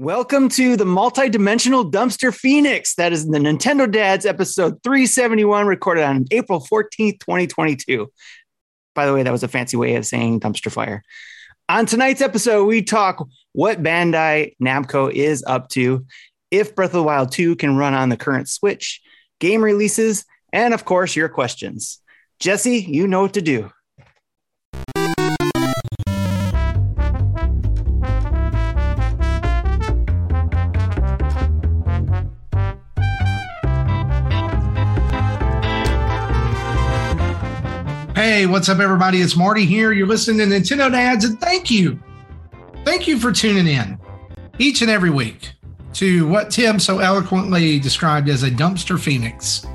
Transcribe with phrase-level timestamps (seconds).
[0.00, 2.94] Welcome to the multi-dimensional dumpster phoenix.
[2.94, 8.10] That is the Nintendo Dads episode 371, recorded on April 14th, 2022.
[8.94, 11.02] By the way, that was a fancy way of saying dumpster fire.
[11.68, 16.06] On tonight's episode, we talk what Bandai Namco is up to,
[16.50, 19.02] if Breath of the Wild 2 can run on the current Switch,
[19.38, 22.00] game releases, and of course, your questions.
[22.38, 23.70] Jesse, you know what to do.
[38.40, 39.20] Hey, what's up, everybody?
[39.20, 39.92] It's Marty here.
[39.92, 42.00] You're listening to Nintendo Dads, and thank you.
[42.86, 43.98] Thank you for tuning in
[44.58, 45.52] each and every week
[45.92, 49.66] to what Tim so eloquently described as a dumpster phoenix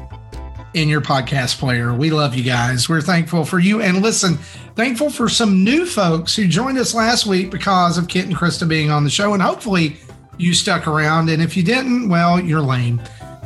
[0.74, 1.94] in your podcast player.
[1.94, 2.90] We love you guys.
[2.90, 3.84] We're thankful for you.
[3.84, 4.38] And listen,
[4.76, 8.68] thankful for some new folks who joined us last week because of Kit and Krista
[8.68, 9.36] being on the show.
[9.36, 9.98] And hopefully
[10.40, 11.30] you stuck around.
[11.30, 13.00] And if you didn't, well, you're lame,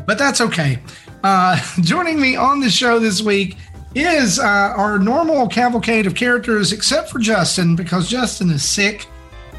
[0.07, 0.79] but that's okay.
[1.26, 3.57] Uh, joining me on the show this week
[3.95, 9.07] is uh, our normal cavalcade of characters, except for Justin, because Justin is sick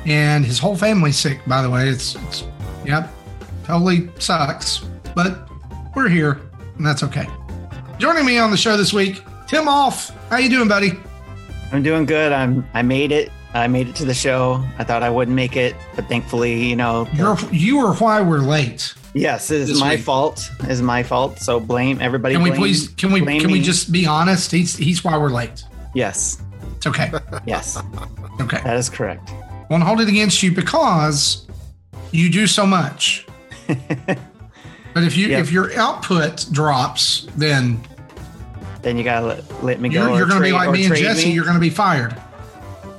[0.06, 1.88] and his whole family's sick, by the way.
[1.88, 2.44] It's, it's
[2.84, 3.12] yep,
[3.64, 5.48] totally sucks, but
[5.94, 6.40] we're here
[6.80, 7.26] and that's okay.
[7.98, 10.08] Joining me on the show this week, Tim Off.
[10.30, 10.92] How you doing, buddy?
[11.72, 12.32] I'm doing good.
[12.32, 13.30] I'm I made it.
[13.52, 14.64] I made it to the show.
[14.78, 18.38] I thought I wouldn't make it, but thankfully, you know, You're, you are why we're
[18.38, 18.94] late.
[19.14, 20.00] Yes, it is my week.
[20.00, 20.50] fault.
[20.62, 21.38] It is my fault.
[21.38, 22.34] So blame everybody.
[22.34, 22.88] Can we blame- please?
[22.88, 23.20] Can we?
[23.20, 24.50] Can we just be honest?
[24.50, 25.64] He's he's why we're late.
[25.94, 26.40] Yes,
[26.76, 27.10] It's okay.
[27.46, 27.76] yes,
[28.40, 28.60] Okay.
[28.62, 29.30] that is correct.
[29.70, 31.46] Won't hold it against you because
[32.12, 33.26] you do so much.
[34.92, 35.38] But if you Yeah.
[35.38, 37.80] if your output drops, then
[38.82, 40.08] then you gotta let, let me go.
[40.08, 41.28] you're, you're going to be like me and Jesse.
[41.28, 41.32] me.
[41.32, 42.16] You're going to be fired.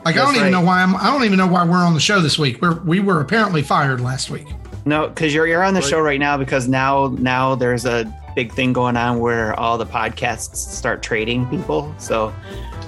[0.06, 0.52] Like I don't even right.
[0.52, 0.96] know why I'm.
[0.96, 2.62] I don't even know why we're on the show this week.
[2.62, 4.48] We're we were apparently fired last week.
[4.86, 8.54] No, because you're you're on the show right now because now now there's a big
[8.54, 11.94] thing going on where all the podcasts start trading people.
[11.98, 12.34] So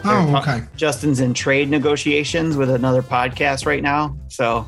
[0.05, 0.61] Oh, okay.
[0.75, 4.17] Justin's in trade negotiations with another podcast right now.
[4.27, 4.65] So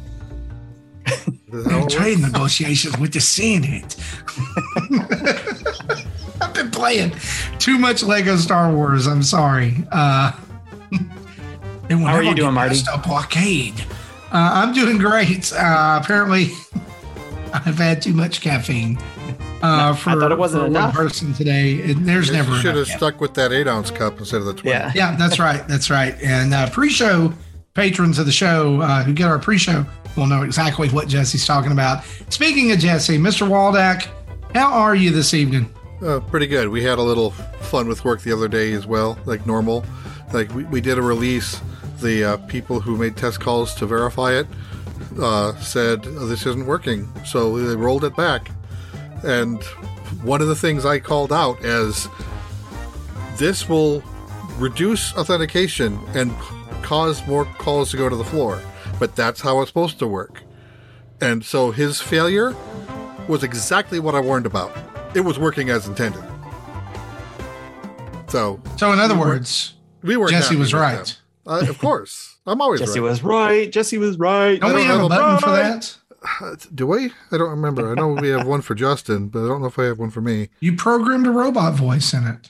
[1.07, 3.95] Is that how it Trade negotiations with the Senate.
[6.41, 7.13] I've been playing
[7.59, 9.07] too much Lego Star Wars.
[9.07, 9.75] I'm sorry.
[9.91, 10.31] Uh,
[11.89, 12.79] will How are you doing, Marty?
[12.93, 13.79] A blockade.
[14.31, 15.51] Uh, I'm doing great.
[15.53, 16.51] Uh, apparently,
[17.65, 18.97] I've had too much caffeine.
[19.61, 20.95] Uh, for, thought it wasn't for enough.
[20.95, 21.81] one person today.
[21.91, 22.87] And there's You never should enough.
[22.87, 24.69] have stuck with that eight ounce cup instead of the 20.
[24.69, 25.67] yeah, Yeah, that's right.
[25.67, 26.15] That's right.
[26.21, 27.33] And uh, pre-show
[27.73, 29.85] patrons of the show uh, who get our pre-show
[30.15, 32.03] will know exactly what Jesse's talking about.
[32.29, 33.47] Speaking of Jesse, Mr.
[33.47, 34.07] Waldack,
[34.53, 35.73] how are you this evening?
[36.05, 36.69] Uh, pretty good.
[36.69, 39.83] We had a little fun with work the other day as well, like normal.
[40.31, 41.59] Like we, we did a release.
[42.01, 44.45] The uh, people who made test calls to verify it
[45.19, 48.49] uh, said oh, this isn't working, so they rolled it back.
[49.23, 49.63] And
[50.23, 52.07] one of the things I called out as
[53.37, 54.03] this will
[54.57, 56.31] reduce authentication and
[56.81, 58.61] cause more calls to go to the floor,
[58.99, 60.43] but that's how it's supposed to work.
[61.21, 62.55] And so his failure
[63.27, 64.75] was exactly what I warned about.
[65.15, 66.23] It was working as intended.
[68.27, 70.27] So So, in other words, we were.
[70.27, 71.17] Jesse was right.
[71.47, 72.87] Uh, of course, I'm always right.
[72.87, 73.09] Jesse right.
[73.09, 73.71] was right.
[73.71, 74.59] Jesse was right.
[74.59, 75.97] Don't I we don't have a have a button for that?
[76.41, 77.11] Uh, Do we?
[77.31, 77.91] I don't remember.
[77.91, 80.09] I know we have one for Justin, but I don't know if I have one
[80.09, 80.49] for me.
[80.59, 82.49] You programmed a robot voice in it.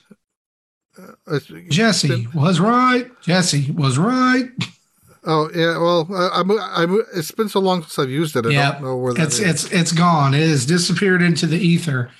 [1.26, 3.10] Uh, Jesse was right.
[3.22, 4.48] Jesse was right.
[5.26, 5.76] Oh yeah.
[5.78, 7.04] Well, I, I'm, I'm.
[7.14, 8.46] It's been so long since I've used it.
[8.46, 9.64] I Yeah, don't know where that It's is.
[9.64, 10.32] it's it's gone.
[10.34, 12.10] It has disappeared into the ether,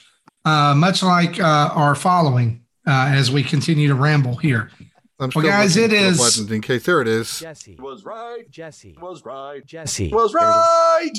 [0.45, 4.71] uh, much like uh, our following uh, as we continue to ramble here.
[5.19, 7.41] I'm well, guys, it is it for the is- button in case there it is.
[7.41, 8.51] Jesse was right.
[8.51, 9.65] Jesse Was right.
[9.65, 11.13] Jesse Was right.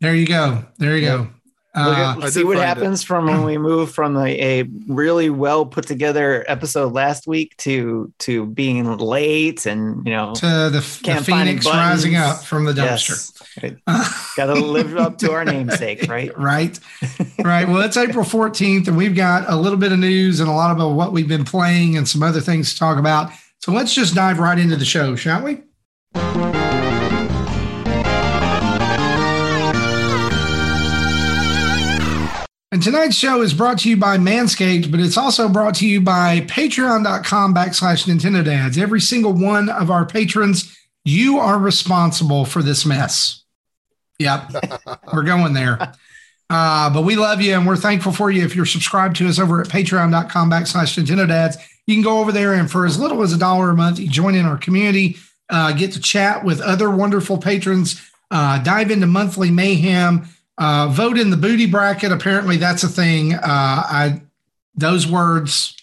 [0.00, 0.64] There you go.
[0.78, 1.28] There you go.
[1.76, 5.66] Look Uh, see what find happens from when we move from a, a really well
[5.66, 11.22] put together episode last week to to being late and you know to the, the
[11.22, 13.30] phoenix rising up from the dumpster.
[13.62, 16.36] yes, got to live up to our namesake, right?
[16.38, 16.78] right.
[17.44, 17.68] Right.
[17.68, 20.70] Well it's april 14th and we've got a little bit of news and a lot
[20.74, 23.30] about what we've been playing and some other things to talk about.
[23.60, 25.62] So let's just dive right into the show shall we
[32.78, 36.00] and tonight's show is brought to you by Manscaped, but it's also brought to you
[36.00, 38.78] by patreon.com backslash Nintendo Dads.
[38.78, 43.42] Every single one of our patrons, you are responsible for this mess.
[44.20, 44.52] Yep,
[45.12, 45.92] we're going there.
[46.48, 48.44] Uh, but we love you and we're thankful for you.
[48.44, 51.56] If you're subscribed to us over at patreon.com backslash Nintendo Dads,
[51.88, 54.08] you can go over there and for as little as a dollar a month, you
[54.08, 55.16] join in our community,
[55.50, 60.28] uh, get to chat with other wonderful patrons uh, dive into monthly mayhem,
[60.58, 62.12] uh, vote in the booty bracket.
[62.12, 63.34] Apparently, that's a thing.
[63.34, 64.22] Uh, I
[64.74, 65.76] those words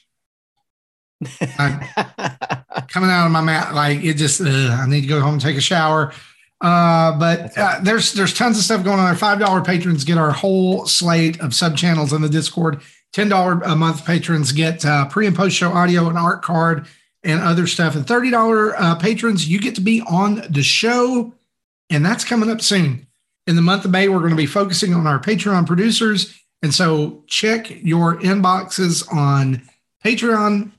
[1.47, 4.41] coming out of my mouth like it just.
[4.41, 6.13] I need to go home and take a shower.
[6.61, 9.07] Uh, but uh, there's there's tons of stuff going on.
[9.07, 12.81] Our five dollar patrons get our whole slate of sub channels in the Discord.
[13.13, 16.87] Ten dollar a month patrons get uh, pre and post show audio and art card
[17.23, 17.95] and other stuff.
[17.95, 21.33] And thirty dollar uh, patrons, you get to be on the show,
[21.89, 23.04] and that's coming up soon.
[23.47, 26.73] In the month of May, we're going to be focusing on our Patreon producers, and
[26.73, 29.61] so check your inboxes on
[30.03, 30.71] Patreon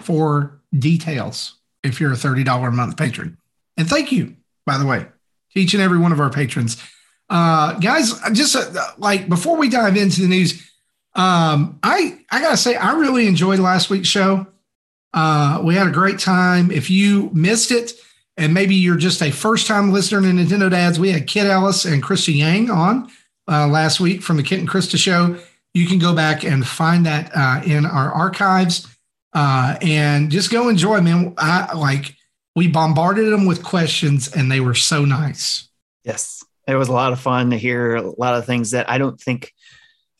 [0.00, 3.38] for details if you're a thirty dollar a month patron.
[3.76, 4.36] And thank you
[4.66, 6.82] by the way, to each and every one of our patrons.
[7.28, 10.70] Uh, guys, just uh, like before we dive into the news,
[11.14, 14.46] um, I I gotta say I really enjoyed last week's show.
[15.14, 16.70] Uh, we had a great time.
[16.70, 17.92] If you missed it,
[18.36, 21.84] and maybe you're just a first time listener to Nintendo Dads, we had Kit Ellis
[21.84, 23.10] and Krista Yang on
[23.48, 25.38] uh, last week from the Kit and Krista show.
[25.74, 28.86] You can go back and find that uh, in our archives
[29.32, 31.34] uh, and just go enjoy, man.
[31.38, 32.14] I like
[32.54, 35.68] we bombarded them with questions and they were so nice.
[36.04, 36.44] Yes.
[36.68, 39.20] It was a lot of fun to hear a lot of things that I don't
[39.20, 39.52] think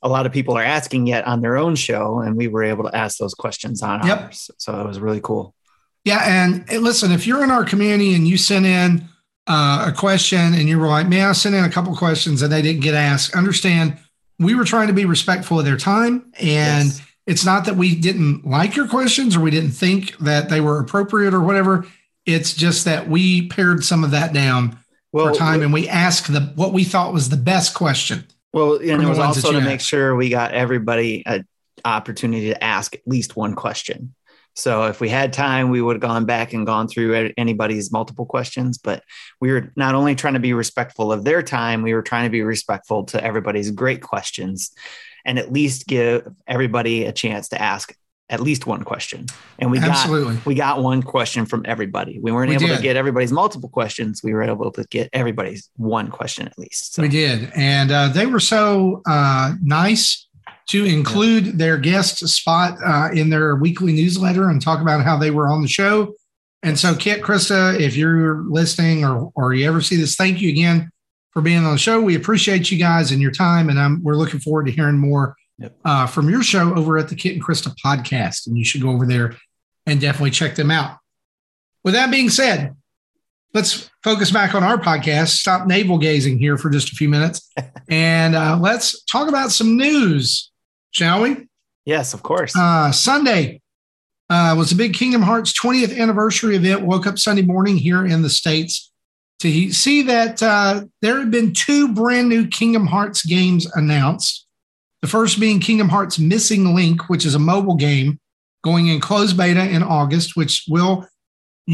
[0.02, 2.20] a lot of people are asking yet on their own show.
[2.20, 4.22] And we were able to ask those questions on yep.
[4.22, 4.50] ours.
[4.58, 5.54] So it was really cool.
[6.04, 6.22] Yeah.
[6.24, 9.08] And listen, if you're in our community and you sent in
[9.46, 12.52] uh, a question and you were like, man, I sent in a couple questions and
[12.52, 13.98] they didn't get asked, understand
[14.38, 16.32] we were trying to be respectful of their time.
[16.40, 17.02] And yes.
[17.26, 20.80] it's not that we didn't like your questions or we didn't think that they were
[20.80, 21.86] appropriate or whatever
[22.26, 24.78] it's just that we pared some of that down
[25.12, 28.24] well, for time and we asked the what we thought was the best question.
[28.52, 31.46] Well, and it was also to make sure we got everybody an
[31.84, 34.14] opportunity to ask at least one question.
[34.54, 38.26] So if we had time, we would have gone back and gone through anybody's multiple
[38.26, 38.78] questions.
[38.78, 39.02] But
[39.40, 42.30] we were not only trying to be respectful of their time, we were trying to
[42.30, 44.72] be respectful to everybody's great questions
[45.24, 47.94] and at least give everybody a chance to ask
[48.28, 49.26] at least one question.
[49.58, 50.34] And we Absolutely.
[50.36, 52.18] got we got one question from everybody.
[52.18, 52.76] We weren't we able did.
[52.76, 54.22] to get everybody's multiple questions.
[54.22, 56.94] We were able to get everybody's one question at least.
[56.94, 57.02] So.
[57.02, 60.26] We did, and uh, they were so uh, nice
[60.68, 61.52] to include yeah.
[61.54, 65.62] their guest spot uh, in their weekly newsletter and talk about how they were on
[65.62, 66.14] the show.
[66.62, 70.50] And so, Kit, Krista, if you're listening or or you ever see this, thank you
[70.50, 70.90] again
[71.32, 72.00] for being on the show.
[72.00, 75.34] We appreciate you guys and your time, and I'm, we're looking forward to hearing more
[75.58, 75.76] yep.
[75.84, 78.46] uh, from your show over at the Kit and Krista podcast.
[78.46, 79.36] And you should go over there
[79.86, 80.98] and definitely check them out.
[81.84, 82.76] With that being said,
[83.54, 85.28] let's focus back on our podcast.
[85.28, 87.50] Stop navel gazing here for just a few minutes.
[87.88, 90.51] and uh, let's talk about some news,
[90.92, 91.48] shall we?
[91.84, 92.54] Yes, of course.
[92.56, 93.60] Uh, Sunday
[94.30, 96.86] uh, was a big Kingdom Hearts 20th anniversary event.
[96.86, 98.92] Woke up Sunday morning here in the States
[99.40, 104.46] to see that uh, there had been two brand new Kingdom Hearts games announced.
[105.02, 108.20] The first being Kingdom Hearts Missing Link, which is a mobile game
[108.62, 111.08] going in closed beta in August, which will,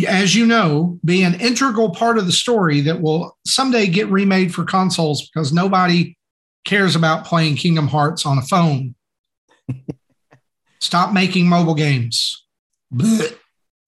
[0.07, 4.55] as you know, be an integral part of the story that will someday get remade
[4.55, 6.17] for consoles because nobody
[6.65, 8.95] cares about playing Kingdom Hearts on a phone.
[10.81, 12.45] Stop making mobile games.
[12.93, 13.37] Blech.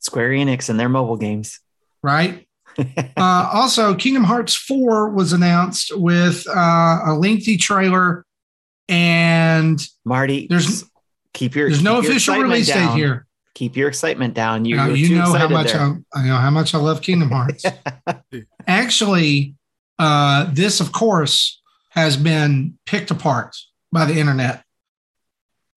[0.01, 1.61] Square Enix and their mobile games.
[2.03, 2.47] Right.
[2.79, 8.25] uh, also, Kingdom Hearts 4 was announced with uh, a lengthy trailer
[8.91, 10.85] and Marty, there's
[11.33, 12.89] keep your there's keep no your official release down.
[12.89, 13.27] date here.
[13.55, 14.65] Keep your excitement down.
[14.65, 17.65] You, you know how much I, I, know how much I love Kingdom Hearts.
[18.67, 19.55] Actually,
[19.99, 23.57] uh, this of course has been picked apart
[23.93, 24.65] by the internet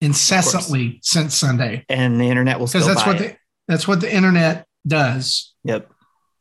[0.04, 4.66] incessantly since Sunday, and the internet will because that's what the, that's what the internet
[4.86, 5.54] does.
[5.64, 5.90] Yep.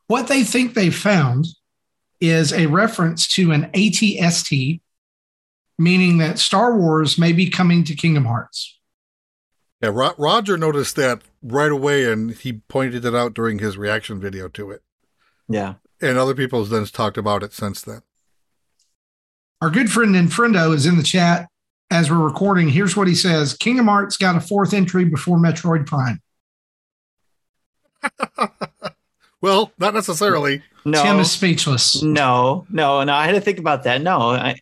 [0.07, 1.47] What they think they found
[2.19, 4.81] is a reference to an ATST,
[5.79, 8.79] meaning that Star Wars may be coming to Kingdom Hearts.
[9.81, 14.19] Yeah, Ro- Roger noticed that right away, and he pointed it out during his reaction
[14.19, 14.81] video to it.
[15.47, 18.01] Yeah, and other people have then talked about it since then.
[19.61, 21.47] Our good friend Infrendo is in the chat
[21.93, 22.67] as we're recording.
[22.67, 26.21] Here's what he says: Kingdom Hearts got a fourth entry before Metroid Prime.
[29.41, 30.63] well, not necessarily.
[30.83, 32.01] No, Tim is speechless.
[32.01, 33.13] No, no, no.
[33.13, 34.01] I had to think about that.
[34.01, 34.55] No, I,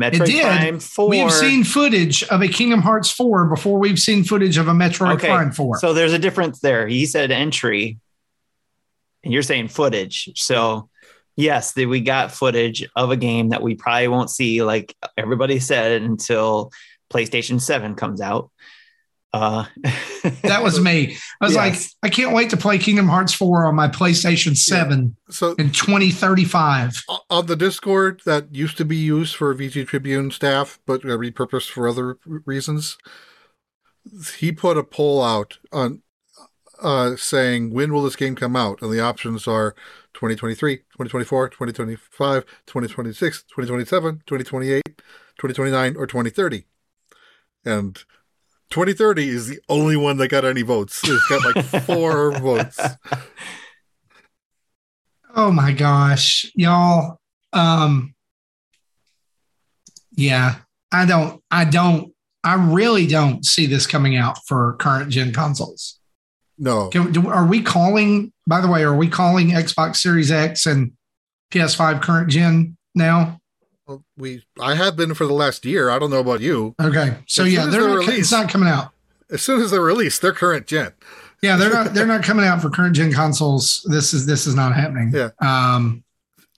[0.00, 0.42] Metroid it did.
[0.42, 1.08] Prime 4.
[1.08, 5.14] We've seen footage of a Kingdom Hearts 4 before we've seen footage of a Metroid
[5.14, 5.28] okay.
[5.28, 5.78] Prime 4.
[5.78, 6.86] So there's a difference there.
[6.86, 7.98] He said entry,
[9.22, 10.30] and you're saying footage.
[10.36, 10.88] So
[11.36, 15.60] yes, the, we got footage of a game that we probably won't see, like everybody
[15.60, 16.70] said, until
[17.12, 18.50] PlayStation 7 comes out.
[19.32, 19.64] Uh,
[20.42, 21.16] That was me.
[21.40, 21.56] I was Yes.
[22.02, 25.70] like, I can't wait to play Kingdom Hearts 4 on my PlayStation 7 So in
[25.70, 27.02] 2035.
[27.28, 31.68] on the Discord that used to be used for VG Tribune staff, but got repurposed
[31.70, 32.96] for other reasons,
[34.38, 36.02] he put a poll out on
[36.82, 39.74] uh, saying when will this game come out, and the options are
[40.14, 46.64] 2023, 2024, 2025, 2026, 2027, 2028, 2029, or 2030.
[47.64, 47.96] And
[48.70, 51.00] 2030 is the only one that got any votes.
[51.04, 52.80] It's got like four votes.
[55.36, 57.18] Oh my gosh, y'all.
[57.52, 58.14] Um,
[60.12, 60.56] yeah,
[60.92, 65.98] I don't, I don't, I really don't see this coming out for current gen consoles.
[66.58, 70.66] No, Can, do, are we calling, by the way, are we calling Xbox Series X
[70.66, 70.92] and
[71.50, 73.40] PS5 current gen now?
[73.86, 75.90] Well, we I have been for the last year.
[75.90, 76.74] I don't know about you.
[76.80, 77.16] Okay.
[77.26, 78.18] So As yeah, they're they're released.
[78.18, 78.92] it's not coming out.
[79.30, 80.92] As soon as they're released, they're current gen.
[81.42, 83.86] Yeah, they're not, they're not coming out for current gen consoles.
[83.90, 85.12] This is, this is not happening.
[85.12, 85.30] Yeah.
[85.40, 86.02] Um,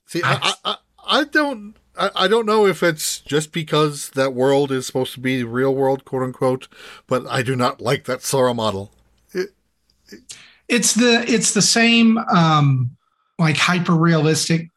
[0.07, 0.77] See, I I, I,
[1.21, 5.21] I don't I, I don't know if it's just because that world is supposed to
[5.21, 6.69] be real world, quote unquote,
[7.07, 8.93] but I do not like that Sora model.
[10.69, 12.91] It's the it's the same um
[13.39, 14.69] like hyper realistic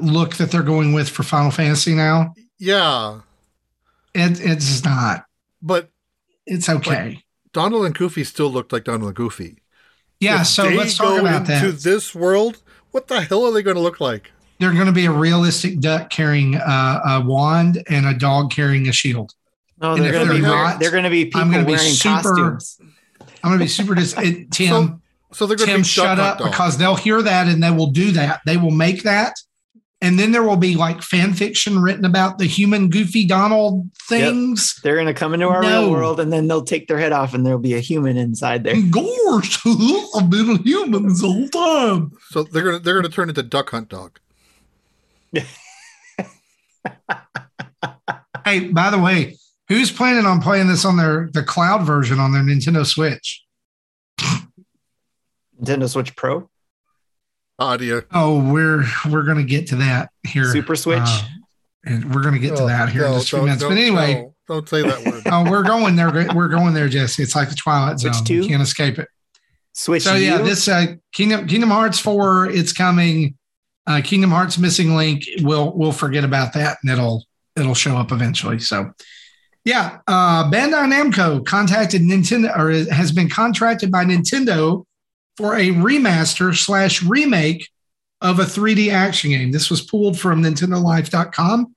[0.00, 2.34] look that they're going with for Final Fantasy now.
[2.58, 3.20] Yeah,
[4.14, 5.24] It, it's not.
[5.60, 5.90] but
[6.46, 7.22] It's okay.
[7.52, 9.58] Donald and Goofy still looked like Donald and Goofy.
[10.20, 10.42] yeah.
[10.42, 11.80] If So they let's talk go about into that.
[11.82, 12.62] this world.
[12.92, 14.30] What the hell are they going to look like?
[14.60, 18.86] They're going to be a realistic duck carrying a, a wand and a dog carrying
[18.88, 19.34] a shield.
[19.80, 21.72] no, they're going to be they're not, they're going to be people I'm gonna be
[21.72, 22.78] wearing super- costumes.
[23.42, 24.14] I'm going to be super dis.
[24.16, 25.00] It, Tim, So,
[25.32, 27.70] so they're going to Tim, be shut up Hunt because they'll hear that and they
[27.70, 28.40] will do that.
[28.46, 29.34] They will make that.
[30.00, 34.80] And then there will be like fan fiction written about the human Goofy Donald things.
[34.82, 35.68] They're going to come into our No.
[35.82, 38.64] real world and then they'll take their head off and there'll be a human inside
[38.64, 38.74] there.
[38.90, 39.64] Gosh,
[40.16, 42.10] I've been a human this whole time.
[42.30, 44.18] So they're going to they're going to turn into Duck Hunt dog.
[48.44, 49.36] Hey, by the way,
[49.68, 53.44] who's planning on playing this on their the cloud version on their Nintendo Switch?
[55.62, 56.48] Nintendo Switch Pro,
[57.58, 58.02] Audio.
[58.12, 60.46] Oh, we're we're gonna get to that here.
[60.52, 61.00] Super Switch.
[61.02, 61.22] Uh,
[61.84, 63.62] and we're gonna get to that here in just a few minutes.
[63.62, 65.22] But don't- anyway, no, don't say that word.
[65.26, 66.10] oh, we're going there.
[66.34, 67.22] We're going there, Jesse.
[67.22, 68.24] It's like the Twilight Switch Zone.
[68.24, 68.34] two?
[68.36, 69.08] You can't escape it.
[69.74, 70.44] Switch So yeah, U?
[70.44, 73.36] this uh, Kingdom Kingdom Hearts four, it's coming.
[73.86, 75.24] Uh, Kingdom Hearts missing link.
[75.40, 77.24] We'll we'll forget about that, and it'll
[77.56, 78.58] it'll show up eventually.
[78.58, 78.92] So
[79.64, 84.84] yeah, uh, Bandai Namco contacted Nintendo or has been contracted by Nintendo
[85.36, 87.68] for a remaster slash remake
[88.20, 89.50] of a 3D action game.
[89.50, 91.74] This was pulled from NintendoLife.com,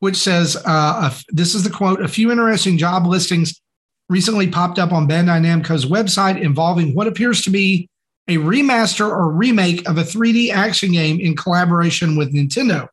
[0.00, 3.60] which says uh, this is the quote: "A few interesting job listings
[4.08, 7.88] recently popped up on Bandai Namco's website involving what appears to be
[8.28, 12.88] a remaster or remake of a 3D action game in collaboration with Nintendo.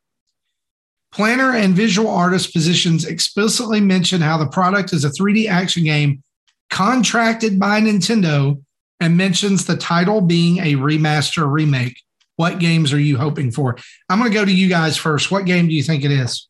[1.12, 6.22] Planner and visual artist positions explicitly mention how the product is a 3D action game
[6.70, 8.60] contracted by Nintendo
[9.00, 12.00] and mentions the title being a remaster remake.
[12.36, 13.76] What games are you hoping for?
[14.08, 15.30] I'm going to go to you guys first.
[15.30, 16.48] What game do you think it is?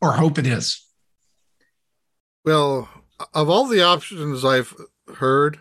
[0.00, 0.84] Or hope it is?
[2.44, 2.88] Well,
[3.34, 4.74] of all the options I've
[5.16, 5.58] heard,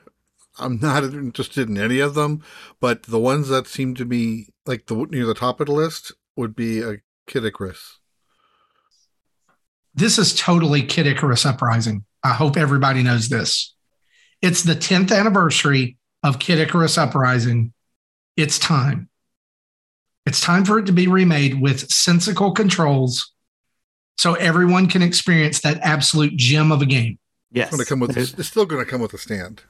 [0.59, 2.43] I'm not interested in any of them.
[2.79, 6.11] But the ones that seem to be like the near the top of the list
[6.35, 7.99] would be a Kid Icarus.
[9.95, 12.05] this is totally Kid Icarus Uprising.
[12.23, 13.75] I hope everybody knows this.
[14.41, 17.73] It's the 10th anniversary of Kid Icarus Uprising.
[18.35, 19.09] It's time.
[20.25, 23.33] It's time for it to be remade with sensical controls
[24.17, 27.17] so everyone can experience that absolute gem of a game.
[27.51, 27.67] yes.
[27.67, 28.39] It's going to come with.
[28.39, 29.63] It's still going to come with a stand.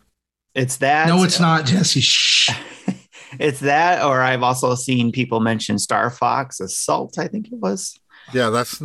[0.55, 1.07] It's that.
[1.07, 2.01] no, it's not, Jesse.
[2.01, 2.49] Shh.
[3.39, 7.99] it's that, or I've also seen people mention Star Fox Assault, I think it was.
[8.33, 8.81] Yeah, that's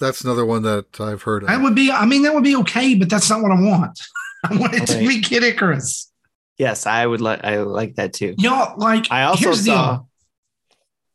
[0.00, 1.48] that's another one that I've heard of.
[1.48, 4.00] That would be, I mean, that would be okay, but that's not what I want.
[4.50, 6.10] I want it to be Kid Icarus.
[6.58, 8.34] Yes, I would like I like that too.
[8.38, 10.00] Y'all, like, I also here's the saw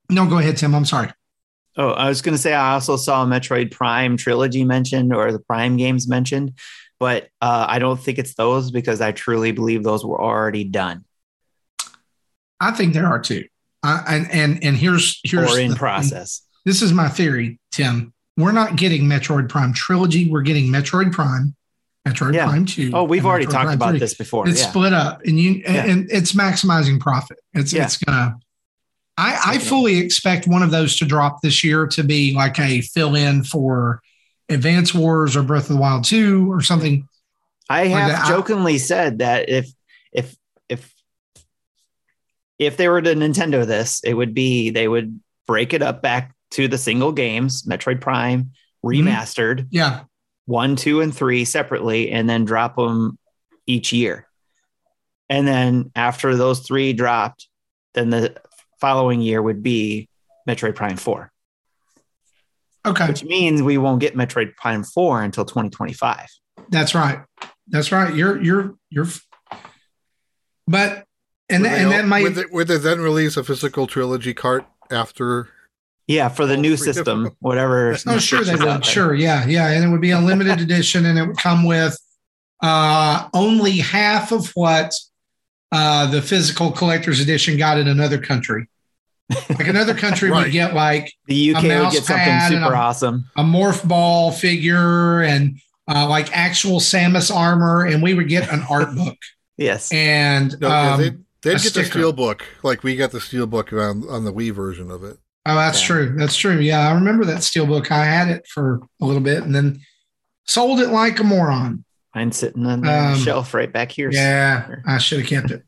[0.10, 0.76] No, go ahead, Tim.
[0.76, 1.12] I'm sorry.
[1.78, 5.40] Oh, I was going to say I also saw Metroid Prime trilogy mentioned or the
[5.40, 6.56] Prime games mentioned,
[7.00, 11.06] but uh, I don't think it's those because I truly believe those were already done
[12.60, 13.46] I think there are two.
[13.82, 16.42] Uh, and and and here's here's or in process.
[16.66, 18.14] This is my theory, Tim.
[18.36, 20.30] We're not getting Metroid Prime trilogy.
[20.30, 21.56] We're getting Metroid Prime,
[22.08, 22.46] Metroid Yeah.
[22.46, 22.92] Prime Two.
[22.94, 24.00] Oh, we've already Metroid talked Prime about 3.
[24.00, 24.48] this before.
[24.48, 24.70] It's yeah.
[24.70, 25.86] split up, and you and, Yeah.
[25.86, 27.40] and it's maximizing profit.
[27.54, 28.38] It's it's gonna.
[29.18, 32.80] I, I fully expect one of those to drop this year to be like a
[32.82, 34.02] fill in for
[34.48, 37.06] Advance Wars or Breath of the Wild 2 or something
[37.70, 39.70] I have that- jokingly said that if
[40.14, 40.36] if
[40.70, 40.94] if
[42.58, 46.34] if they were to Nintendo this, it would be they would break it up back
[46.52, 48.52] to the single games, Metroid Prime
[48.86, 49.08] Mm-hmm.
[49.10, 50.04] remastered, Yeah.
[50.50, 53.20] One, two, and three separately, and then drop them
[53.68, 54.28] each year.
[55.30, 57.48] And then after those three dropped,
[57.94, 58.36] then the
[58.82, 60.10] following year would be
[60.48, 61.32] Metroid Prime 4,
[62.88, 63.08] Okay.
[63.08, 66.26] which means we won't get Metroid Prime 4 until 2025.
[66.70, 67.20] That's right.
[67.68, 68.16] That's right.
[68.16, 69.06] You're you're you're.
[70.68, 71.06] But
[71.48, 74.34] and Would that, and that might would, they, would they then release a physical trilogy
[74.34, 75.50] cart after?
[76.10, 77.96] Yeah, for the new system, different- whatever.
[78.08, 78.84] Oh, sure they is would.
[78.84, 81.96] Sure, yeah, yeah, and it would be a limited edition, and it would come with
[82.62, 84.94] uh, only half of what
[85.72, 88.68] uh, the physical collector's edition got in another country.
[89.50, 90.46] Like another country Right.
[90.46, 93.26] would get like The UK A would get something super a- awesome.
[93.38, 98.64] a morph ball figure and uh, like actual Samus armor, and we would get an
[98.70, 99.18] art book.
[99.58, 99.92] Yes.
[99.92, 103.20] And No, yeah, um, they'd, they'd a get the steel book, like we got the
[103.20, 105.18] steel book on, on the Wii version of it.
[105.46, 105.88] Oh, that's Yeah.
[105.88, 106.16] true.
[106.18, 106.60] That's true.
[106.60, 107.92] Yeah, I remember that steelbook.
[107.92, 109.82] I had it for a little bit and then
[110.46, 111.84] sold it like a moron.
[112.14, 114.12] Mine's sitting on the Um, shelf right back here.
[114.12, 115.64] Yeah, I should have kept it.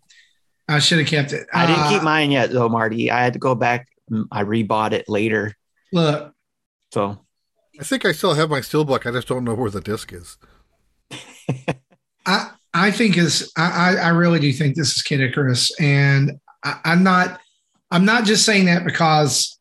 [0.67, 1.47] I should have kept it.
[1.53, 3.11] I didn't Uh, keep mine yet, though, Marty.
[3.11, 3.87] I had to go back.
[4.11, 5.55] mm, I rebought it later.
[5.93, 6.33] Look,
[6.93, 7.25] So
[7.79, 9.05] I think I still have my steel book.
[9.05, 10.37] I just don't know where the disc is.
[12.25, 16.39] I I think is I I I really do think this is Kid Icarus, and
[16.63, 17.39] I, I'm not
[17.89, 19.59] I'm not just saying that because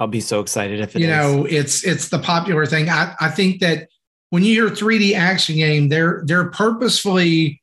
[0.00, 1.10] I'll be so excited if it you is.
[1.16, 2.88] know it's it's the popular thing.
[2.88, 3.88] I I think that
[4.30, 7.62] when you hear 3D action game, they're they're purposefully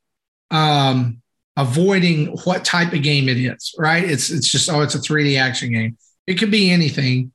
[0.50, 1.20] um
[1.56, 4.04] avoiding what type of game it is, right?
[4.04, 5.98] It's it's just oh, it's a 3D action game.
[6.26, 7.32] It could be anything.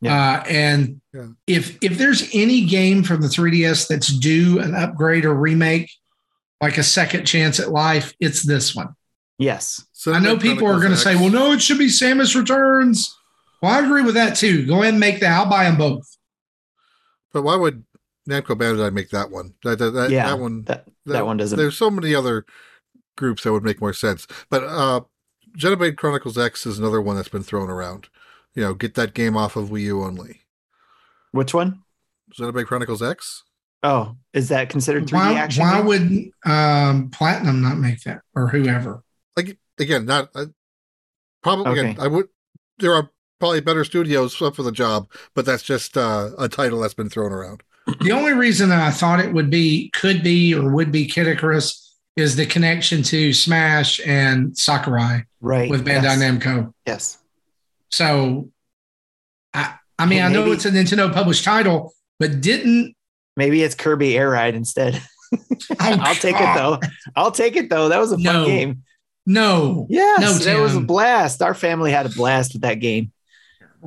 [0.00, 0.14] Yeah.
[0.42, 1.28] Uh, and Yeah.
[1.46, 5.90] if if there's any game from the 3DS that's due an upgrade or remake,
[6.60, 8.94] like a second chance at life, it's this one.
[9.38, 9.82] Yes.
[9.92, 13.16] So I know people are going to say, "Well, no, it should be Samus Returns."
[13.62, 14.66] Well, I agree with that too.
[14.66, 15.32] Go ahead and make that.
[15.32, 16.06] I'll buy them both.
[17.32, 17.84] But why would
[18.28, 19.54] Namco Bandai make that one?
[19.64, 20.28] That, that, that, Yeah.
[20.28, 20.62] that one.
[20.64, 21.58] That that one doesn't.
[21.58, 22.44] There's so many other
[23.16, 24.26] groups that would make more sense.
[24.50, 25.00] But uh,
[25.58, 28.08] Xenoblade Chronicles X is another one that's been thrown around.
[28.54, 30.42] You know, get that game off of Wii U only.
[31.32, 31.82] Which one?
[32.38, 33.42] Xenoblade Chronicles X.
[33.82, 35.62] Oh, is that considered 3D Why, action?
[35.62, 35.86] why game?
[35.86, 39.02] would um, Platinum not make that or whoever?
[39.36, 40.46] Like again, not uh,
[41.42, 41.78] probably.
[41.78, 42.28] Again, I would.
[42.78, 46.80] There are probably better studios up for the job, but that's just uh, a title
[46.80, 47.62] that's been thrown around.
[48.00, 51.26] The only reason that I thought it would be, could be, or would be Kid
[51.26, 51.80] Icarus
[52.16, 56.18] is the connection to Smash and Sakurai right with Bandai yes.
[56.22, 56.72] Namco.
[56.86, 57.18] Yes.
[57.90, 58.50] So,
[59.52, 62.94] I, I mean, Hey, I know maybe- it's a Nintendo published title, but didn't.
[63.36, 65.02] Maybe it's Kirby Air Ride instead.
[65.80, 66.78] I'll take it though.
[67.16, 67.88] I'll take it though.
[67.88, 68.46] That was a fun No.
[68.46, 68.82] game.
[69.26, 71.40] No, Yes, No, that was a blast.
[71.42, 73.10] Our family had a blast with that game.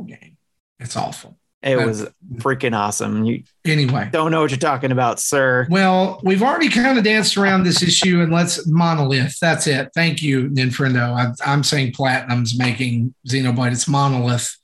[0.03, 0.37] Game.
[0.79, 1.37] It's awful.
[1.63, 2.05] It was
[2.35, 3.25] freaking awesome.
[3.25, 5.67] You Anyway, don't know what you're talking about, sir.
[5.69, 9.37] well, we've already kind of danced around this issue, and let's monolith.
[9.41, 9.89] That's it.
[9.95, 11.13] Thank you, Ninfrendo.
[11.15, 13.71] I, I'm saying Platinum's making Xenoblade.
[13.71, 14.55] It's monolith.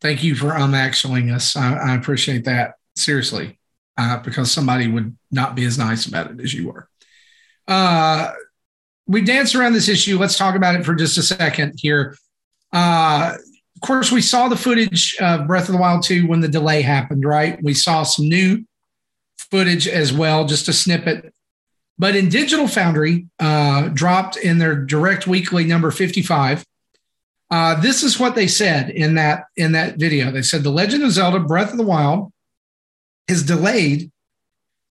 [0.00, 1.56] Thank you for unaxling us.
[1.56, 3.58] I, I appreciate that seriously,
[3.98, 6.88] uh, because somebody would not be as nice about it as you were.
[7.68, 8.32] Uh,
[9.06, 10.18] we danced around this issue.
[10.18, 12.16] Let's talk about it for just a second here.
[12.72, 13.36] Uh,
[13.84, 17.24] course, we saw the footage of Breath of the Wild 2 when the delay happened,
[17.24, 17.62] right?
[17.62, 18.64] We saw some new
[19.36, 21.32] footage as well, just a snippet.
[21.98, 26.64] But in Digital Foundry, uh, dropped in their direct weekly number 55.
[27.50, 30.32] Uh, this is what they said in that in that video.
[30.32, 32.32] They said the Legend of Zelda: Breath of the Wild
[33.28, 34.10] is delayed,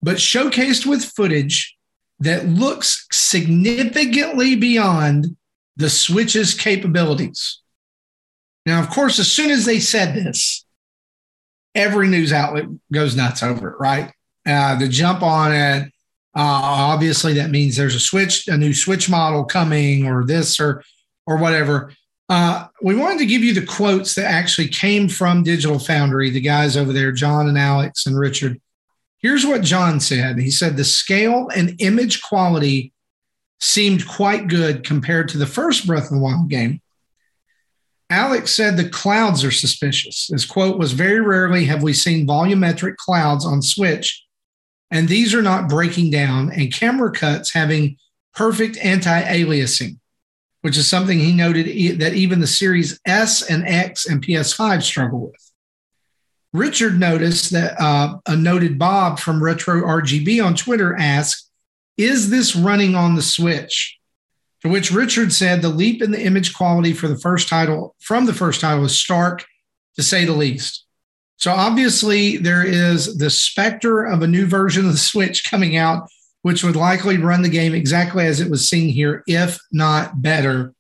[0.02, 1.76] but showcased with footage
[2.20, 5.36] that looks significantly beyond
[5.76, 7.62] the Switch's capabilities.
[8.66, 10.66] Now, of course, as soon as they said this,
[11.74, 14.14] every news outlet goes nuts over it, right?
[14.48, 15.84] Uh, the jump on it.
[16.34, 16.62] Uh,
[16.94, 20.84] obviously, that means there's a switch, a new switch model coming, or this, or
[21.28, 21.94] or whatever.
[22.30, 26.40] Uh, we wanted to give you the quotes that actually came from Digital Foundry, the
[26.40, 28.60] guys over there, John and Alex and Richard.
[29.20, 30.40] Here's what John said.
[30.40, 32.94] He said the scale and image quality
[33.60, 36.82] seemed quite good compared to the first Breath of the Wild game.
[38.12, 40.30] Alex said the clouds are suspicious.
[40.32, 44.24] His quote was Very rarely have we seen volumetric clouds on Switch,
[44.92, 47.96] and these are not breaking down, and camera cuts having
[48.36, 49.98] perfect anti aliasing,
[50.62, 54.84] which is something he noted e- that even the Series S and X and PS5
[54.84, 55.52] struggle with.
[56.52, 61.50] Richard noticed that uh, a noted Bob from Retro RGB on Twitter asked,
[61.96, 63.98] Is this running on the Switch?
[64.62, 68.26] To which Richard said the leap in the image quality for the first title from
[68.26, 69.46] the first title is stark,
[69.96, 70.86] to say the least.
[71.38, 76.08] So obviously there is the specter of a new version of the Switch coming out,
[76.44, 80.74] which would likely run the game exactly as it was seen here, if not better.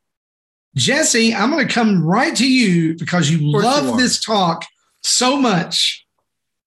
[0.75, 4.63] Jesse, I'm going to come right to you because you love you this talk
[5.01, 6.05] so much.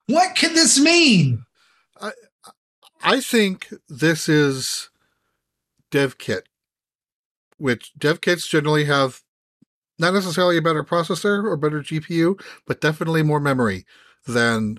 [0.07, 1.44] What could this mean?
[2.00, 2.11] I,
[3.03, 4.90] I think this is
[5.90, 6.48] dev kit,
[7.64, 9.22] which dev kits generally have
[9.98, 13.87] not necessarily a better processor or better GPU, but definitely more memory
[14.27, 14.77] than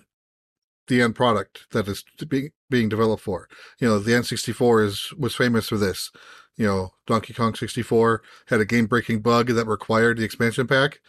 [0.88, 3.50] the end product that is being being developed for.
[3.80, 6.12] You know, the N64 is was famous for this.
[6.58, 11.00] You know, Donkey Kong 64 had a game breaking bug that required the expansion pack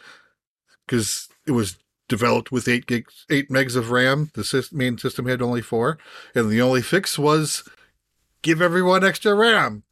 [0.87, 1.77] because it was
[2.09, 4.31] developed with eight gigs, eight megs of RAM.
[4.33, 5.99] The main system had only four,
[6.33, 7.69] and the only fix was
[8.41, 9.83] give everyone extra RAM.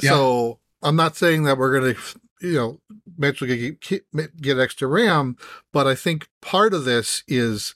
[0.00, 0.12] Yeah.
[0.12, 2.00] So I'm not saying that we're going to,
[2.40, 2.80] you know,
[3.18, 5.36] magically get, get extra RAM,
[5.72, 7.74] but I think part of this is,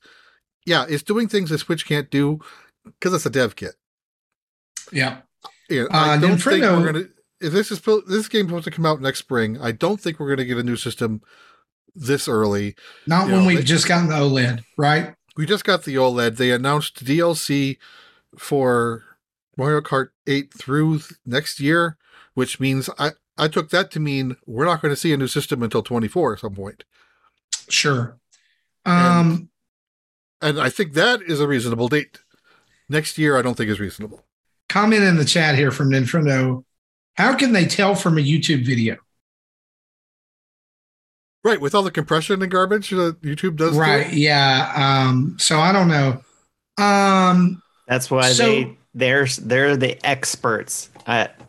[0.65, 2.41] yeah, it's doing things that Switch can't do
[2.85, 3.75] because it's a dev kit.
[4.93, 5.19] Yeah.
[5.69, 7.05] Yeah, Uh, I don't think we're gonna.
[7.41, 10.29] If this is this game's supposed to come out next spring, I don't think we're
[10.29, 11.23] gonna get a new system
[11.95, 12.75] this early.
[13.07, 15.15] Not You when know, we've they- just gotten the OLED, right?
[15.37, 16.37] We just got the OLED.
[16.37, 17.79] They announced DLC
[18.39, 19.05] for
[19.57, 21.97] Mario Kart 8 through th- next year,
[22.35, 25.27] which means I I took that to mean we're not going to see a new
[25.27, 26.85] system until 24 at some point.
[27.69, 28.17] Sure.
[28.85, 29.49] Um,
[30.41, 32.19] And I think that is a reasonable date.
[32.89, 34.25] Next year, I don't think is reasonable.
[34.69, 36.65] comment in the chat here from Nintendo.
[37.17, 38.97] How can they tell from a YouTube video?
[41.43, 43.73] Right, with all the compression and garbage that YouTube does.
[43.73, 43.81] to it.
[43.81, 44.13] Right.
[44.13, 44.73] Yeah.
[44.75, 46.23] Um, so I don't know.
[46.83, 51.44] Um, That's why So- they they're they're the experts at, at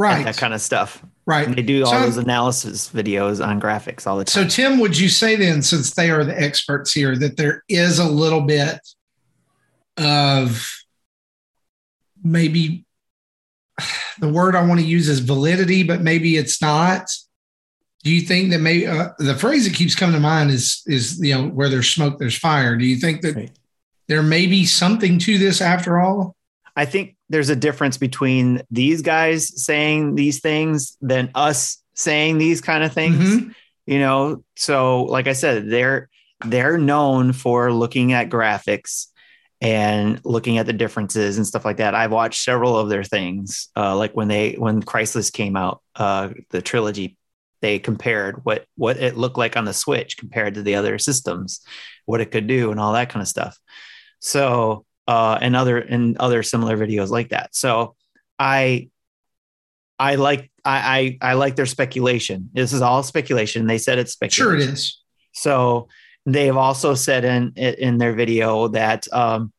[0.00, 0.24] right.
[0.24, 1.04] that kind of stuff.
[1.26, 1.46] right.
[1.46, 4.48] And they do all So- those analysis videos on graphics all the time.
[4.50, 4.56] So.
[4.56, 8.04] Tim, would you say then, since they are the experts here, that there is a
[8.08, 8.78] little bit
[9.96, 10.66] of
[12.22, 12.84] maybe
[14.18, 17.10] the word I want to use is validity, but maybe it's not?
[18.02, 21.20] Do you think that maybe uh, the phrase that keeps coming to mind is is
[21.20, 22.76] you know where there's smoke, there's fire?
[22.76, 23.50] Do you think that Right.
[24.08, 26.34] there may be something to this after all?
[26.80, 32.62] I think there's a difference between these guys saying these things than us saying these
[32.62, 33.18] kind of things.
[33.18, 33.54] Mhm.
[33.86, 36.08] You know, so like I said, they're
[36.46, 39.08] they're known for looking at graphics
[39.60, 41.94] and looking at the differences and stuff like that.
[41.94, 46.30] I've watched several of their things, uh, like when they when Crysis came out, uh,
[46.48, 47.18] the trilogy.
[47.60, 51.60] They compared what what it looked like on the Switch compared to the other systems,
[52.06, 53.58] what it could do, and all that kind of stuff.
[54.20, 57.54] So, uh, and other and other similar videos like that.
[57.54, 57.96] So,
[58.38, 58.90] I
[59.98, 62.48] I like I, I I like their speculation.
[62.52, 63.66] This is all speculation.
[63.66, 64.60] They said it's speculation.
[64.60, 65.02] Sure, it is.
[65.32, 65.88] So
[66.26, 69.52] they've also said in in their video that um,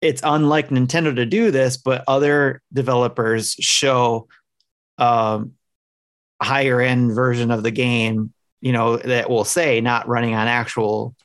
[0.00, 4.28] it's unlike Nintendo to do this, but other developers show
[4.98, 5.52] um,
[6.40, 8.32] higher end version of the game.
[8.60, 11.16] You know that will say not running on actual,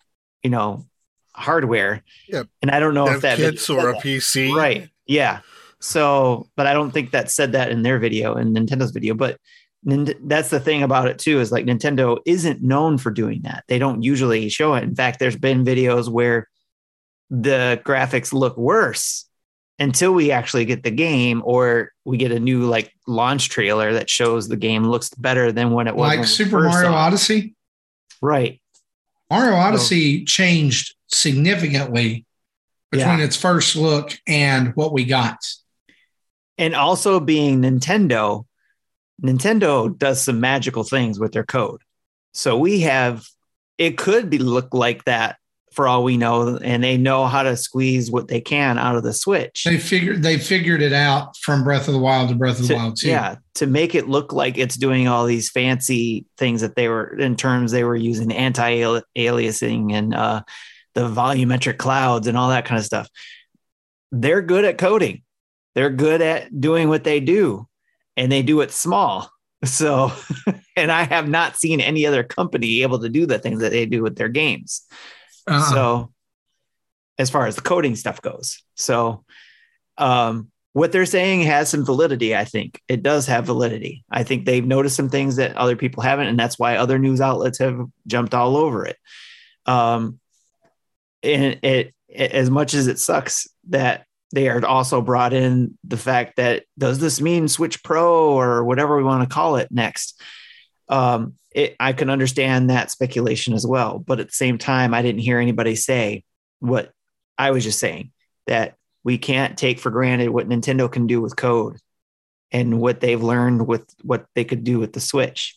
[0.41, 0.87] you know,
[1.35, 2.03] hardware.
[2.27, 2.47] Yep.
[2.61, 4.01] And I don't know if that video kits or a that.
[4.01, 4.53] PC.
[4.53, 4.89] Right.
[5.05, 5.41] Yeah.
[5.79, 9.13] So, but I don't think that said that in their video, in Nintendo's video.
[9.13, 9.39] But
[9.83, 13.65] that's the thing about it too, is like Nintendo isn't known for doing that.
[13.67, 14.83] They don't usually show it.
[14.83, 16.49] In fact, there's been videos where
[17.29, 19.25] the graphics look worse
[19.77, 24.09] until we actually get the game or we get a new like launch trailer that
[24.09, 26.17] shows the game looks better than when it was.
[26.17, 26.91] Like Super Mario.
[26.91, 27.55] Odyssey.
[28.21, 28.61] Right.
[29.29, 32.25] Mario Odyssey changed significantly
[32.91, 33.25] between Yeah.
[33.25, 35.37] its first look and what we got.
[36.57, 38.45] and also being Nintendo,
[39.21, 41.81] Nintendo does some magical things with their code.
[42.33, 43.25] So we have
[43.77, 45.35] it could be look like that
[45.73, 49.03] for all we know, and they know how to squeeze what they can out of
[49.03, 49.65] the Switch.
[49.65, 52.75] They figured they figured it out from Breath of the Wild to Breath of the
[52.75, 53.09] Wild 2.
[53.09, 57.17] yeah, to make it look like it's doing all these fancy things that they were
[57.19, 60.41] in terms they were using anti-aliasing and uh,
[60.95, 63.07] the volumetric clouds and all that kind of stuff.
[64.11, 65.21] They're good at coding.
[65.75, 67.67] They're good at doing what they do,
[68.17, 69.29] and they do it small.
[69.63, 70.11] So,
[70.75, 73.87] and I have not seen any other company able to do the things that they
[73.87, 74.85] do with their games.
[75.47, 75.71] Uh-uh.
[75.71, 76.13] So,
[77.17, 79.23] as far as the coding stuff goes, so
[79.97, 82.35] um, what they're saying has some validity.
[82.35, 84.03] I think it does have validity.
[84.11, 87.21] I think they've noticed some things that other people haven't, and that's why other news
[87.21, 88.97] outlets have jumped all over it.
[89.65, 90.19] Um,
[91.25, 95.97] and it, it as much as it sucks that they are also brought in the
[95.97, 100.21] fact that does this mean Switch Pro or whatever we want to call it next?
[100.89, 105.01] Um, it, I can understand that speculation as well, but at the same time, I
[105.01, 106.23] didn't hear anybody say
[106.59, 106.91] what
[107.37, 108.11] I was just saying
[108.47, 111.77] that we can't take for granted what Nintendo can do with code
[112.51, 115.55] and what they've learned with what they could do with the Switch.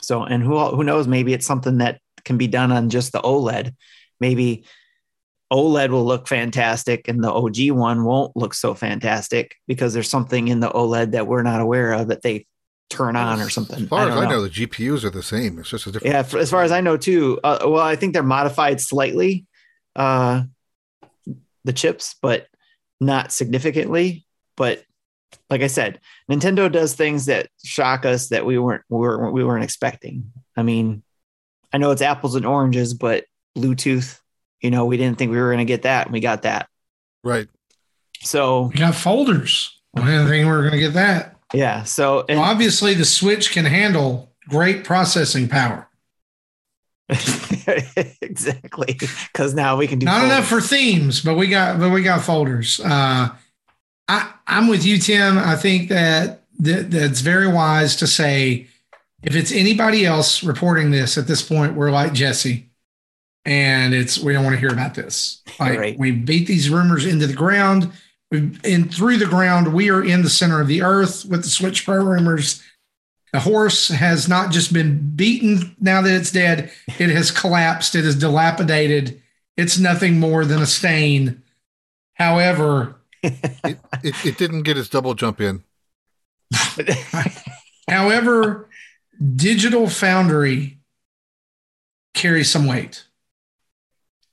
[0.00, 1.06] So, and who who knows?
[1.06, 3.74] Maybe it's something that can be done on just the OLED.
[4.20, 4.66] Maybe
[5.50, 10.48] OLED will look fantastic and the OG one won't look so fantastic because there's something
[10.48, 12.46] in the OLED that we're not aware of that they
[12.90, 13.84] turn on or something.
[13.84, 14.30] As far I as don't I know.
[14.32, 15.58] know, the GPUs are the same.
[15.58, 16.12] It's just a different.
[16.12, 17.40] Yeah, f- as far as I know too.
[17.42, 19.46] Uh, well, I think they're modified slightly,
[19.94, 20.42] uh,
[21.64, 22.46] the chips, but
[23.00, 24.26] not significantly.
[24.56, 24.84] But
[25.50, 29.44] like I said, Nintendo does things that shock us that we weren't we weren't, we
[29.44, 30.32] weren't expecting.
[30.56, 31.02] I mean,
[31.76, 34.18] I know it's apples and oranges, but Bluetooth,
[34.62, 36.70] you know, we didn't think we were going to get that, and we got that.
[37.22, 37.48] Right.
[38.22, 39.78] So We got folders.
[39.94, 41.36] I didn't think we were going to get that.
[41.52, 45.86] yeah, so and Well, obviously, the Switch can handle great processing power.
[48.22, 50.32] exactly because now we can do Not folders.
[50.32, 52.80] enough for themes, but we got but we got folders.
[52.80, 53.28] Uh,
[54.08, 55.36] I I'm with you, Tim.
[55.36, 58.68] I think that, that that's very wise to say
[59.26, 62.70] if it's anybody else reporting this at this point, we're like Jesse,
[63.44, 65.42] and it's we don't want to hear about this.
[65.58, 65.98] Like Right.
[65.98, 67.92] we beat these rumors into the ground.
[68.30, 71.48] We and through the ground, we are in the center of the earth with the
[71.50, 72.62] Switch Pro rumors.
[73.32, 78.06] The horse has not just been beaten now that it's dead, it has collapsed, it
[78.06, 79.20] is dilapidated.
[79.56, 81.42] It's nothing more than a stain.
[82.14, 85.64] However, It, it, it didn't get its double jump in.
[87.88, 88.68] however,
[89.36, 90.78] Digital Foundry
[92.14, 93.04] carries some weight.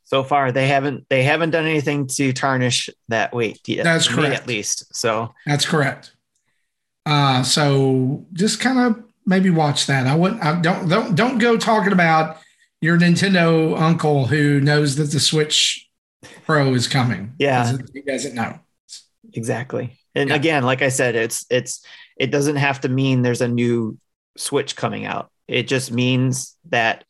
[0.05, 3.83] so far they haven't they haven't done anything to tarnish that weight yet.
[3.83, 4.35] That's correct.
[4.35, 4.95] at least.
[4.95, 6.15] So That's correct.
[7.05, 10.07] Uh, so just kind of maybe watch that.
[10.07, 10.43] I wouldn't.
[10.43, 12.37] I don't don't don't go talking about
[12.81, 15.89] your Nintendo uncle who knows that the Switch
[16.45, 17.33] Pro is coming.
[17.39, 17.77] Yeah.
[17.93, 18.59] He doesn't know.
[19.33, 19.97] exactly.
[20.15, 20.35] And Yeah.
[20.35, 21.83] again, like I said, it's it's
[22.17, 23.97] it doesn't have to mean there's a new
[24.37, 25.29] Switch coming out.
[25.47, 27.03] It just means that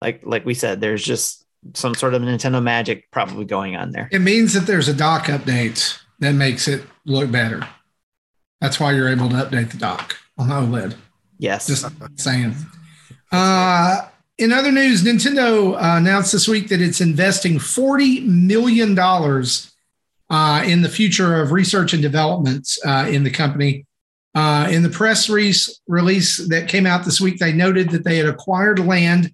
[0.00, 4.08] like like we said, there's just some sort of Nintendo magic probably going on there.
[4.10, 7.66] It means that there's a dock update that makes it look better.
[8.60, 10.96] That's why you're able to update the dock on the OLED.
[11.38, 11.66] Yes.
[11.66, 12.54] Just saying.
[13.30, 20.64] Uh, in other news, Nintendo uh, announced this week that it's investing $40 million uh,
[20.64, 23.86] in the future of research and development uh, in the company.
[24.34, 25.52] Uh, in the press re-
[25.86, 29.26] release that came out this week, they noted that they had acquired land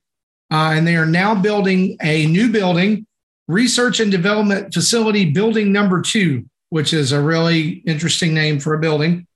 [0.51, 3.07] uh, and they are now building a new building,
[3.47, 8.79] research and development facility building number two, which is a really interesting name for a
[8.79, 9.27] building.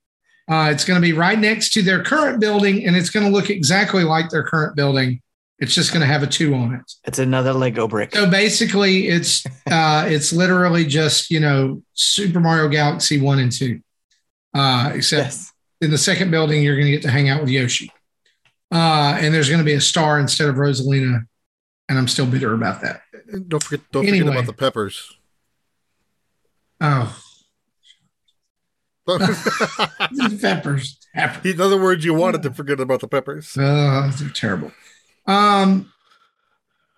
[0.49, 3.31] Uh, it's going to be right next to their current building, and it's going to
[3.31, 5.21] look exactly like their current building.
[5.59, 6.91] It's just going to have a two on it.
[7.05, 8.13] it's another Lego brick.
[8.13, 13.79] So basically, it's uh, it's literally just you know Super Mario Galaxy one and two,
[14.53, 15.52] uh, except Yes.
[15.83, 17.91] In the second building you're going to get to hang out with Yoshi,
[18.71, 21.25] uh, and there's going to be a star instead of Rosalina,
[21.89, 23.01] and I'm still bitter about that.
[23.47, 24.19] Don't forget, don't Anyway.
[24.27, 25.17] forget about the peppers.
[26.81, 27.19] Oh,
[29.07, 29.19] In
[30.39, 31.59] peppers, peppers.
[31.59, 33.55] other words, you wanted to forget about the peppers.
[33.57, 34.71] Oh, they're terrible.
[35.27, 35.91] Um,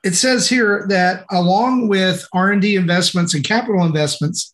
[0.04, 4.54] it says here that along with R&D investments and capital investments,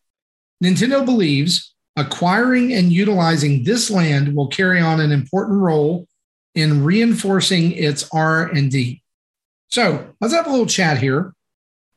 [0.64, 6.08] Nintendo believes acquiring and utilizing this land will carry on an important role
[6.56, 9.02] in reinforcing its R&D.
[9.70, 11.34] So let's have a little chat here.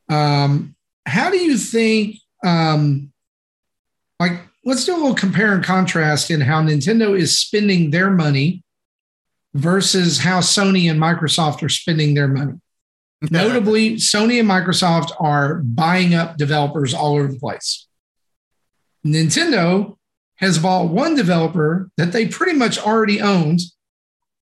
[0.09, 0.75] Um,
[1.07, 3.13] how do you think, um,
[4.21, 8.63] like, let's do a little compare and contrast in how Nintendo is spending their money
[9.55, 12.61] versus how Sony and Microsoft are spending their money.
[13.31, 17.87] Notably, Sony and Microsoft are buying up developers all over the place.
[19.05, 19.97] Nintendo
[20.37, 23.61] has bought one developer that they pretty much already owned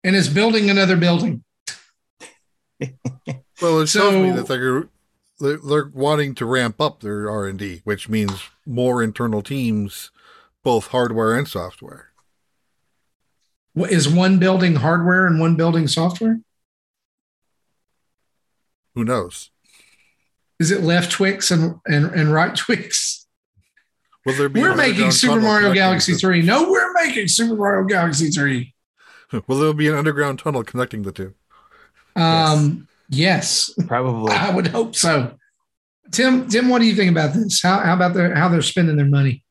[0.03, 1.43] and is building another building.
[3.61, 4.87] Well, it shows me that they're,
[5.39, 10.11] they're they're wanting to ramp up their R and D, which means more internal teams,
[10.63, 12.11] both hardware and software.
[13.73, 16.39] What, Is one building hardware and one building software?
[18.95, 19.51] Who knows?
[20.59, 23.18] Is it left Twix and, and, and right Twix?
[24.29, 26.43] Will there be We're making Super Mario Galaxy the- 3.
[26.43, 28.73] No, we're making Super Mario Galaxy 3.
[29.47, 31.33] Will there be an underground tunnel connecting the two?
[32.15, 33.71] Um, yes.
[33.87, 34.33] Probably.
[34.33, 35.35] I would hope so.
[36.11, 37.61] Tim, Tim, what do you think about this?
[37.61, 39.43] How, how about their, how they're spending their money?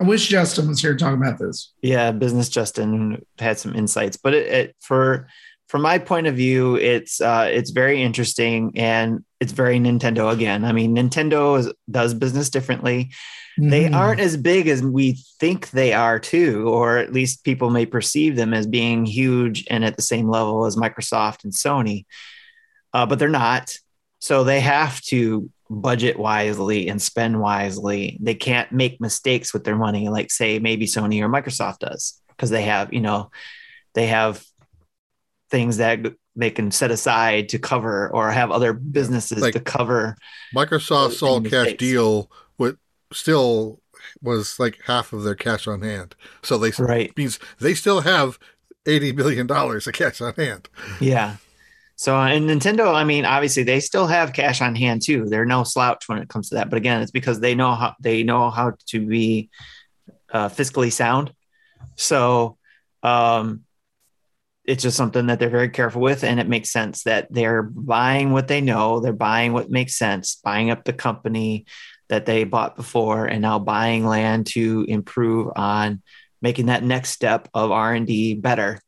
[0.00, 1.72] I wish Justin was here to talk about this.
[1.82, 5.28] Yeah, business Justin had some insights, but it, it for
[5.68, 10.64] from my point of view, it's uh, it's very interesting and it's very Nintendo again.
[10.64, 13.10] I mean, Nintendo is, does business differently.
[13.58, 13.70] Mm-hmm.
[13.70, 17.86] They aren't as big as we think they are, too, or at least people may
[17.86, 22.04] perceive them as being huge and at the same level as Microsoft and Sony,
[22.92, 23.74] uh, but they're not.
[24.20, 28.18] So they have to budget wisely and spend wisely.
[28.20, 32.50] They can't make mistakes with their money, like say maybe Sony or Microsoft does, because
[32.50, 33.30] they have, you know,
[33.94, 34.44] they have
[35.50, 36.00] things that
[36.34, 40.16] they can set aside to cover or have other businesses like to cover.
[40.54, 42.76] Microsoft's all cash deal with
[43.12, 43.80] still
[44.22, 46.14] was like half of their cash on hand.
[46.42, 47.16] So they right.
[47.16, 48.38] means they still have
[48.86, 50.68] eighty billion dollars of cash on hand.
[51.00, 51.36] Yeah.
[51.96, 55.24] So in Nintendo, I mean, obviously they still have cash on hand too.
[55.26, 56.68] They're no slouch when it comes to that.
[56.68, 59.48] But again, it's because they know how they know how to be
[60.30, 61.32] uh, fiscally sound.
[61.96, 62.58] So
[63.02, 63.62] um,
[64.66, 68.32] it's just something that they're very careful with, and it makes sense that they're buying
[68.32, 69.00] what they know.
[69.00, 71.66] They're buying what makes sense, buying up the company
[72.08, 76.02] that they bought before, and now buying land to improve on
[76.42, 78.80] making that next step of R and D better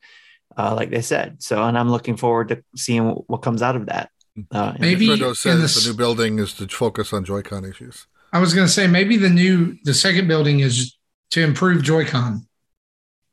[0.59, 1.43] uh, like they said.
[1.43, 4.11] So, and I'm looking forward to seeing what comes out of that.
[4.51, 8.07] Uh, maybe Fredo says the, the, new building is to focus on Joy-Con issues.
[8.33, 10.97] I was going to say maybe the new the second building is
[11.31, 12.47] to improve Joy-Con.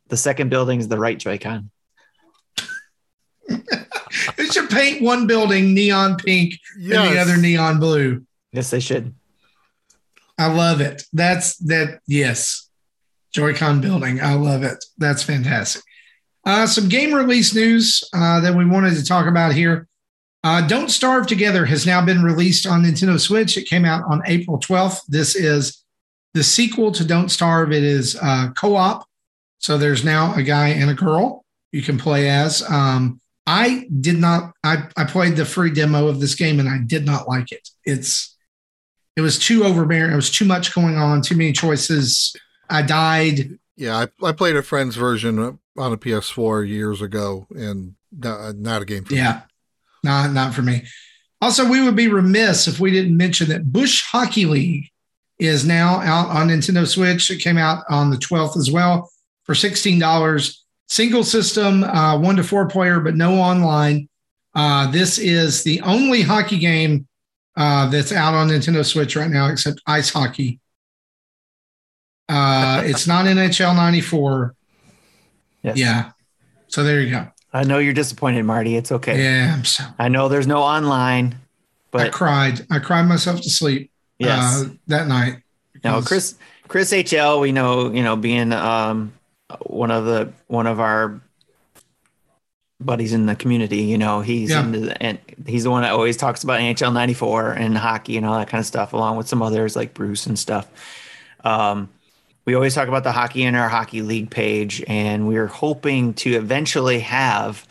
[0.07, 1.69] The second building is the right Joy-Con.
[3.47, 6.97] They should paint one building neon pink yes.
[6.97, 8.25] and the other neon blue.
[8.51, 9.13] Yes, they should.
[10.37, 11.03] I love it.
[11.13, 11.99] That's that.
[12.07, 12.69] Yes,
[13.31, 14.21] Joy-Con building.
[14.21, 14.83] I love it.
[14.97, 15.83] That's fantastic.
[16.45, 19.87] Uh, some game release news uh, that we wanted to talk about here.
[20.43, 23.57] Uh, Don't Starve Together has now been released on Nintendo Switch.
[23.57, 25.01] It came out on April 12th.
[25.07, 25.83] This is
[26.35, 27.71] the sequel to Don't Starve.
[27.71, 29.07] It is uh, co op.
[29.57, 32.61] So there's now a guy and a girl you can play as.
[32.69, 36.79] Um, I did not, I, I played the free demo of this game and I
[36.79, 37.69] did not like it.
[37.83, 38.35] It's,
[39.15, 40.11] it was too overbearing.
[40.11, 42.35] It was too much going on, too many choices.
[42.69, 43.59] I died.
[43.77, 48.81] Yeah, I, I played a friend's version on a PS4 years ago, and not, not
[48.81, 49.39] a game for yeah, me.
[50.03, 50.83] not not for me.
[51.41, 54.89] Also, we would be remiss if we didn't mention that Bush Hockey League
[55.37, 57.29] is now out on Nintendo Switch.
[57.29, 59.11] It came out on the 12th as well
[59.43, 60.57] for $16.
[60.95, 64.07] Single system, uh, one to four player, but no online.
[64.55, 67.05] Uh, this is the only hockey game
[67.57, 70.61] uh, that's out on Nintendo Switch right now, except ice hockey.
[72.29, 74.55] Uh, it's not NHL 94.
[75.63, 75.75] Yes.
[75.75, 76.11] Yeah.
[76.69, 77.27] So there you go.
[77.51, 78.77] I know you're disappointed, Marty.
[78.77, 79.21] It's okay.
[79.21, 79.63] Yeah.
[79.63, 81.35] So, I know there's no online,
[81.91, 82.65] but I cried.
[82.71, 83.91] I cried myself to sleep.
[84.17, 84.61] Yes.
[84.63, 85.43] Uh, that night.
[85.83, 86.35] No, Chris,
[86.69, 89.11] Chris HL, we know, you know, being um,
[89.61, 91.21] one of the one of our
[92.79, 94.61] buddies in the community, you know, he's yeah.
[94.61, 98.37] the, and he's the one that always talks about NHL 94 and hockey and all
[98.37, 100.67] that kind of stuff, along with some others like Bruce and stuff.
[101.43, 101.89] Um,
[102.45, 106.33] we always talk about the hockey in our hockey league page, and we're hoping to
[106.33, 107.67] eventually have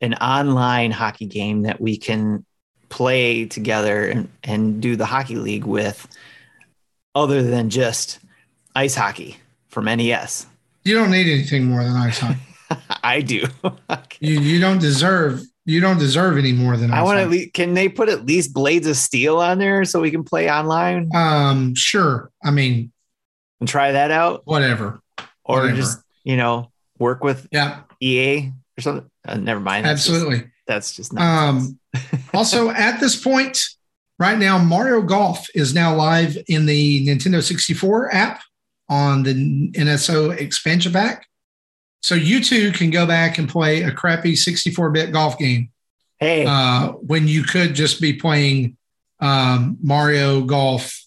[0.00, 2.44] an online hockey game that we can
[2.88, 6.06] play together and, and do the hockey league with
[7.14, 8.18] other than just
[8.74, 10.46] ice hockey from NES.
[10.84, 12.38] You don't need anything more than ice hockey.
[13.02, 13.44] I do.
[14.20, 17.26] you you don't deserve you don't deserve any more than I want to.
[17.26, 20.50] Le- can they put at least Blades of Steel on there so we can play
[20.50, 21.10] online?
[21.14, 22.30] Um, sure.
[22.42, 22.92] I mean,
[23.60, 24.42] and try that out.
[24.46, 25.00] Whatever.
[25.44, 25.76] Or Whatever.
[25.76, 27.80] just, you know, work with yeah.
[28.00, 29.10] EA or something.
[29.26, 29.84] Uh, never mind.
[29.84, 30.38] That's Absolutely.
[30.38, 31.78] Just, that's just um
[32.34, 33.60] also at this point
[34.20, 38.40] right now Mario Golf is now live in the Nintendo 64 app
[38.90, 41.26] on the NSO expansion pack.
[42.02, 45.70] So you two can go back and play a crappy 64-bit golf game.
[46.18, 46.44] Hey.
[46.46, 48.76] Uh, when you could just be playing
[49.20, 51.00] um, Mario Golf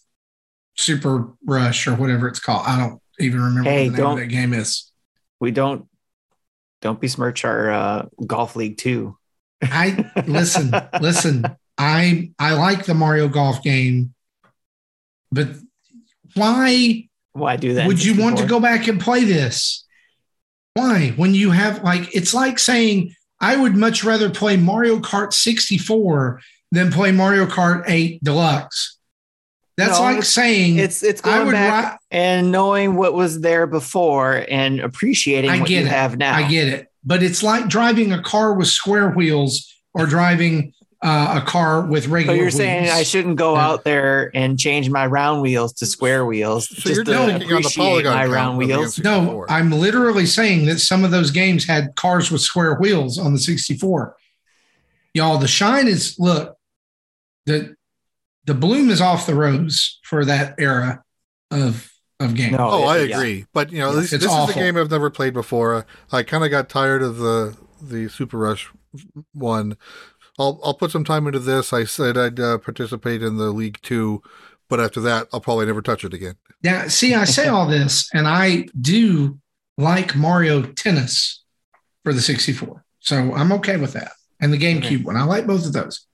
[0.76, 2.63] Super Rush or whatever it's called.
[2.65, 4.92] I don't even remember hey, what the name of that game is.
[5.40, 5.88] We don't
[6.81, 9.17] don't besmirch our uh, golf league too.
[9.62, 10.71] I listen,
[11.02, 11.46] listen.
[11.77, 14.13] I I like the Mario Golf game,
[15.31, 15.50] but
[16.36, 17.10] why?
[17.34, 17.88] Why do that?
[17.88, 19.86] Would you want to go back and play this?
[20.75, 21.13] Why?
[21.15, 26.42] When you have like, it's like saying I would much rather play Mario Kart 64
[26.71, 28.98] than play Mario Kart 8 Deluxe.
[29.75, 34.46] That's no, like saying it's it's going back ri- and knowing what was there before
[34.48, 35.88] and appreciating I what you it.
[35.88, 36.36] have now.
[36.36, 40.73] I get it, but it's like driving a car with square wheels or driving
[41.04, 42.08] uh, a car with regular.
[42.08, 42.35] So regular.
[42.41, 42.89] you're saying.
[42.89, 43.67] I shouldn't go Yeah.
[43.67, 47.27] out there and change my round wheels to square wheels So just you're to on
[47.39, 48.99] the appreciate polygon my round of the wheels?
[48.99, 53.33] No, I'm literally saying that some of those games had cars with square wheels on
[53.33, 54.15] the 64.
[55.13, 56.56] Y'all, the shine is look,
[57.45, 57.75] the
[58.45, 61.04] the bloom is off the rose for that era
[61.51, 62.54] of of game.
[62.54, 62.69] No.
[62.69, 63.17] Oh, I yeah.
[63.17, 63.45] agree.
[63.54, 65.85] But you know, Yeah, this, this is a game I've never played before.
[66.12, 68.71] I kind of got tired of the the Super Rush
[69.33, 69.75] one.
[70.40, 71.73] I'll I'll put some time into this.
[71.73, 74.21] I said I'd uh, participate in the League Two,
[74.69, 76.36] but after that, I'll probably never touch it again.
[76.62, 79.38] Yeah, see, I say all this, and I do
[79.77, 81.44] like Mario Tennis
[82.04, 82.84] for the 64.
[83.00, 84.12] So I'm okay with that.
[84.40, 85.17] And the GameCube one.
[85.17, 86.06] I like both of those.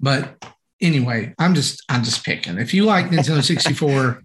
[0.00, 0.44] But
[0.80, 2.58] anyway, I'm just I'm just picking.
[2.58, 4.22] If you like Nintendo 64,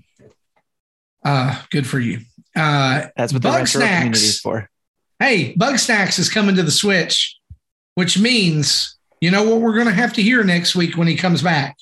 [1.25, 2.19] uh, good for you.
[2.55, 4.39] Uh That's what the Bug retro community is Snacks.
[4.41, 4.69] for.
[5.19, 7.37] hey, Bugsnax is coming to the Switch,
[7.95, 11.41] which means you know what we're gonna have to hear next week when he comes
[11.41, 11.77] back.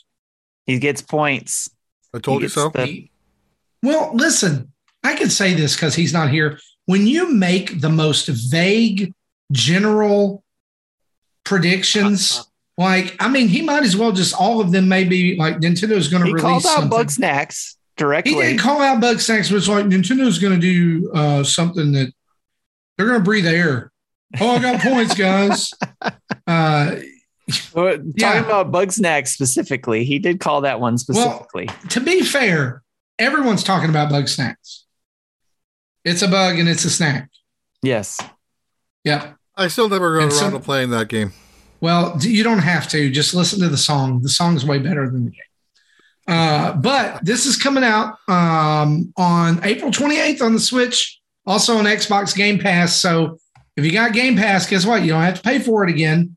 [0.66, 1.70] He gets points.
[2.14, 2.70] I told you gets so.
[2.70, 3.10] the-
[3.84, 4.72] Well, listen,
[5.04, 6.60] I can say this because he's not here.
[6.86, 9.14] When you make the most vague,
[9.52, 10.44] general
[11.44, 16.08] predictions, like, I mean, he might as well just all of them maybe like Nintendo's
[16.08, 16.90] going to He release called out something.
[16.90, 21.44] Bug Snacks he didn't call out Bugsnax, but it's like Nintendo's going to do uh,
[21.44, 22.14] something that
[22.98, 23.92] they're going to breathe air.
[24.40, 25.74] Oh, I got points, guys.
[26.46, 26.96] Uh,
[27.74, 28.34] Well, Yeah.
[28.34, 31.70] Talking about Bugsnax specifically, he did call that one specifically.
[31.90, 32.82] to be fair,
[33.20, 34.82] everyone's talking about Bugsnax.
[36.04, 37.30] It's a bug and it's a snack.
[37.82, 38.20] yes.
[39.04, 39.36] Yep.
[39.56, 41.32] I still never got And around some- to playing that game.
[41.80, 43.10] Well, you don't have to.
[43.10, 44.22] Just listen to the song.
[44.22, 45.40] The song's way better than the game.
[46.28, 51.86] Uh, but this is coming out um, on April 28th on the Switch, also on
[51.86, 52.96] Xbox Game Pass.
[52.96, 53.38] So
[53.78, 55.02] if you got Game Pass, guess what?
[55.04, 56.36] You don't have to pay for it again.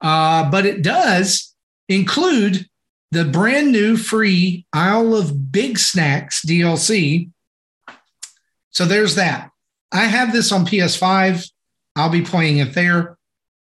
[0.00, 1.54] Uh, but it does
[1.88, 2.66] include
[3.10, 7.30] the brand new free Isle of Bigsnax DLC.
[8.70, 9.50] So there's that.
[9.92, 11.48] I have this on PS5.
[11.96, 13.16] I'll be playing it there.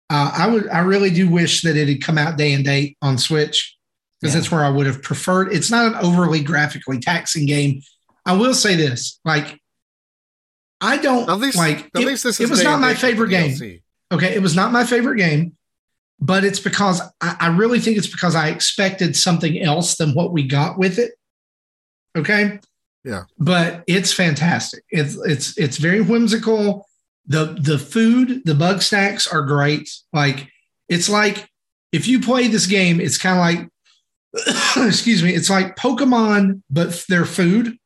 [0.09, 2.97] Uh, I would, I really do wish that it had come out day and date
[3.01, 3.75] on Switch
[4.19, 4.39] because Yeah.
[4.39, 5.53] that's where I would have preferred.
[5.53, 7.81] It's not an overly graphically taxing game.
[8.25, 9.59] I will say this: like,
[10.79, 11.79] I don't At least, like.
[11.95, 13.79] at it, least this it was not my date with the favorite game.
[14.13, 15.55] Okay, it was not my favorite game,
[16.21, 20.31] but it's because I, I really think it's because I expected something else than what
[20.31, 21.13] we got with it.
[22.15, 22.59] Okay.
[23.03, 23.23] Yeah.
[23.39, 24.83] But it's fantastic.
[24.89, 26.87] It's it's it's very whimsical.
[27.25, 29.89] The the food, the bug snacks are great.
[30.13, 30.47] Like
[30.87, 31.49] it's like
[31.91, 37.03] if you play this game, it's kind of like excuse me, it's like Pokemon, but
[37.09, 37.77] they're food.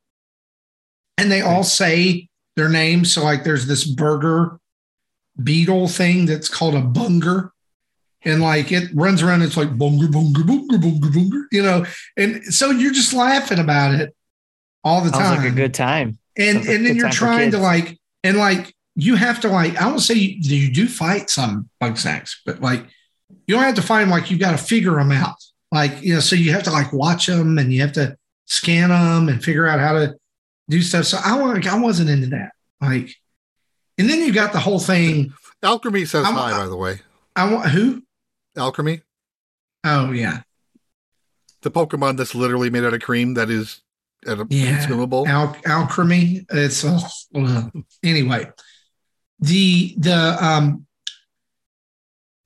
[1.18, 2.28] And they all say
[2.58, 3.14] their names.
[3.14, 4.60] So like there's this burger
[5.42, 7.54] beetle thing that's called a bunger.
[8.26, 11.86] And like it runs around, it's like bunger, bunger, bunger, bunger, bunger, you know.
[12.18, 14.16] And so you're just laughing about it
[14.84, 15.38] all the Sounds time.
[15.44, 16.18] like a good time.
[16.38, 19.76] and sounds like and then you're trying to like and like you have to like
[19.78, 22.86] I won't say you, you do fight some bug snacks, but like
[23.48, 25.36] you don't have to find them like you got to figure them out.
[25.72, 28.90] Like you know, so you have to like watch them and you have to scan
[28.90, 30.16] them and figure out how to
[30.70, 31.06] do stuff.
[31.06, 32.52] So I want I wasn't into that.
[32.82, 33.10] Like,
[33.98, 35.34] and then you got the whole thing.
[35.62, 37.02] Alchemy says I'm- hi, by the way.
[37.36, 38.02] I want who?
[38.58, 39.02] Alchemy,
[39.84, 40.42] Oh yeah,
[41.62, 43.82] the Pokemon that's literally made out of cream that is
[44.28, 44.78] uh, Yeah.
[44.78, 45.28] consumable.
[45.28, 46.46] Al- alchemy.
[46.50, 47.00] It's uh,
[47.36, 47.70] uh,
[48.04, 48.50] anyway.
[49.40, 50.86] The the um.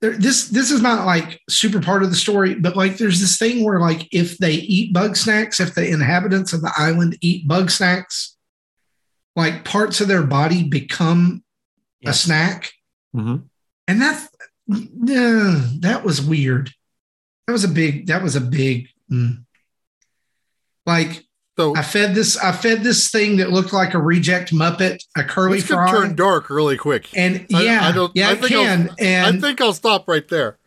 [0.00, 3.36] There, this this is not like super part of the story, but like there's this
[3.38, 7.46] thing where like if they eat bug snacks, if the inhabitants of the island eat
[7.46, 8.34] bug snacks,
[9.36, 11.44] like parts of their body become
[12.02, 12.22] a Yes.
[12.22, 12.72] snack,
[13.14, 13.44] Mhm.
[13.88, 14.26] and that
[14.72, 16.70] uh, that was weird.
[17.46, 18.06] That was a big.
[18.06, 18.88] That was a big.
[19.10, 19.44] mm.
[20.86, 21.24] Like
[21.58, 22.36] So I fed this.
[22.38, 26.14] I fed this thing that looked like a reject Muppet, a curly this fry, turn
[26.16, 27.08] dark really quick.
[27.16, 28.90] and I- yeah, I don't- yeah, I think I'll- can.
[28.98, 30.58] And I think I'll stop right there.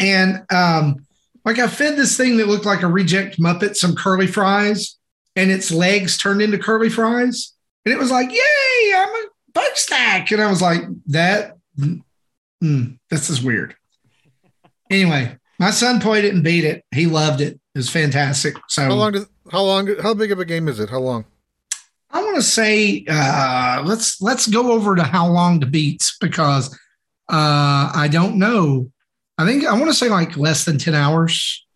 [0.00, 1.04] and um,
[1.44, 4.96] like I fed this thing that looked like a reject Muppet some curly fries,
[5.36, 7.52] and its legs turned into curly fries,
[7.84, 11.58] and it was like, "Yay, I'm a bug snack!" And I was like, "That,
[12.64, 13.76] mm, this is weird."
[14.90, 16.84] Anyway, my son played it and beat it.
[16.94, 17.54] He loved it.
[17.74, 18.56] It was fantastic.
[18.68, 20.88] So How long does how long how big of a game is it?
[20.90, 21.24] How long?
[22.10, 26.72] I want to say uh, let's let's go over to how long to beats because
[27.28, 28.90] uh, I don't know.
[29.38, 31.66] I think I want to say like less than ten hours.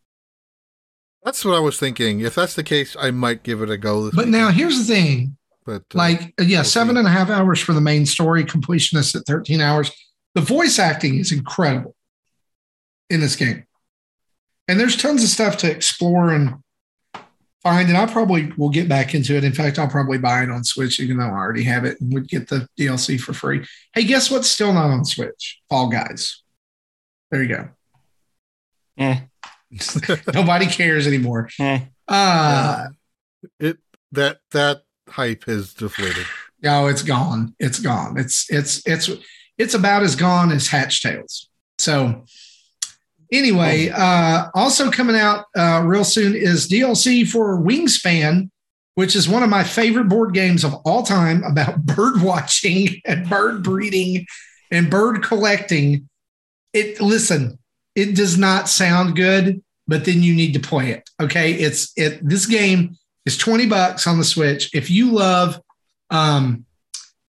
[1.25, 2.21] That's what I was thinking.
[2.21, 4.05] If that's the case, I might give it a go.
[4.05, 4.33] This But weekend.
[4.33, 5.37] now here's the thing:
[5.67, 6.99] but uh, like yeah, we'll seven see.
[7.01, 8.45] and a half hours for the main story.
[8.45, 9.91] Completionist at thirteen hours.
[10.39, 11.97] The voice acting is incredible
[13.11, 13.65] in this game.
[14.69, 16.55] and there's tons of stuff to explore and
[17.63, 17.89] find.
[17.89, 19.43] And I probably will get back into it.
[19.43, 22.13] In fact, I'll probably buy it on Switch, even though I already have it and
[22.15, 23.67] would get the DLC for free.
[23.95, 25.59] Hey, guess what's still not on Switch?
[25.69, 26.43] Fall Guys.
[27.33, 27.69] There you go.
[28.99, 29.21] Eh,
[30.35, 31.49] Nobody cares anymore.
[31.59, 31.81] eh.
[32.07, 32.89] Uh,
[33.59, 33.79] It
[34.13, 36.27] that that hype has deflated.
[36.63, 37.55] no, it's gone.
[37.59, 38.19] It's gone.
[38.19, 39.11] It's it's it's
[39.59, 41.49] it's about as gone as Hatch tails.
[41.79, 42.25] So
[43.33, 48.51] anyway, uh, also coming out uh, real soon is DLC for Wingspan,
[48.95, 53.29] which is one of my favorite board games of all time about bird watching and
[53.29, 54.27] bird breeding
[54.71, 56.09] and bird collecting.
[56.73, 57.59] It listen,
[57.95, 61.09] it does not sound good, but then you need to play it.
[61.21, 62.21] Okay, it's it.
[62.27, 64.71] This game is twenty bucks on the Switch.
[64.75, 65.61] If you love,
[66.11, 66.67] um,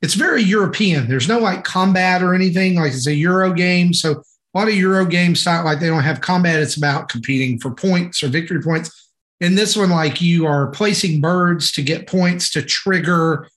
[0.01, 1.07] it's very European.
[1.07, 2.75] There's no like combat or anything.
[2.75, 4.11] Like it's a Euro game, so
[4.53, 6.61] a lot of Euro games style like they don't have combat.
[6.61, 9.11] It's about competing for points or victory points.
[9.41, 13.47] In this one, like you are placing birds to get points to trigger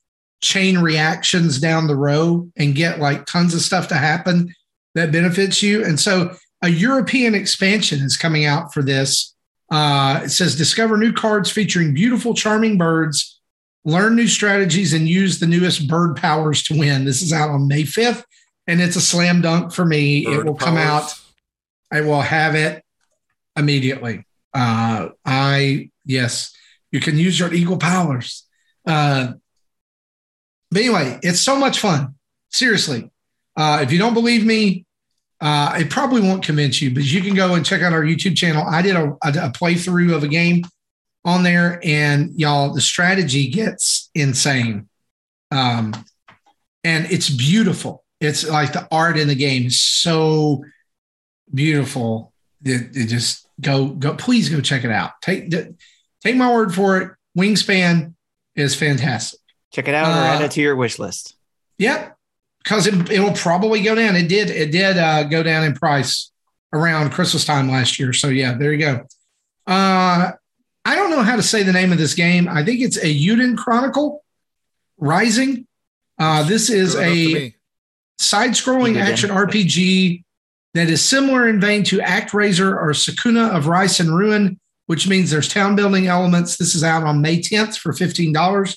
[0.41, 4.53] chain reactions down the row and get like tons of stuff to happen
[4.95, 5.85] that benefits you.
[5.85, 9.35] And so a European expansion is coming out for this.
[9.71, 13.41] Uh, it says discover new cards featuring beautiful, charming birds,
[13.85, 17.05] learn new strategies, and use the newest bird powers to win.
[17.05, 18.25] This is out on May 5th,
[18.67, 20.27] and it's a slam dunk for me.
[20.27, 21.15] it Bird will come out.
[21.91, 22.85] I will have it
[23.57, 24.27] immediately.
[24.55, 26.55] Uh, I yes,
[26.91, 28.47] you can use your eagle powers.
[28.87, 29.35] Uh,
[30.71, 32.15] but anyway, it's so much fun.
[32.51, 33.11] Seriously,
[33.57, 34.87] uh, if you don't believe me,
[35.41, 36.95] uh, it probably won't convince you.
[36.95, 38.65] But you can go and check out our YouTube channel.
[38.67, 40.63] I did a, a, a playthrough of a game
[41.25, 44.89] on there, and y'all, the strategy gets insane.
[45.51, 45.93] Um,
[46.85, 48.05] and it's beautiful.
[48.21, 50.65] It's like the art in the game is so
[51.53, 52.33] beautiful.
[52.65, 54.15] It, it just go go.
[54.15, 55.13] Please go check it out.
[55.21, 55.51] Take
[56.23, 57.11] take my word for it.
[57.37, 58.15] Wingspan
[58.55, 59.41] is fantastic.
[59.73, 61.35] Check it out or Uh, add it to your wish list.
[61.79, 62.17] Yep,
[62.63, 64.15] because it, it will probably go down.
[64.17, 64.51] It did.
[64.51, 66.31] It did uh, go down in price
[66.73, 68.13] around Christmas time last year.
[68.13, 69.07] So yeah, there you go.
[69.67, 70.33] Uh,
[70.85, 72.49] I don't know how to say the name of this game.
[72.49, 74.25] I think it's Eiyuden Chronicle
[74.99, 75.67] Rising.
[76.19, 77.55] Uh, this is Good enough to a
[78.19, 79.07] side-scrolling Again.
[79.07, 80.25] action RPG
[80.75, 85.31] that is similar in vein to ActRaiser or Sakuna of Rice and Ruin, which means
[85.31, 86.57] there's town building elements.
[86.57, 88.77] This is out on May 10th for $15.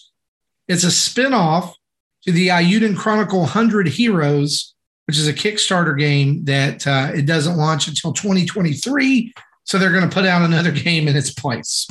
[0.67, 1.75] It's a spin-off
[2.23, 4.73] to the Eiyuden Chronicle 100 Heroes,
[5.07, 9.33] which is a Kickstarter game that uh, it doesn't launch until 2023.
[9.65, 11.87] So they're going to put out another game in its place.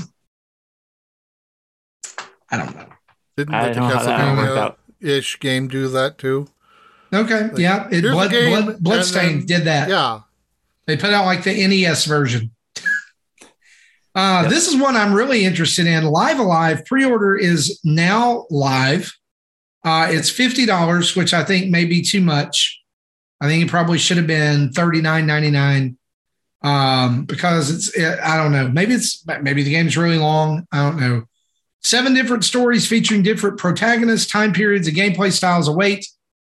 [2.51, 2.87] I don't know.
[3.37, 4.79] Didn't I the know how that one worked Castlevania out.
[5.01, 6.49] ish game do that too?
[7.13, 7.49] Okay.
[7.49, 7.89] Like, yeah.
[7.91, 9.89] It, Blood, Blood, and Bloodstained then- did that.
[9.89, 10.21] Yeah.
[10.87, 12.51] They put out like the NES version.
[14.17, 14.51] Uh, Yep.
[14.53, 16.05] This is one I'm really interested in.
[16.05, 19.13] Live A Live pre order is now live.
[19.85, 22.81] Uh, it's $50, which I think may be too much.
[23.41, 25.97] I think it probably should have been $39.99
[26.65, 28.69] um, because it's, I don't know.
[28.69, 30.67] Maybe it's, maybe the game's really long.
[30.73, 31.25] I don't know.
[31.83, 36.09] Seven different stories featuring different protagonists, time periods, and gameplay styles await.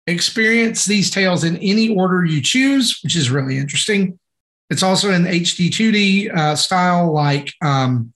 [0.07, 4.17] Experience these tales in any order you choose, which is really interesting.
[4.69, 8.13] It's also in HD 2D uh, style, like um,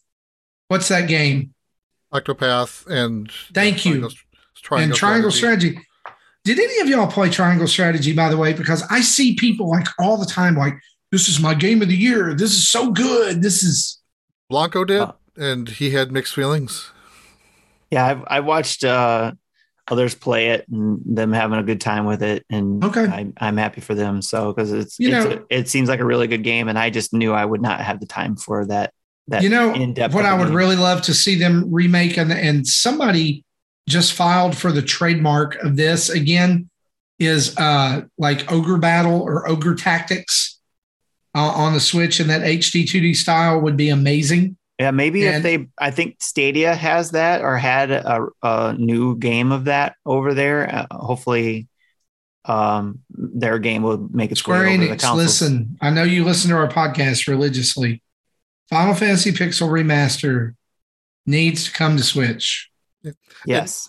[0.70, 1.54] what's that game?
[2.14, 3.92] Octopath and Thank you.
[3.92, 4.12] Triangle,
[4.56, 5.72] triangle and Triangle Strategy.
[5.72, 5.88] Strategy.
[6.46, 8.54] Did any of y'all play Triangle Strategy, by the way?
[8.54, 10.74] Because I see people like all the time, like,
[11.12, 12.34] this is my game of the year.
[12.34, 13.42] This is so good.
[13.42, 14.00] This is,
[14.50, 16.90] Blanco did, Uh, and he had mixed feelings.
[17.90, 19.34] Yeah, I've I watched uh,
[19.90, 23.06] others play it and them having a good time with it, and Okay.
[23.06, 24.22] I, I'm happy for them.
[24.22, 26.80] So because it's, You it's know- a, it seems like a really good game, and
[26.80, 28.94] I just knew I would not have the time for that.
[29.28, 30.56] That you know, in-depth what I would game.
[30.56, 33.46] really love to see them remake, and, and somebody
[33.88, 36.70] just filed for the trademark of this again,
[37.20, 40.51] is uh, like Ogre Battle or Ogre Tactics
[41.36, 44.58] uh, on the Switch in that HD 2D style would be amazing.
[44.80, 49.52] Yeah, maybe if they, I think Stadia has that or had a, a new game
[49.52, 50.74] of that over there.
[50.74, 51.68] Uh, hopefully,
[52.46, 56.24] um, their game will make its Square way over the Enix, listen, I know you
[56.24, 58.02] listen to our podcast religiously.
[58.70, 60.56] Final Fantasy Pixel Remaster
[61.28, 62.70] needs to come to Switch.
[63.46, 63.88] Yes,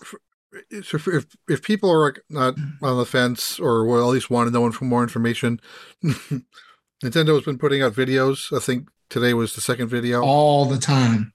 [0.83, 4.47] So if, if if people are not on the fence or will at least want
[4.47, 5.59] to know for more information,
[7.03, 8.55] Nintendo has been putting out videos.
[8.55, 10.21] I think today was the second video.
[10.23, 11.33] all the time.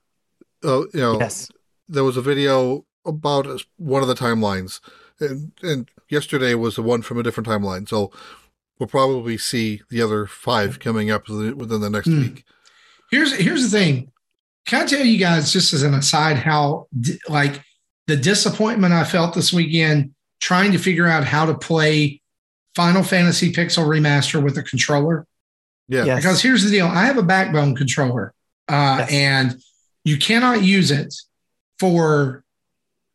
[0.63, 1.49] Oh, you know, yes,
[1.87, 3.47] there was a video about
[3.77, 4.81] one of the timelines,
[5.19, 7.87] and and yesterday was the one from a different timeline.
[7.87, 8.11] So
[8.79, 12.19] we'll probably see the other five coming up within within the next Hmm.
[12.21, 12.43] week.
[13.11, 14.11] Here's here's the thing.
[14.65, 16.87] Can I tell you guys just as an aside how
[17.29, 17.63] like
[18.07, 20.11] the disappointment I felt this weekend
[20.41, 22.21] trying to figure out how to play
[22.75, 25.25] Final Fantasy Pixel Remaster with a controller?
[25.89, 26.05] Yeah.
[26.05, 26.17] Yes.
[26.19, 28.33] Because here's the deal: I have a backbone controller,
[28.69, 29.11] uh, Yes.
[29.11, 29.61] and
[30.05, 31.13] you cannot use it
[31.79, 32.43] for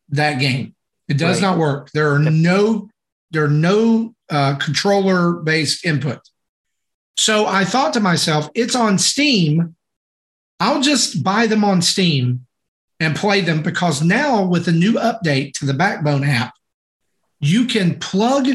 [0.09, 0.75] that game.
[1.07, 1.49] It does Right.
[1.49, 1.91] not work.
[1.91, 2.89] There are no
[3.31, 6.19] there are no uh, controller based input.
[7.17, 9.75] So I thought to myself, it's on Steam.
[10.59, 12.45] I'll just buy them on Steam
[12.99, 16.53] and play them because now with the new update to the Backbone app,
[17.39, 18.47] you can plug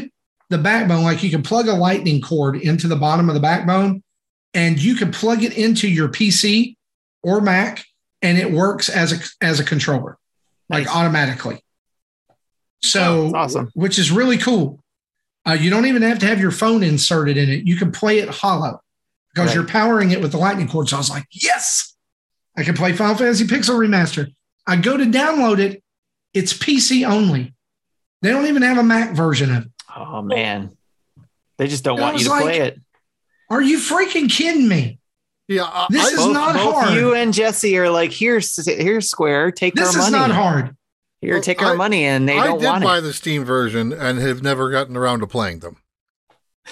[0.49, 4.03] the backbone like you can plug a lightning cord into the bottom of the backbone
[4.53, 6.75] and you can plug it into your PC
[7.23, 7.85] or Mac
[8.21, 10.17] and it works as a as a controller
[10.69, 10.95] like Nice.
[10.95, 11.63] automatically.
[12.83, 13.69] So Oh, awesome.
[13.73, 14.79] which is really cool.
[15.47, 17.65] Uh, you don't even have to have your phone inserted in it.
[17.65, 18.81] You can play it hollow
[19.33, 19.55] because Right.
[19.55, 20.89] you're powering it with the lightning cord.
[20.89, 21.95] So I was like, yes,
[22.57, 24.27] I can play Final Fantasy Pixel Remaster.
[24.67, 25.83] I go to download it.
[26.33, 27.53] It's PC only.
[28.21, 29.71] They don't even have a Mac version of it.
[29.95, 30.75] Oh man,
[31.57, 32.79] they just don't I want you to like- play it.
[33.51, 34.97] Are you freaking kidding me?
[35.47, 35.63] Yeah.
[35.65, 36.93] I, This I- is both, not both hard.
[36.93, 40.29] you and Jesse are like, here's here's Square, take This our is money.
[40.29, 40.75] not hard.
[41.19, 42.67] Here, Well, take our I- money, and they I don't want it.
[42.67, 45.75] I did buy the Steam version and have never gotten around to playing them.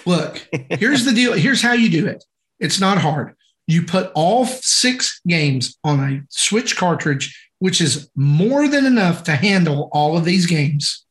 [0.05, 1.33] Look, here's the deal.
[1.33, 2.23] Here's how you do it.
[2.59, 3.35] It's not hard.
[3.67, 9.33] You put all six games on a Switch cartridge, which is more than enough to
[9.35, 11.05] handle all of these games.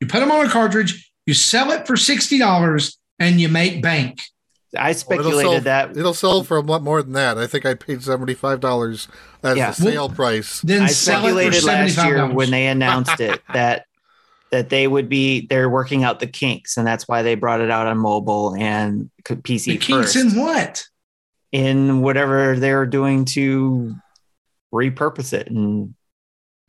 [0.00, 4.20] You put them on a cartridge, you sell it for $60, and you make bank.
[4.76, 5.96] I Well, speculated it'll sell, that.
[5.96, 7.38] it'll sell for a lot more than that.
[7.38, 9.08] I think I paid seventy five dollars
[9.42, 9.70] as Yeah.
[9.70, 10.60] the sale price.
[10.60, 13.86] Then I sell it for speculated last year when they announced it that
[14.50, 17.70] that they would be they're working out the kinks, and that's why they brought it
[17.70, 20.84] out on mobile and c- PC the kinks first in what?
[21.50, 23.94] in whatever they're doing to
[24.72, 25.48] repurpose it.
[25.50, 25.94] And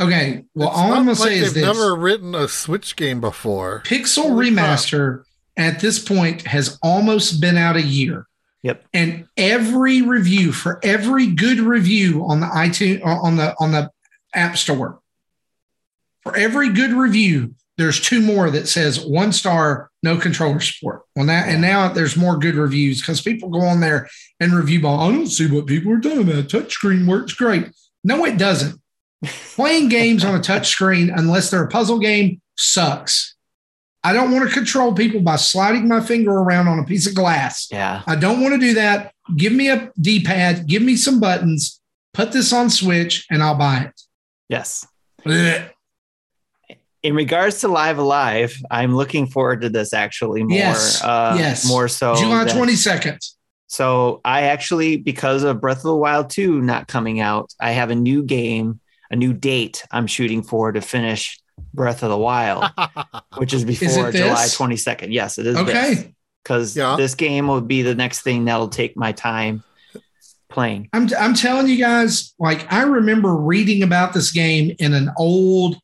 [0.02, 0.46] Okay.
[0.56, 2.96] Well, It's all I'm going to like say is they've this never written a Switch
[2.96, 3.84] game before.
[3.86, 4.80] Pixel Holy crap.
[4.80, 5.24] Remaster
[5.60, 8.26] at this point has almost been out a year.
[8.64, 8.86] Yep.
[8.94, 13.90] And every review for every good review on the iTunes uh, on the on the
[14.34, 15.00] App Store,
[16.24, 21.04] for every good review, there's two more that says one star, no controller support.
[21.16, 24.10] Well, now and now there's more good reviews because people go on there
[24.42, 24.82] and review.
[24.82, 25.00] Ball.
[25.00, 26.50] I don't see what people are talking about.
[26.50, 27.72] Touchscreen works great.
[28.04, 28.82] No, it doesn't.
[29.24, 33.36] Playing games on a touchscreen, unless they're a puzzle game, sucks.
[34.04, 37.16] I don't want to control people by sliding my finger around on a piece of
[37.16, 37.68] glass.
[37.72, 39.14] yeah, I don't want to do that.
[39.36, 41.82] Give me a D pad, give me some buttons,
[42.14, 44.02] put this on Switch, and I'll buy it.
[44.48, 44.88] yes.
[45.26, 45.70] Blech.
[47.02, 50.58] In regards to Live A Live, I'm looking forward to this actually more.
[50.58, 51.66] Yes, uh, yes.
[51.68, 52.16] more so.
[52.16, 53.18] July than- 22nd.
[53.68, 57.92] So I actually, because of Breath of the Wild 2 not coming out, I have
[57.92, 58.80] a new game,
[59.12, 61.40] a new date I'm shooting for to finish
[61.74, 62.66] Breath of the Wild,
[63.38, 65.08] which is before it July 22nd.
[65.12, 65.56] Yes, it is.
[65.58, 66.14] Okay.
[66.44, 66.96] Because Yeah.
[66.98, 69.64] this game will be the next thing that'll take my time
[70.50, 70.90] playing.
[70.94, 75.78] I'm, I'm telling you guys, like, I remember reading about this game in an old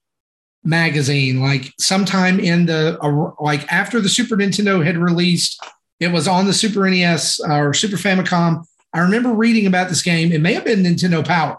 [0.63, 5.63] magazine, like sometime in the, uh, like, after the Super Nintendo had released,
[5.99, 8.63] it was on the Super NES or Super Famicom.
[8.93, 10.31] I remember reading about this game.
[10.31, 11.57] It may have been Nintendo Power.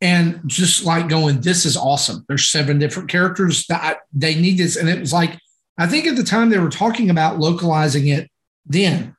[0.00, 2.24] And just like going, this is awesome.
[2.28, 4.76] There's seven different characters that I, they need this.
[4.76, 5.38] And it was like,
[5.78, 8.30] I think at the time they were talking about localizing it
[8.66, 9.16] then.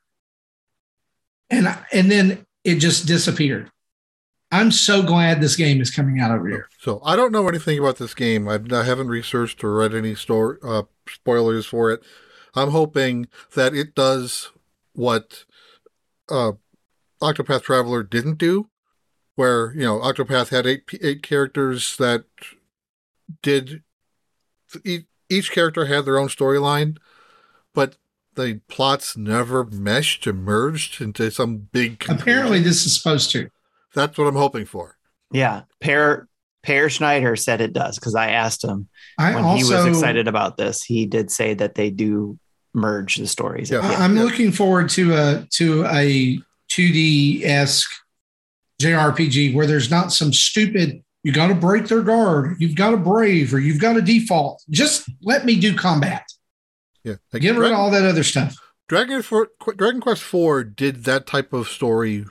[1.50, 3.70] And, and then it just disappeared.
[4.52, 6.68] I'm so glad this game is coming out over here.
[6.78, 8.48] So I don't know anything about this game.
[8.48, 12.00] I've, I haven't researched or read any store uh, spoilers for it.
[12.54, 14.50] I'm hoping that it does
[14.92, 15.44] what
[16.30, 16.52] uh,
[17.20, 18.68] Octopath Traveler didn't do,
[19.36, 22.24] where you know Octopath had eight eight characters that
[23.42, 23.82] did
[24.84, 26.96] each, each character had their own storyline,
[27.74, 27.96] but
[28.34, 32.04] the plots never meshed and merged into some big.
[32.08, 33.48] Apparently, this is supposed to.
[33.94, 34.98] that's what I'm hoping for.
[35.32, 35.62] Yeah.
[35.80, 36.28] Per,
[36.62, 40.28] per Schneider said it does because I asked him I when also, he was excited
[40.28, 40.82] about this.
[40.82, 42.38] He did say that they do
[42.74, 43.70] merge the stories.
[43.70, 43.78] Yeah.
[43.78, 43.96] at the end.
[43.96, 44.22] I- I'm Yeah.
[44.24, 46.38] looking forward to a to a
[46.70, 47.90] 2D esque
[48.80, 51.02] JRPG where there's not some stupid.
[51.22, 52.56] You got to break their guard.
[52.60, 54.62] You've got to brave, or you've got to default.
[54.70, 56.24] Just let me do combat.
[57.02, 58.56] Yeah, Like, Get rid of all that other stuff.
[58.88, 62.24] Dragon for, Dragon Quest IV did that type of story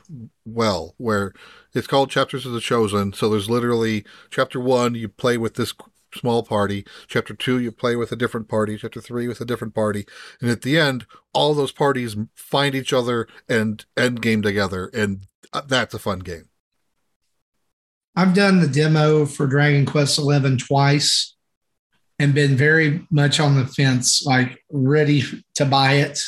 [0.45, 1.33] well, where
[1.73, 3.11] it's called Chapters of the Chosen.
[3.11, 5.73] So there's literally chapter one, you play with this
[6.15, 6.85] small party.
[7.07, 8.77] Chapter two, you play with a different party.
[8.77, 10.05] Chapter three, with a different party.
[10.41, 14.89] And at the end, all those parties find each other and end game together.
[14.93, 16.49] And uh, that's a fun game.
[18.15, 21.35] I've done the demo for Dragon Quest XI twice
[22.17, 25.21] and been very much on the fence, like ready
[25.55, 26.21] to buy it.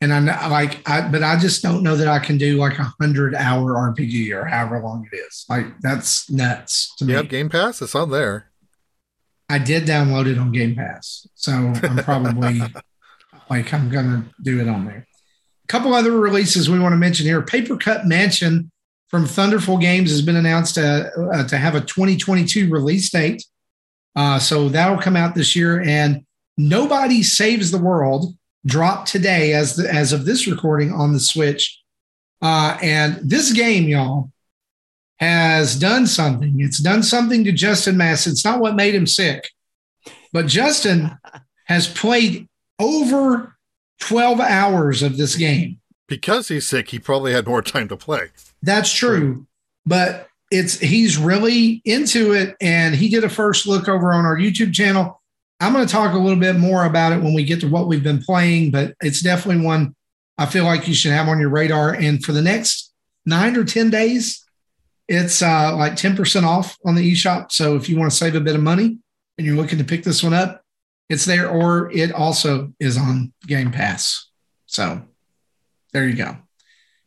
[0.00, 2.78] And I'm not, like, I, but I just don't know that I can do like
[2.78, 5.44] a hundred hour RPG or however long it is.
[5.48, 7.14] Like that's nuts to You me.
[7.14, 7.82] have Game Pass?
[7.82, 8.47] It's on there.
[9.48, 12.60] I did download it on Game Pass, so I'm probably
[13.50, 15.06] like I'm gonna do it on there.
[15.64, 18.70] A couple other releases we want to mention here: Papercut Mansion
[19.08, 23.42] from Thunderful Games has been announced to, uh, to have a 2022 release date.
[24.14, 25.80] Uh, so that'll come out this year.
[25.80, 26.24] And
[26.58, 28.36] Nobody Saves the World
[28.66, 31.80] dropped today as the, as of this recording on the Switch.
[32.42, 34.32] Uh, and this game, y'all,
[35.18, 36.60] has done something.
[36.60, 38.26] It's done something to Justin Mass.
[38.26, 39.50] It's not what made him sick,
[40.32, 41.18] but Justin
[41.64, 42.48] has played
[42.78, 43.56] over
[44.00, 45.80] 12 hours of this game.
[46.06, 48.28] Because he's sick, he probably had more time to play.
[48.62, 49.46] That's true,
[49.84, 54.36] but it's he's really into it, and he did a first look over on our
[54.36, 55.20] YouTube channel.
[55.60, 57.88] I'm going to talk a little bit more about it when we get to what
[57.88, 59.94] we've been playing, but it's definitely one
[60.38, 61.92] I feel like you should have on your radar.
[61.92, 62.92] And for the next
[63.26, 64.47] nine or ten days,
[65.08, 67.50] it's uh, like 10% off on the eShop.
[67.50, 68.98] So if you want to save a bit of money
[69.38, 70.62] and you're looking to pick this one up,
[71.08, 74.28] it's there, or it also is on Game Pass.
[74.66, 75.02] So
[75.94, 76.36] there you go.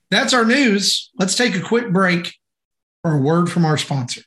[0.09, 1.11] That's our news.
[1.19, 2.33] Let's take a quick break
[3.03, 4.21] for a word from our sponsor.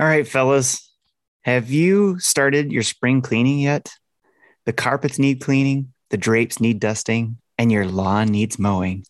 [0.00, 0.90] All right, fellas.
[1.44, 3.92] Have you started your spring cleaning yet?
[4.66, 9.04] The carpets need cleaning, the drapes need dusting, and your lawn needs mowing.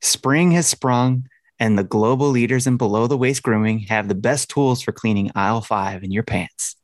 [0.00, 1.28] Spring has sprung,
[1.58, 5.30] and the global leaders in below the waist grooming have the best tools for cleaning
[5.34, 6.76] aisle five in your pants.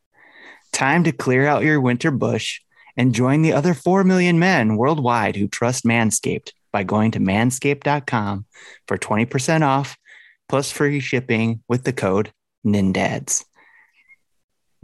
[0.72, 2.60] Time to clear out your winter bush
[2.96, 8.46] and join the other 4 million men worldwide who trust Manscaped by going to manscaped.com
[8.88, 9.96] for 20% off
[10.48, 12.32] plus free shipping with the code
[12.66, 13.44] NINDADS.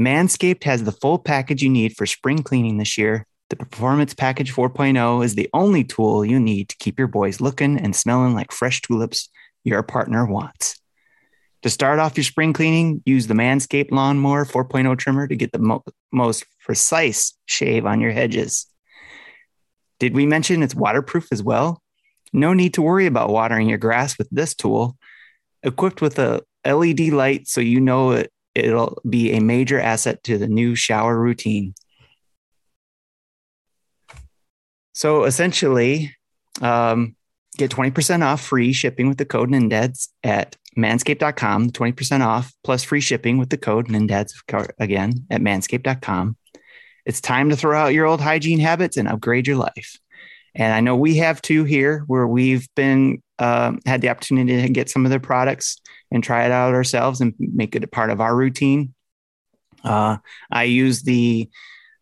[0.00, 3.26] Manscaped has the full package you need for spring cleaning this year.
[3.50, 7.78] The Performance Package 4.0 is the only tool you need to keep your boys looking
[7.78, 9.28] and smelling like fresh tulips
[9.64, 10.80] your partner wants.
[11.62, 15.58] To start off your spring cleaning, use the Manscaped Lawnmower 4.0 trimmer to get the
[15.58, 15.82] mo-
[16.12, 18.66] most precise shave on your hedges.
[19.98, 21.82] Did we mention it's waterproof as well?
[22.32, 24.96] No need to worry about watering your grass with this tool.
[25.64, 30.38] Equipped with a LED light so you know it, it'll be a major asset to
[30.38, 31.74] the new shower routine.
[34.92, 36.14] So essentially,
[36.60, 37.16] um,
[37.56, 43.00] get 20% off free shipping with the code NINDADS at manscaped.com, 20% off plus free
[43.00, 44.32] shipping with the code NINDADS
[44.78, 46.36] again at manscaped.com.
[47.06, 49.98] It's time to throw out your old hygiene habits and upgrade your life.
[50.54, 54.68] And I know we have two here where we've been um, had the opportunity to
[54.68, 55.80] get some of their products
[56.10, 58.94] and try it out ourselves and make it a part of our routine.
[59.84, 60.18] Uh,
[60.50, 61.48] I use the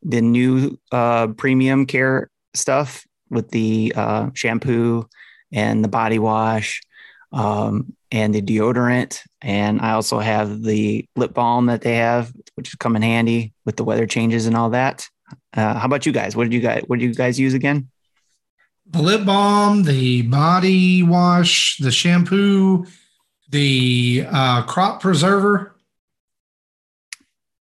[0.02, 5.08] the new uh, premium care stuff with the uh, shampoo
[5.52, 6.80] and the body wash
[7.32, 9.20] um, and the deodorant.
[9.40, 13.76] And I also have the lip balm that they have, which come in handy with
[13.76, 15.08] the weather changes and all that.
[15.54, 16.34] Uh, how about you guys?
[16.34, 17.88] What did you guys What did you guys use again?
[18.90, 22.86] The lip balm, the body wash, the shampoo,
[23.50, 25.74] the uh, crop preserver.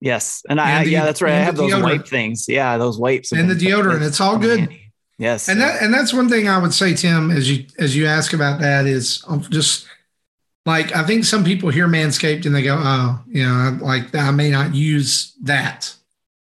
[0.05, 1.33] Yes, and I the- yeah, that's right.
[1.33, 2.45] I have those wipe things.
[2.47, 4.59] Yeah, those wipes And the deodorant, it's all good.
[4.59, 4.91] handy.
[5.17, 8.05] Yes, And that and that's one thing I would say, Tim, as you as you
[8.05, 9.87] ask about that is um, just
[10.67, 14.29] like I think some people hear Manscaped and they go, oh, you know, like I
[14.29, 15.91] may not use that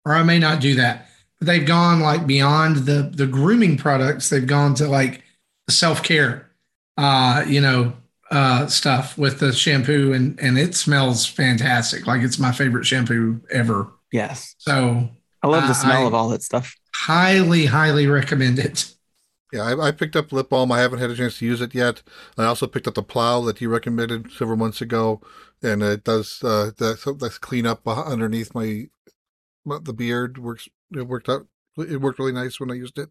[0.04, 1.06] or I may not do that.
[1.38, 4.28] But they've gone like beyond the the grooming products.
[4.28, 5.22] They've gone to like
[5.70, 6.50] self care,
[6.98, 7.92] uh, you know,
[8.32, 12.06] uh, stuff with the shampoo and and it smells fantastic.
[12.06, 13.92] Like it's my favorite shampoo ever.
[14.10, 14.54] yes.
[14.58, 15.08] So
[15.42, 16.74] I love the Uh, smell I- of all that stuff.
[16.96, 18.88] highly, highly recommend it.
[19.52, 20.72] Yeah, I, I picked up lip balm.
[20.72, 22.02] I haven't had a chance to use it yet.
[22.38, 25.20] I also picked up the plow that you recommended several months ago,
[25.62, 28.86] and it does uh, that that's clean up underneath my,
[29.66, 30.38] my the beard.
[30.38, 31.48] works It worked out.
[31.76, 33.10] It worked really nice when I used it.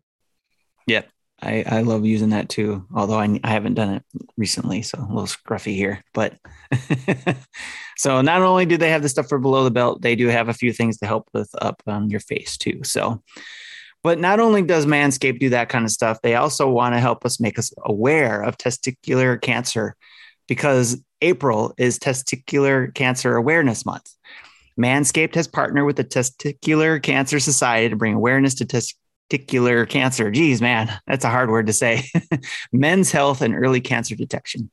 [1.42, 4.04] I, I love using that too, although I, I haven't done it
[4.38, 6.04] recently, so a little scruffy here.
[6.14, 6.36] But
[7.98, 10.50] so not only do they have the stuff for below the belt, they do have
[10.50, 12.82] a few things to help with up on your face too.
[12.84, 13.24] So,
[14.04, 17.26] but not only does Manscaped do that kind of stuff, they also want to help
[17.26, 19.96] us make us aware of testicular cancer.
[20.48, 24.12] because April is Testicular Cancer Awareness Month.
[24.80, 28.66] Manscaped has partnered with the Testicular Cancer Society to bring awareness to
[29.32, 30.32] testicular cancer.
[30.32, 32.06] Geez, man, that's a hard word to say.
[32.72, 34.70] Men's health and early cancer detection.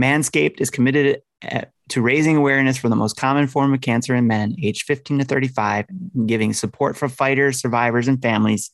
[0.00, 4.26] Manscaped is committed uh, to raising awareness for the most common form of cancer in
[4.26, 8.70] men aged 15 to 35 and giving support for fighters, survivors, and families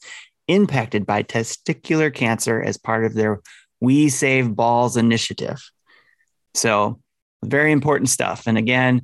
[0.49, 3.41] impacted by testicular cancer as part of their
[3.81, 5.59] We Save Balls initiative.
[6.55, 7.01] So,
[7.45, 8.47] very important stuff.
[8.47, 9.03] And again,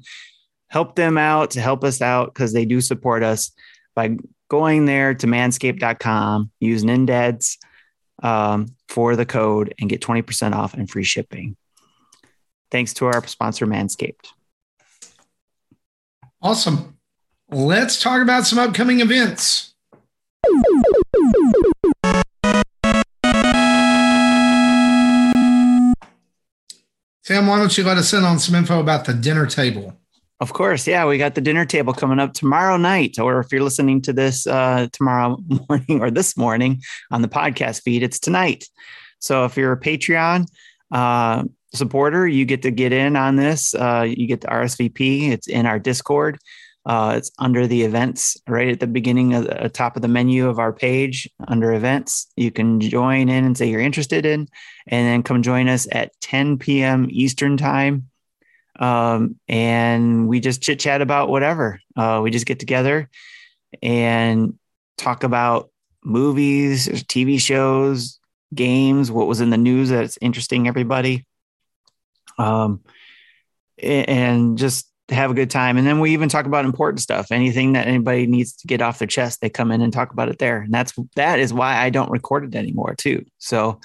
[0.69, 3.53] help them out to help us out because they do support us
[3.95, 4.17] by
[4.53, 7.57] going there to manscaped.com, use NINDADS
[8.23, 11.57] um, for the code and get 20% off and free shipping.
[12.71, 14.27] Thanks to our sponsor, Manscaped.
[16.43, 16.99] Awesome.
[17.51, 19.73] Let's talk about some upcoming events.
[27.23, 29.97] Sam, why don't you let us in on some info about the dinner table?
[30.43, 33.63] Of course, yeah, we got the dinner table coming up tomorrow night, or if you're
[33.63, 35.39] listening to this uh, tomorrow
[35.69, 36.83] morning or this morning
[37.13, 38.65] on the podcast feed, it's tonight.
[39.21, 40.49] So if you're a Patreon
[40.91, 43.73] uh, supporter, you get to get in on this.
[43.73, 45.31] Uh, you get the RSVP.
[45.31, 46.39] It's in our Discord.
[46.85, 50.49] Uh, it's under the events, right at the beginning of the top of the menu
[50.49, 52.27] of our page under events.
[52.37, 54.49] You can join in and say you're interested in,
[54.89, 57.07] and then come join us at 10 p.m.
[57.11, 58.09] Eastern time
[58.79, 61.81] um, and we just chit chat about whatever.
[61.97, 63.09] Uh, we just get together
[63.83, 64.59] and
[64.97, 65.71] talk about
[66.05, 68.19] movies, TV shows,
[68.55, 71.27] games, what was in the news that's interesting everybody,
[72.39, 72.81] um,
[73.79, 75.77] and just have a good time.
[75.77, 77.31] And then we even talk about important stuff.
[77.31, 80.29] Anything that anybody needs to get off their chest, they come in and talk about
[80.29, 80.63] it there.
[80.63, 83.25] And that's that is why I don't record it anymore too.
[83.39, 83.81] So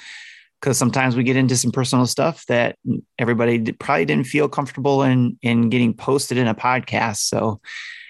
[0.60, 2.78] because sometimes we get into some personal stuff that
[3.20, 7.18] everybody probably didn't feel comfortable in in getting posted in a podcast.
[7.18, 7.62] So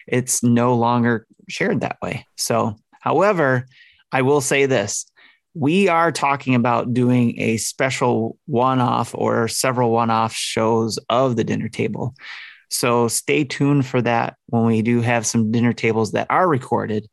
[0.07, 2.25] it's no longer shared that way.
[2.35, 3.65] So however
[4.11, 5.05] i will say this.
[5.53, 11.67] We are talking about doing a special one-off or several one-off shows of the dinner
[11.67, 12.13] table.
[12.69, 17.07] So stay tuned for that when we do have some dinner tables that are recorded.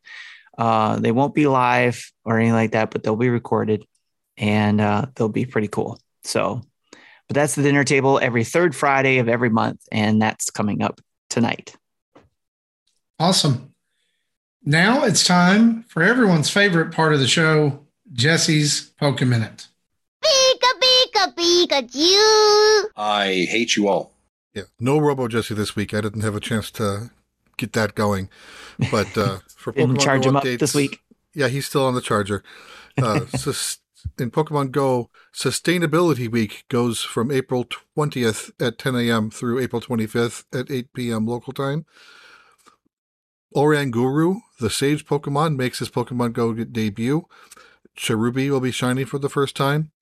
[0.58, 3.84] Uh, they won't be live or anything like that but they'll be recorded
[4.36, 5.98] and uh, they'll be pretty cool.
[6.22, 6.62] So,
[7.28, 11.00] but that's the dinner table every third Friday of every month, and that's coming up
[11.30, 11.76] tonight.
[13.18, 13.74] Awesome.
[14.64, 19.68] Now it's time for everyone's favorite part of the show, Jesse's Poke Minute.
[20.24, 22.84] Pika Pika Pikachu.
[22.96, 24.14] I hate you all.
[24.54, 25.92] Yeah, no Robo Jesse this week.
[25.92, 27.10] I didn't have a chance to
[27.56, 28.30] get that going,
[28.90, 31.00] but uh, for Pokemon charge Go him updates, up this week.
[31.34, 32.42] Yeah, he's still on the charger.
[32.96, 33.52] Uh, so
[34.18, 39.30] in Pokemon Go, Sustainability Week goes from April 20th at 10 a.m.
[39.30, 41.26] through April 25th at 8 p.m.
[41.26, 41.84] local time.
[43.54, 47.26] Oranguru, the Sage Pokemon, makes his Pokemon Go debut.
[47.96, 49.92] Cherubi will be shining for the first time.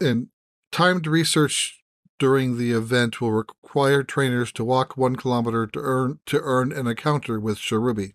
[0.00, 0.28] And
[0.70, 1.82] timed research
[2.18, 6.86] during the event will require trainers to walk one kilometer to earn to earn an
[6.86, 8.14] encounter with Cherubi.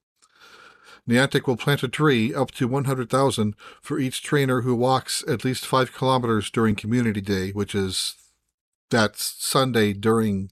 [1.08, 5.66] Niantic will plant a tree up to 100,000 for each trainer who walks at least
[5.66, 8.16] five kilometers during Community Day, which is
[8.90, 10.52] that Sunday during,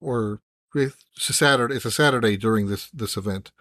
[0.00, 0.40] or
[0.74, 1.76] it's a Saturday.
[1.76, 3.52] It's a Saturday during this this event.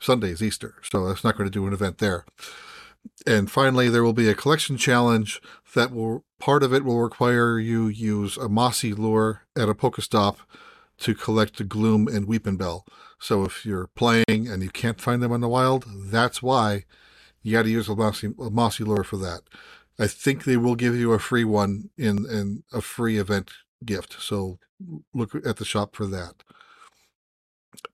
[0.00, 2.24] Sunday is Easter, so that's not going to do an event there.
[3.26, 5.40] And finally, there will be a collection challenge
[5.74, 10.36] that will part of it will require you use a mossy lure at a Pokestop
[10.98, 12.82] to collect the Gloom and Weepinbell.
[13.20, 16.84] So if you're playing and you can't find them in the wild, that's why
[17.42, 19.42] you got to use a mossy, a mossy lure for that.
[19.98, 23.50] I think they will give you a free one in, in a free event
[23.84, 24.16] gift.
[24.20, 24.58] So
[25.12, 26.42] look at the shop for that.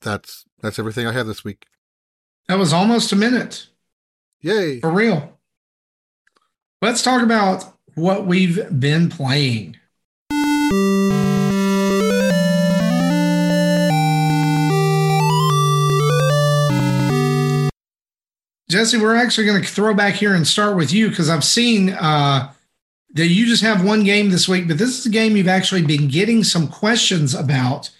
[0.00, 1.66] That's that's everything I have this week.
[2.48, 3.66] That was almost a minute.
[4.40, 4.80] Yay.
[4.80, 5.38] For real.
[6.80, 9.76] Let's talk about what we've been playing.
[18.68, 21.90] Jesse, we're actually going to throw back here and start with you because I've seen
[21.90, 22.52] uh,
[23.14, 25.82] that you just have one game this week, but this is a game you've actually
[25.82, 27.90] been getting some questions about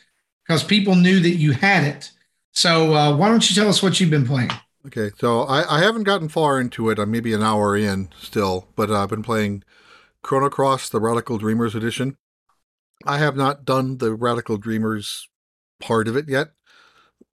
[0.45, 2.11] because people knew that you had it.
[2.51, 4.51] So uh, why don't you tell us what you've been playing?
[4.87, 6.99] Okay, so I, I haven't gotten far into it.
[6.99, 9.63] I'm maybe an hour in still, but uh, I've been playing
[10.23, 12.17] Chrono Cross, the Radical Dreamers edition.
[13.05, 15.29] I have not done the Radical Dreamers
[15.81, 16.49] part of it yet,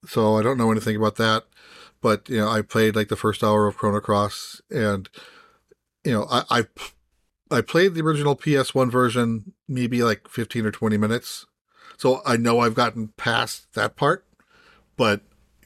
[0.06, 1.46] so I don't know anything about that
[2.04, 5.10] but you know, I played like the first hour of Chrono Cross, and
[6.04, 6.66] you know, I, I
[7.50, 11.46] I played the original PS1 version maybe like 15 or 20 minutes.
[11.98, 14.26] So I know I've gotten past that part,
[14.98, 15.22] but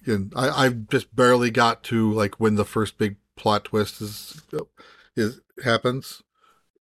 [0.06, 4.00] you know, I, I've just barely got to like when the first big plot twist
[4.02, 4.42] is
[5.16, 6.22] is happens,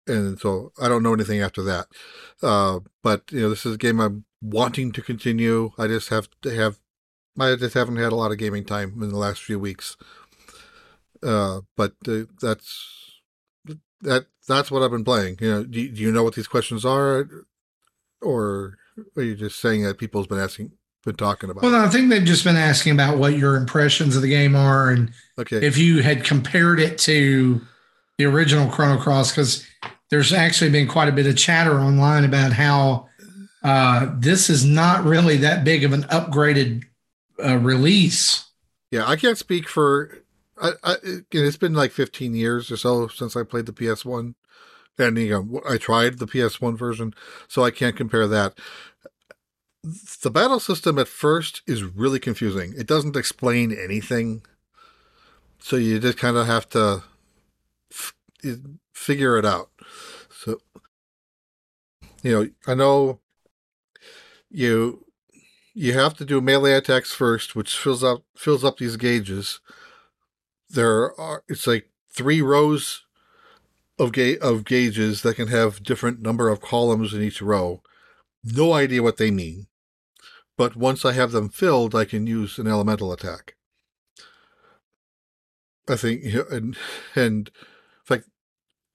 [0.08, 1.86] and so I don't know anything after that.
[2.42, 5.70] Uh, but you know, this is a game I'm wanting to continue.
[5.78, 6.78] I just have to have,
[7.38, 9.96] I just haven't had a lot of gaming time in the last few weeks.
[11.22, 13.20] Uh, but uh, that's
[14.02, 15.38] that that's what I've been playing.
[15.40, 17.28] You know, do, do you know what these questions are,
[18.22, 18.76] or
[19.16, 20.72] are you just saying that people's been asking,
[21.04, 21.62] been talking about?
[21.62, 24.90] Well, I think they've just been asking about what your impressions of the game are,
[24.90, 27.60] and okay, if you had compared it to
[28.18, 29.66] the original Chrono Cross, because
[30.10, 33.08] there's actually been quite a bit of chatter online about how
[33.62, 36.84] uh, this is not really that big of an upgraded
[37.42, 38.50] uh, release.
[38.90, 40.22] Yeah, I can't speak for.
[40.60, 40.96] I, I,
[41.30, 44.34] it's been like 15 years or so since I played the PS1,
[44.98, 47.14] and you know I tried the PS1 version,
[47.48, 48.58] so I can't compare that.
[50.22, 52.74] The battle system at first is really confusing.
[52.76, 54.42] It doesn't explain anything,
[55.58, 57.02] so you just kind of have to
[57.92, 58.14] f-
[58.94, 59.70] figure it out.
[60.30, 60.58] So,
[62.22, 63.20] you know, I know
[64.50, 65.05] you
[65.78, 69.60] you have to do melee attacks first, which fills up fills up these gauges.
[70.70, 73.04] There are it's like three rows
[73.98, 77.82] of ga- of gauges that can have different number of columns in each row.
[78.42, 79.66] No idea what they mean.
[80.56, 83.54] But once I have them filled, I can use an elemental attack.
[85.86, 86.74] I think and
[87.14, 87.50] and
[88.08, 88.24] like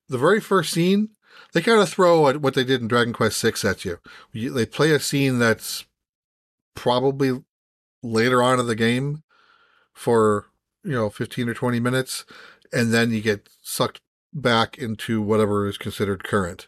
[0.09, 1.09] the very first scene,
[1.53, 3.99] they kind of throw what they did in Dragon Quest Six at you.
[4.31, 4.51] you.
[4.51, 5.85] They play a scene that's
[6.75, 7.43] probably
[8.03, 9.23] later on in the game
[9.93, 10.47] for
[10.83, 12.25] you know 15 or 20 minutes
[12.73, 14.01] and then you get sucked
[14.33, 16.67] back into whatever is considered current.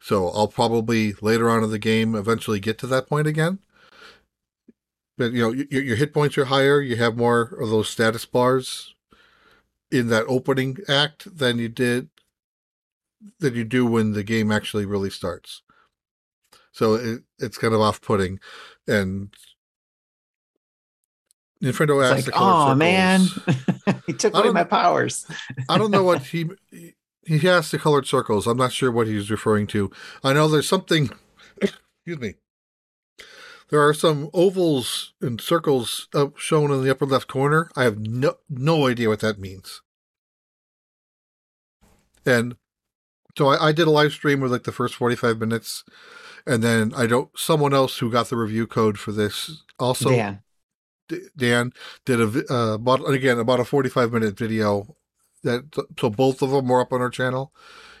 [0.00, 3.60] So i'll probably later on in the game eventually get to that point again.
[5.16, 8.24] But you know your, your hit points are higher you have more of those status
[8.24, 8.94] bars
[9.90, 12.08] in that opening act than you did
[13.38, 15.62] than you do when the game actually really starts
[16.72, 18.38] so it, it's kind of off-putting
[18.88, 19.34] and
[21.62, 23.20] Nintendo asked like, oh man,
[24.06, 25.26] he took away my powers.
[25.68, 26.50] I don't know what he
[27.24, 28.46] he has the colored circles.
[28.46, 29.90] I'm not sure what he's referring to.
[30.24, 31.10] I know there's something.
[31.60, 32.34] excuse me.
[33.70, 37.70] There are some ovals and circles uh, shown in the upper left corner.
[37.76, 39.82] I have no no idea what that means.
[42.26, 42.56] And
[43.36, 45.84] so I, I did a live stream with like the first 45 minutes
[46.46, 47.30] and then I don't.
[47.36, 50.42] Someone else who got the review code for this also Dan.
[51.36, 51.72] Dan
[52.06, 54.96] did a uh, about again about a forty five minute video
[55.42, 55.64] that
[55.98, 57.52] so both of them were up on our channel.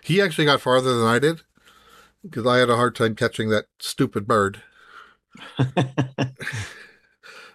[0.02, 1.42] He actually got farther than I did
[2.22, 4.62] because I had a hard time catching that stupid bird.
[5.58, 5.74] yeah,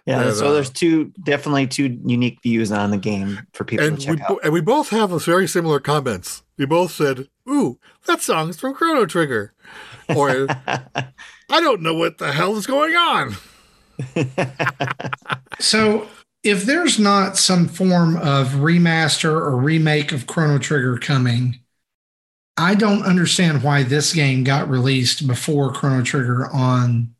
[0.06, 3.98] and, so uh, there's two definitely two unique views on the game for people and
[3.98, 4.40] to check we, out.
[4.44, 6.42] And we both have very similar comments.
[6.56, 9.54] We both said, "Ooh, that song's from Chrono Trigger."
[10.14, 13.36] or I don't know what the hell is going on.
[15.58, 16.06] so,
[16.42, 21.60] if there's not some form of remaster or remake of Chrono Trigger coming,
[22.56, 27.14] I don't understand why this game got released before Chrono Trigger on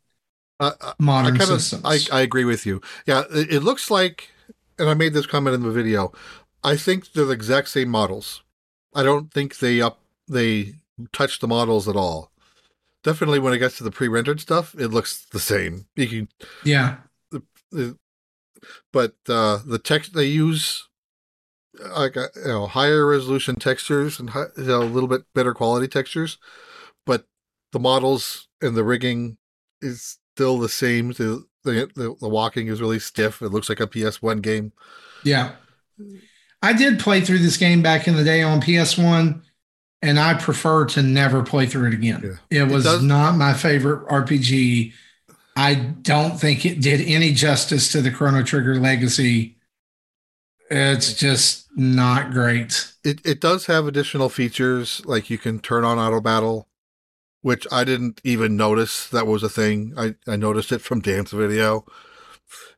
[0.59, 2.09] uh, modern I kinda, systems.
[2.11, 2.81] I, I agree with you.
[3.05, 4.29] Yeah, it, it looks like,
[4.77, 6.11] and I made this comment in the video.
[6.63, 8.43] I think they're the exact same models.
[8.93, 9.99] I don't think they up
[10.29, 10.73] they
[11.11, 12.31] touch the models at all
[13.03, 15.85] definitely when it gets to the pre-rendered stuff, it looks the same.
[15.95, 16.29] You can,
[16.63, 16.97] yeah.
[17.31, 17.97] The, the,
[18.91, 20.87] but uh, the text they use,
[21.95, 25.87] like uh, you know, higher resolution textures and you know, a little bit better quality
[25.87, 26.37] textures,
[27.05, 27.25] but
[27.71, 29.37] the models and the rigging
[29.81, 31.09] is still the same.
[31.13, 33.41] The the, the, the walking is really stiff.
[33.41, 34.71] It looks like a PS1 game.
[35.25, 35.55] Yeah.
[36.61, 39.41] I did play through this game back in the day on PS1
[40.01, 42.37] and I prefer to never play through it again.
[42.49, 42.63] Yeah.
[42.63, 44.93] It was it not my favorite RPG.
[45.55, 49.57] I don't think it did any justice to the Chrono Trigger legacy.
[50.69, 52.93] It's just not great.
[53.03, 56.69] It it does have additional features like you can turn on auto battle,
[57.41, 59.93] which I didn't even notice that was a thing.
[59.97, 61.85] I, I noticed it from Dan's video.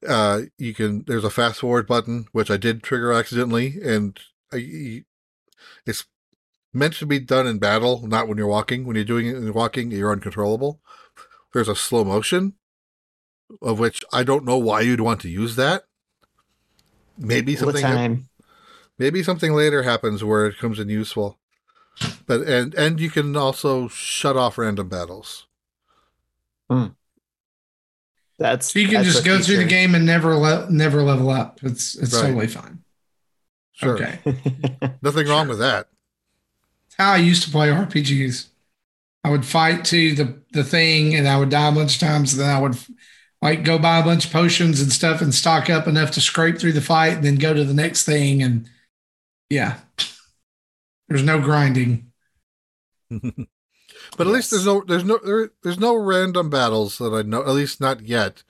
[0.07, 4.17] Uh, you can there's a fast forward button which I did trigger accidentally, and
[4.51, 5.03] I,
[5.85, 6.05] it's
[6.73, 8.85] meant to be done in battle, not when you're walking.
[8.85, 10.79] When you're doing it in walking, you're uncontrollable.
[11.53, 12.53] There's a slow motion,
[13.61, 15.83] of which I don't know why you'd want to use that.
[17.17, 18.27] Maybe something.
[18.97, 21.39] Maybe something later happens where it comes in useful.
[22.25, 25.47] But and and you can also shut off random battles.
[26.69, 26.87] Hmm.
[28.39, 31.29] That's So you can just a go through the game and never le- never level
[31.29, 31.59] up.
[31.63, 32.27] It's it's Right.
[32.27, 32.79] totally fine.
[33.73, 33.95] Sure.
[33.95, 34.19] Okay.
[35.01, 35.89] Nothing wrong with that.
[36.97, 38.47] How I used to play RPGs.
[39.23, 42.33] I would fight to the the thing, and I would die a bunch of times.
[42.33, 42.77] And then I would
[43.41, 46.59] like go buy a bunch of potions and stuff, and stock up enough to scrape
[46.59, 48.43] through the fight, and then go to the next thing.
[48.43, 48.69] And
[49.49, 49.79] yeah,
[51.07, 52.11] there's no grinding.
[54.17, 57.41] But at least there's no there's no there, there's no random battles that I know
[57.41, 58.43] at least not yet.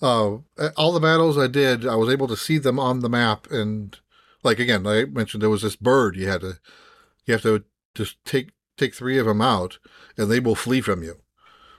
[0.00, 0.38] Uh,
[0.76, 3.96] all the battles I did, I was able to see them on the map, and
[4.42, 6.58] like again, I mentioned there was this bird you had to
[7.26, 7.64] you have to
[7.94, 9.78] just take take three of them out,
[10.16, 11.18] and they will flee from you.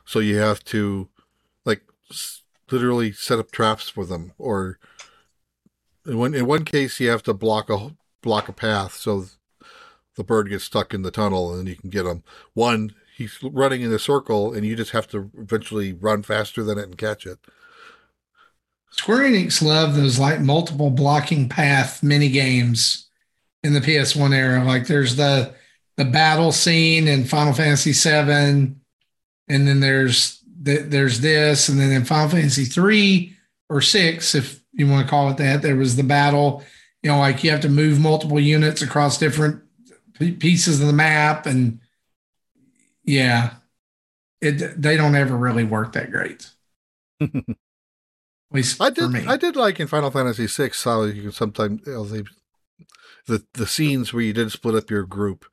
[0.06, 1.10] So you have to
[1.66, 1.82] like
[2.72, 4.80] literally set up traps for them, or
[6.06, 9.26] in one in one case you have to block a block a path so
[10.16, 12.24] the bird gets stuck in the tunnel and you can get him.
[12.54, 16.78] One, he's running in a circle and you just have to eventually run faster than
[16.78, 17.40] it and catch it.
[18.92, 23.08] Square Enix loved those like multiple blocking path mini games
[23.64, 24.64] in the PS1 era.
[24.64, 25.56] Like there's the
[25.96, 28.76] the battle scene in Final Fantasy VII,
[29.48, 33.36] and then there's the, there's this, and then in Final Fantasy three
[33.70, 36.64] or six, if you want to call it that, there was the battle.
[37.02, 39.62] You know, like you have to move multiple units across different
[40.18, 41.80] p- pieces of the map, and
[43.04, 43.56] yeah,
[44.42, 46.50] it they don't ever really work that great.
[47.22, 47.32] At
[48.52, 49.26] least I for did me.
[49.28, 52.24] I did like in Final Fantasy VI how you can sometimes you know, they,
[53.26, 55.46] the the scenes where you did split up your group.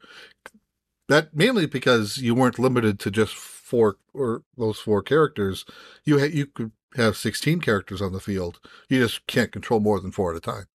[1.11, 5.65] That mainly because you weren't limited to just four or those four characters.
[6.05, 8.61] You ha- you could have sixteen characters on the field.
[8.89, 10.67] You just can't control more than four at a time.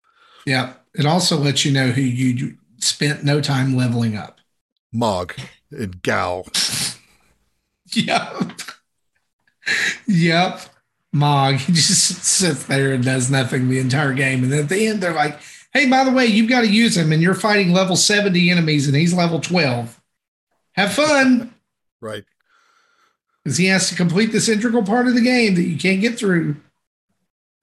[0.45, 0.73] Yeah.
[0.93, 4.41] It also lets you know who you spent no time leveling up.
[4.91, 5.33] Mog
[5.71, 6.43] and Gau.
[7.93, 8.51] Yep.
[10.05, 10.61] yep.
[11.13, 11.55] Mog.
[11.55, 14.43] He just sits there and does nothing the entire game.
[14.43, 15.39] And at the end, they're like,
[15.71, 18.87] hey, by the way, you've got to use him and you're fighting level 70 enemies
[18.87, 20.01] and he's level 12.
[20.75, 21.53] Have fun
[22.01, 22.23] Right.
[23.43, 26.17] because he has to complete this integral part of the game that you can't get
[26.19, 26.57] through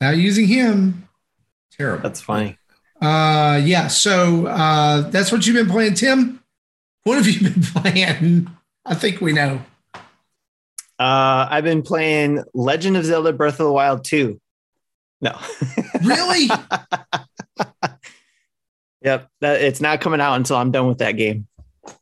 [0.01, 1.09] Now using him.
[1.73, 2.03] Terrible.
[2.03, 2.59] That's funny.
[3.01, 3.89] Uh, yeah.
[3.89, 6.43] So uh, that's what you've been playing, Tim.
[7.05, 8.49] What have you been playing?
[8.85, 9.61] I think we know.
[10.99, 14.41] Uh, I've been playing Legend of Zelda: Breath of the Wild 2.
[15.21, 15.39] No.
[16.05, 16.49] Really?
[19.03, 19.29] yep.
[19.41, 21.47] That, it's not coming out until I'm done with that game.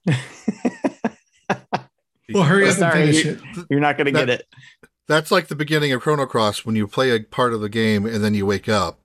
[2.35, 3.67] well, hurry up Sorry, and finish you- it.
[3.71, 4.47] You're not going to get it.
[5.09, 8.07] That's like the beginning of Chrono Cross when you play a part of the game
[8.07, 9.01] and then you wake up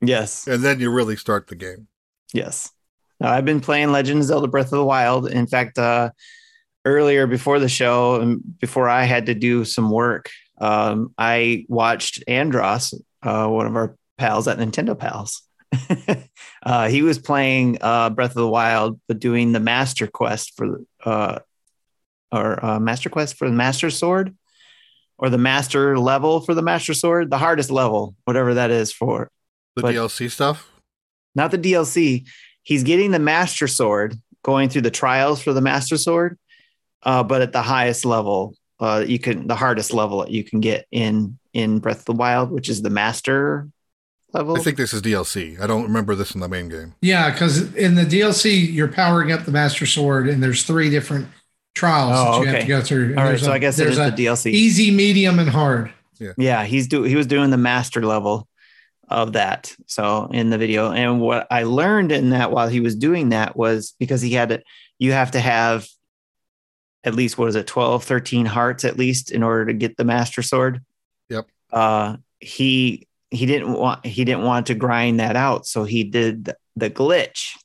[0.00, 0.46] Yes.
[0.46, 1.88] and then you really start the game.
[2.32, 2.70] Yes.
[3.20, 5.28] No, I've been playing Legend of Zelda Breath of the Wild.
[5.30, 6.10] In fact, uh,
[6.84, 12.22] earlier before the show and before I had to do some work, um, I watched
[12.28, 15.42] Andros, uh, one of our pals at Nintendo Pals.
[16.62, 20.80] uh, he was playing uh, Breath of the Wild, but doing the Master Quest for
[21.04, 21.38] uh,
[22.32, 24.34] or uh, Master Quest for the Master Sword
[25.18, 29.30] or the Master level for the Master Sword, the hardest level, whatever that is for
[29.76, 30.68] The But- DLC stuff.
[31.34, 32.24] not the DLC.
[32.62, 34.14] He's getting the Master Sword,
[34.44, 36.38] going through the trials for the Master Sword,
[37.04, 40.60] uh, but at the highest level, uh, you can the hardest level that you can
[40.60, 43.68] get in in Breath of the Wild, which is the Master
[44.32, 44.56] level.
[44.56, 45.60] I think this is DLC.
[45.60, 46.94] I don't remember this in the main game.
[47.02, 51.26] Yeah, because in the DLC, you're powering up the Master Sword, and there's three different
[51.74, 52.60] trials Oh, that you have okay.
[52.62, 53.04] to go through.
[53.10, 54.52] And All right, so a- I guess it there's is a the DLC.
[54.52, 55.92] easy, medium, and hard.
[56.18, 58.46] Yeah, yeah, he's do he was doing the master level
[59.08, 59.74] of that.
[59.86, 63.56] So in the video, and what I learned in that while he was doing that
[63.56, 64.62] was because he had to,
[64.98, 65.88] you have to have
[67.04, 70.04] at least what is it, 12, 13 hearts at least in order to get the
[70.04, 70.84] master sword.
[71.30, 71.46] Yep.
[71.72, 76.44] Uh, he he didn't want he didn't want to grind that out, so he did
[76.44, 77.56] the, the glitch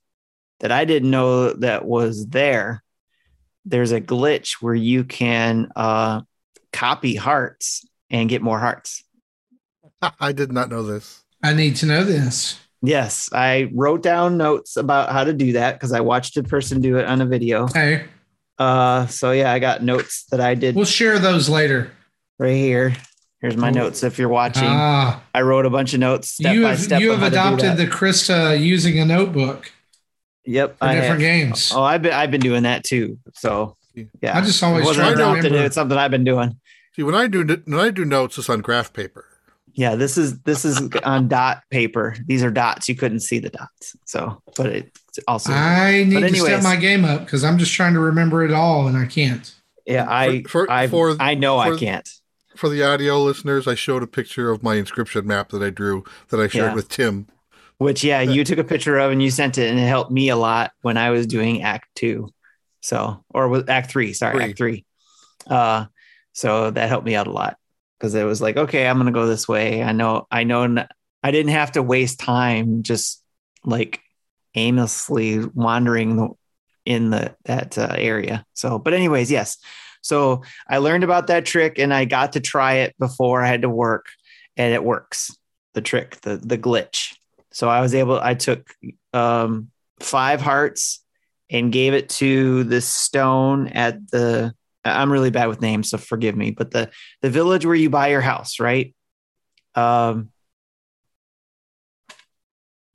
[0.61, 2.83] that I didn't know that was there.
[3.67, 6.21] There's a glitch where you can uh,
[6.71, 9.03] copy hearts and get more hearts.
[10.19, 11.23] I did not know this.
[11.43, 12.59] I need to know this.
[12.81, 16.79] Yes, I wrote down notes about how to do that because I watched a person
[16.79, 17.67] do it on a video.
[17.67, 18.05] Hey,
[18.59, 21.91] Uh, so yeah, I got notes that I did we'll share those later.
[22.39, 22.95] right here.
[23.41, 23.71] Here's my Oh.
[23.73, 24.03] notes.
[24.03, 27.01] If you're watching, Ah, I wrote a bunch of notes step you by have step.
[27.01, 29.71] you have how to do adopted the Krista using a notebook
[30.47, 31.19] yep, for I different have.
[31.19, 31.71] games.
[31.75, 33.19] Oh, I've been I've been doing that too.
[33.35, 33.75] So
[34.21, 35.43] yeah, I just always try to adopted.
[35.45, 35.65] remember.
[35.65, 36.57] It's something I've been doing.
[36.95, 39.25] See, when I do when I do notes, it's on graph paper.
[39.73, 42.15] Yeah, this is this is on dot paper.
[42.25, 42.89] These are dots.
[42.89, 43.95] You couldn't see the dots.
[44.05, 44.97] So, but it
[45.27, 45.51] also.
[45.53, 46.63] I need But to step anyways.
[46.63, 49.53] my game up because I'm just trying to remember it all and I can't.
[49.85, 52.09] yeah, I For- for- I for- I know I can't.
[52.55, 56.03] For the audio listeners, I showed a picture of my inscription map that I drew
[56.29, 56.73] that I shared Yeah.
[56.73, 57.27] with Tim.
[57.79, 60.29] Which yeah, you took a picture of and you sent it, and it helped me
[60.29, 62.29] a lot when I was doing Act Two,
[62.81, 64.13] so or with Act Three.
[64.13, 64.43] Sorry, Three.
[64.45, 64.85] Act Three.
[65.45, 65.85] Uh,
[66.33, 67.57] so that helped me out a lot
[67.97, 69.83] because it was like, okay, I'm gonna go this way.
[69.83, 70.85] I know, I know,
[71.23, 73.23] I didn't have to waste time just
[73.63, 74.01] like
[74.55, 76.35] aimlessly wandering
[76.85, 78.45] in the that uh, area.
[78.53, 79.57] So, but anyways, yes.
[80.01, 83.63] So I learned about that trick and I got to try it before I had
[83.63, 84.05] to work,
[84.55, 85.35] and it works.
[85.73, 87.13] The trick, the the glitch.
[87.57, 88.19] So I was able.
[88.19, 88.71] I took
[89.13, 91.03] um, five hearts
[91.49, 94.53] and gave it to the stone at the.
[94.85, 96.51] I'm really bad with names, so forgive me.
[96.51, 96.91] But the
[97.23, 98.93] the village where you buy your house, right?
[99.73, 100.29] Um,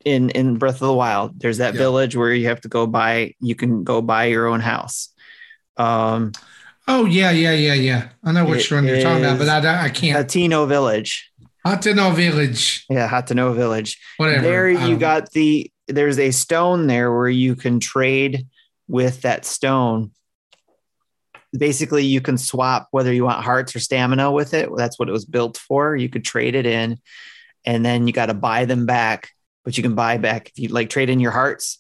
[0.05, 1.79] in in Breath of the Wild, there's that Yeah.
[1.79, 3.35] village where you have to go buy.
[3.41, 5.09] You can go buy your own house.
[5.77, 6.31] Um,
[6.87, 8.09] Oh yeah, yeah, yeah, yeah.
[8.23, 10.25] I know which one you're talking about, but I, I can't.
[10.25, 11.32] Hateno Village.
[11.67, 13.99] Hateno Village, Yeah, Hateno Village.
[14.17, 14.43] whatever.
[14.43, 18.47] There you got the there's a stone there where you can trade
[18.89, 20.11] with that stone.
[21.57, 24.71] Basically, you can swap whether you want hearts or stamina with it.
[24.75, 25.95] That's what it was built for.
[25.95, 26.99] You could trade it in,
[27.65, 29.31] and then you got to buy them back.
[29.65, 31.79] But you can buy back if you like trade in your hearts,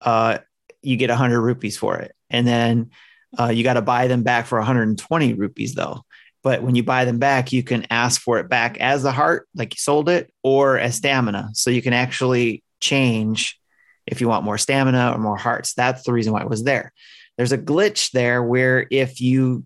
[0.00, 0.38] uh,
[0.82, 2.90] you get 100 rupees for it, and then
[3.38, 6.04] uh, you got to buy them back for 120 rupees though.
[6.48, 9.46] But when you buy them back, you can ask for it back as a heart,
[9.54, 11.50] like you sold it, or as stamina.
[11.52, 13.60] So you can actually change
[14.06, 15.74] if you want more stamina or more hearts.
[15.74, 16.94] That's the reason why it was there.
[17.36, 19.64] There's a glitch there where if you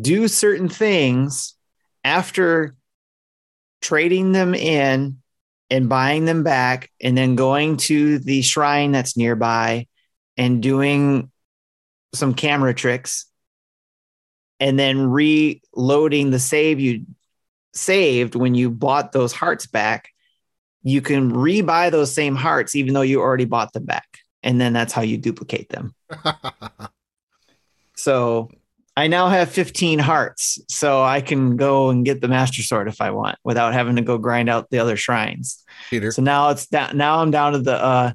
[0.00, 1.52] do certain things
[2.02, 2.74] after
[3.82, 5.18] trading them in
[5.68, 9.86] and buying them back, and then going to the shrine that's nearby
[10.38, 11.30] and doing
[12.14, 13.26] some camera tricks
[14.62, 17.04] and then reloading the save you
[17.74, 20.10] saved when you bought those hearts back,
[20.84, 24.06] you can rebuy those same hearts even though you already bought them back.
[24.44, 25.94] And then that's how you duplicate them.
[27.94, 28.50] So
[28.96, 30.58] I now have 15 hearts.
[30.68, 34.02] So I can go and get the master sword if I want without having to
[34.02, 35.62] go grind out the other shrines.
[35.88, 36.10] Peter.
[36.10, 38.12] So now it's down now I'm down to the uh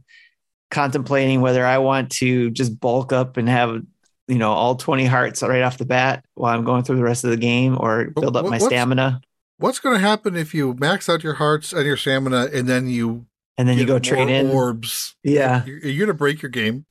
[0.72, 3.82] contemplating whether I want to just bulk up and have
[4.28, 7.24] you know all 20 hearts right off the bat while I'm going through the rest
[7.24, 9.22] of the game or build up What- my what's- stamina
[9.60, 12.88] What's going to happen if you max out your hearts and your stamina and then
[12.88, 13.26] you
[13.58, 14.52] and then you go trade in.
[14.52, 15.16] orbs?
[15.24, 16.86] Yeah, You're, you're going to break your game.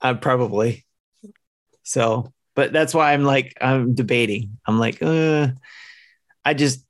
[0.00, 0.86] I probably.
[1.82, 4.58] So, but that's why I'm like I'm debating.
[4.66, 5.48] I'm like, uh
[6.44, 6.84] I just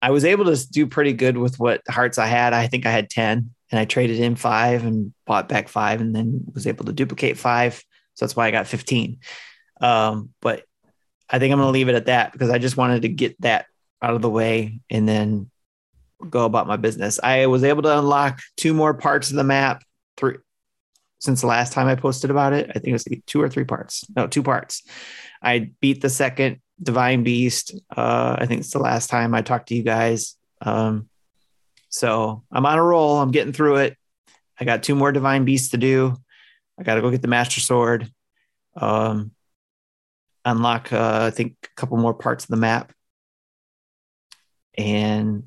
[0.00, 2.52] I was able to do pretty good with what hearts I had.
[2.54, 6.14] I think I had 10 and I traded in 5 and bought back 5 and
[6.16, 7.84] then was able to duplicate 5.
[8.14, 9.18] So that's why I got 15.
[9.80, 10.64] Um but
[11.32, 13.40] I think I'm going to leave it at that because I just wanted to get
[13.40, 13.64] that
[14.02, 15.50] out of the way and then
[16.28, 17.18] go about my business.
[17.22, 19.82] I was able to unlock two more parts of the map,
[20.18, 20.36] three
[21.20, 22.68] since the last time I posted about it.
[22.70, 24.04] I think it was two or three parts.
[24.14, 24.82] No, two parts.
[25.40, 27.74] I beat the second Divine Beast.
[27.96, 30.36] Uh, I think it's the last time I talked to you guys.
[30.60, 31.08] Um,
[31.88, 33.20] so I'm on a roll.
[33.20, 33.96] I'm getting through it.
[34.58, 36.16] I got two more Divine Beasts to do.
[36.82, 38.10] I got to go get the Master Sword.
[38.76, 39.30] Um,
[40.44, 42.92] unlock, uh, I think, a couple more parts of the map.
[44.76, 45.44] And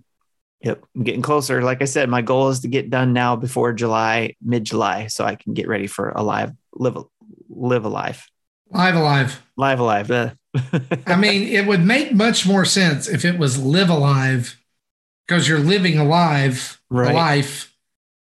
[0.61, 1.61] Yep, I'm getting closer.
[1.61, 5.23] Like I said, my goal is to get done now before July, mid July, so
[5.25, 6.97] I can get ready for a live, live
[7.49, 8.25] live alive,
[8.71, 9.43] Live Alive.
[9.57, 10.09] live alive.
[10.09, 10.31] uh.
[11.05, 14.59] I mean, it would make much more sense if it was Live Alive
[15.27, 17.13] because you're living alive, Right.
[17.13, 17.75] life.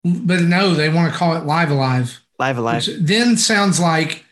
[0.02, 2.86] But no, they want to call it Live Alive, live alive.
[2.86, 4.24] which then sounds like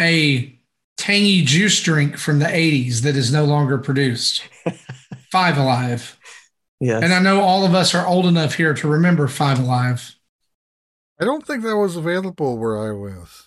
[0.00, 0.56] a
[0.96, 4.42] tangy juice drink from the 80s that is no longer produced.
[5.30, 6.18] Five Alive.
[6.80, 7.02] Yes.
[7.02, 10.14] And I know all of us are old enough here to remember Five Alive.
[11.20, 13.44] I don't think that was available where I was.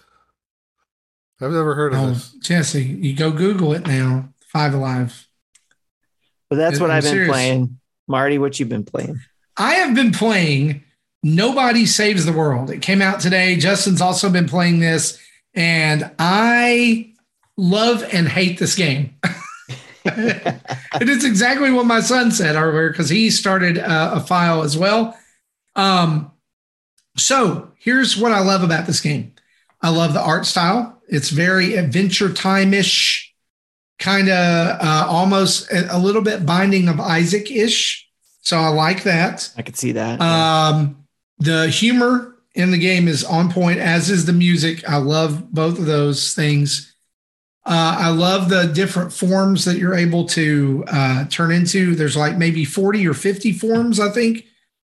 [1.42, 2.32] I've never heard of Oh, this.
[2.42, 4.30] Jesse, you go Google it now.
[4.48, 5.28] Five Alive.
[6.50, 7.32] but that's what I'm I've been serious.
[7.32, 7.80] playing.
[8.08, 9.20] Marty, what you've been playing?
[9.58, 10.84] I have been playing
[11.26, 12.70] Nobody Saves the World.
[12.70, 13.56] It came out today.
[13.56, 15.20] Justin's also been playing this,
[15.56, 17.16] and I
[17.58, 19.16] love and hate this game.
[20.06, 24.78] it is exactly what my son said earlier because he started uh, a file as
[24.78, 25.18] well.
[25.76, 26.32] Um,
[27.18, 29.34] so here's what I love about this game
[29.82, 33.34] I love the art style, it's very adventure time ish,
[33.98, 38.08] kind of uh, almost a, a little bit binding of Isaac ish.
[38.42, 39.52] So I like that.
[39.58, 40.22] I could see that.
[40.22, 41.05] Um,
[41.38, 44.88] the humor in the game is on point, as is the music.
[44.88, 46.94] I love both of those things.
[47.66, 51.96] Uh, I love the different forms that you're able to uh, turn into.
[51.96, 54.46] There's like maybe 40 or 50 forms, I think,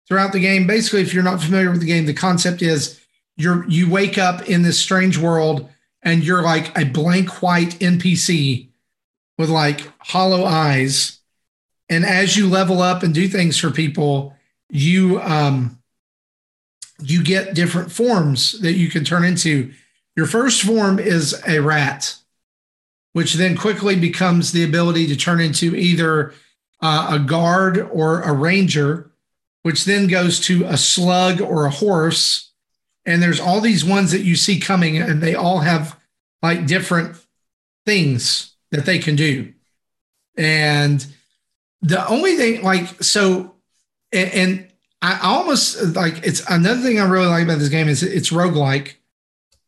[0.08, 0.68] throughout the game.
[0.68, 3.00] Basically, if you're not familiar with the game, the concept is
[3.38, 5.70] you're you wake up in this strange world
[6.02, 8.70] and you're like a blank white NPC
[9.38, 11.20] with like hollow eyes.
[11.90, 14.36] And as you level up and do things for people,
[14.70, 15.77] you um
[17.02, 19.72] you get different forms that you can turn into.
[20.16, 22.16] Your first form is a rat,
[23.14, 26.34] which then quickly becomes the ability to turn into either
[26.82, 29.12] uh, a guard or a ranger,
[29.64, 32.52] which then goes to a slug or a horse.
[33.06, 36.00] And there's all these ones that you see coming, and they all have
[36.42, 37.16] like different
[37.86, 39.54] things that they can do.
[40.36, 41.06] And
[41.82, 43.56] the only thing, like, so,
[44.12, 44.68] and, and
[45.02, 48.94] I almost like it's another thing I really like about this game is it's roguelike,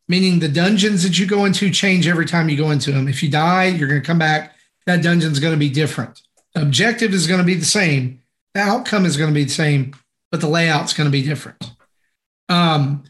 [0.07, 3.07] meaning the dungeons that you go into change every time you go into them.
[3.07, 4.56] If you die, you're going to come back.
[4.85, 6.22] That dungeon's going to be different.
[6.56, 8.22] The objective is going to be the same.
[8.56, 9.95] The outcome is going to be the same,
[10.31, 11.72] but the layout's going to be different.
[12.49, 13.03] Um,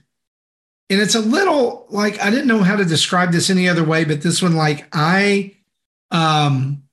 [0.89, 4.03] and it's a little like I didn't know how to describe this any other way,
[4.03, 5.55] but this one, like I,
[6.11, 6.83] um,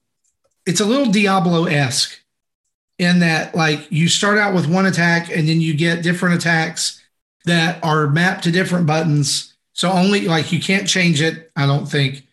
[0.66, 2.20] it's a little Diablo esque
[2.98, 7.02] in that like you start out with one attack and then you get different attacks
[7.44, 9.54] that are mapped to different buttons.
[9.72, 12.26] So only like you can't change it, I don't think.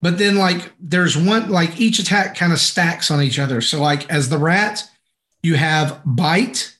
[0.00, 3.60] But then like there's one like each attack kind of stacks on each other.
[3.60, 4.88] So like as the rat,
[5.42, 6.76] you have bite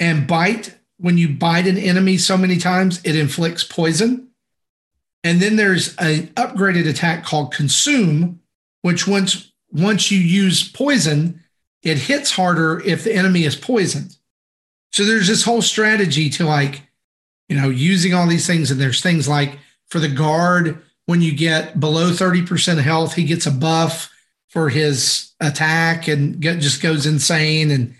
[0.00, 4.28] and bite when you bite an enemy so many times it inflicts poison.
[5.24, 8.40] And then there's an upgraded attack called consume,
[8.82, 11.42] which once once you use poison,
[11.86, 14.16] it hits harder if the enemy is poisoned.
[14.90, 16.82] So there's this whole strategy to like,
[17.48, 18.72] you know, using all these things.
[18.72, 19.56] And there's things like
[19.86, 24.12] for the guard, when you get below 30% health, he gets a buff
[24.48, 27.70] for his attack and get, just goes insane.
[27.70, 27.94] And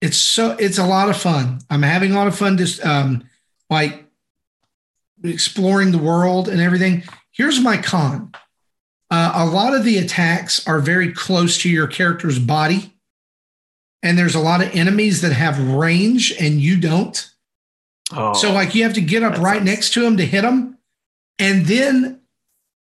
[0.00, 1.58] it's so, it's a lot of fun.
[1.68, 3.24] I'm having a lot of fun just um,
[3.68, 4.04] like
[5.24, 7.02] exploring the world and everything.
[7.32, 8.30] Here's my con.
[9.10, 12.91] Uh, a lot of the attacks are very close to your character's body
[14.02, 17.30] and there's a lot of enemies that have range and you don't.
[18.12, 20.78] Oh, so like you have to get up right next to them to hit them,
[21.38, 22.20] and then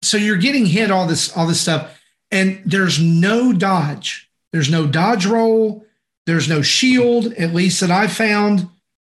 [0.02, 2.00] so you're getting hit all this all this stuff,
[2.32, 4.30] and there's no dodge.
[4.52, 5.86] There's no dodge roll.
[6.26, 8.68] There's no shield, at least that I found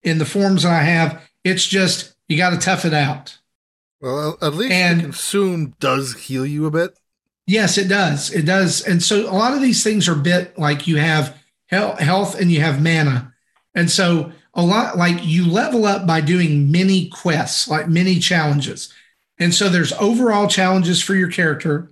[0.04, 1.22] in the forms that I have.
[1.44, 3.38] It's just you got to tough it out.
[4.02, 6.98] Well, at least and, the consume does heal you a bit.
[7.46, 8.32] Yes, it does.
[8.32, 8.82] It does.
[8.82, 11.38] And so a lot of these things are bit like you have
[11.70, 13.34] health and you have mana.
[13.76, 18.92] And so a lot like you level up by doing many quests, like many challenges.
[19.40, 21.92] And so there's overall challenges for your character.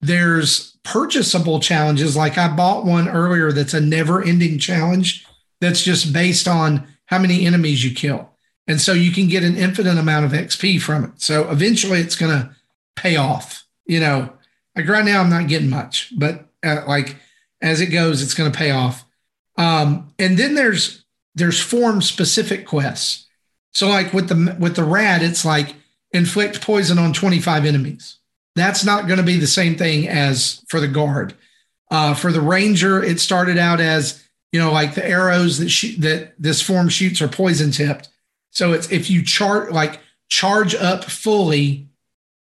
[0.00, 2.16] There's purchasable challenges.
[2.16, 5.26] Like I bought one earlier that's a never ending challenge
[5.60, 8.30] that's just based on how many enemies you kill.
[8.68, 11.20] And so you can get an infinite amount of XP from it.
[11.20, 12.54] So eventually it's going to
[12.94, 13.64] pay off.
[13.84, 14.32] You know,
[14.76, 17.16] like right now I'm not getting much, but uh, like
[17.62, 19.04] as it goes, it's going to pay off.
[19.56, 21.04] Um, and then there's
[21.34, 23.26] there's form specific quests.
[23.72, 25.74] So like with the with the rat, it's like
[26.12, 28.16] inflict poison on 25 enemies.
[28.56, 31.34] That's not going to be the same thing as for the guard.
[31.90, 36.00] Uh, for the ranger, it started out as you know like the arrows that shoot
[36.00, 38.08] that this form shoots are poison tipped.
[38.50, 41.89] So it's if you chart like charge up fully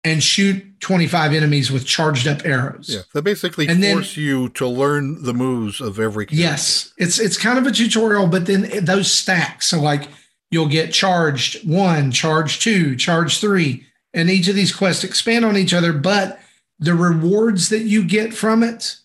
[0.08, 2.90] and shoot 25 enemies with charged up arrows.
[2.90, 6.42] Yeah, they basically and force then, you to learn the moves of every character.
[6.42, 9.62] Yes, it's it's kind of a tutorial, but then those stack.
[9.62, 10.08] So like
[10.52, 15.58] you'll get charged one, charge two, charge three, and each of these quests expand on
[15.58, 16.40] each other, but
[16.80, 18.98] the rewards that you get from it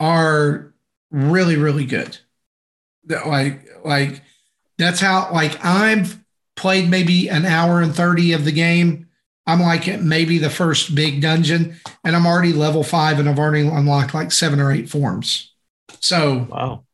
[0.00, 0.72] are
[1.10, 2.18] really really good.
[3.06, 4.22] Like like
[4.76, 6.22] that's how like I've
[6.56, 9.07] played maybe an hour and 30 of the game
[9.48, 13.38] I'm like at maybe the first big dungeon, and I'm already level five, and I've
[13.38, 15.54] already unlocked like seven or eight forms.
[16.00, 16.84] So wow,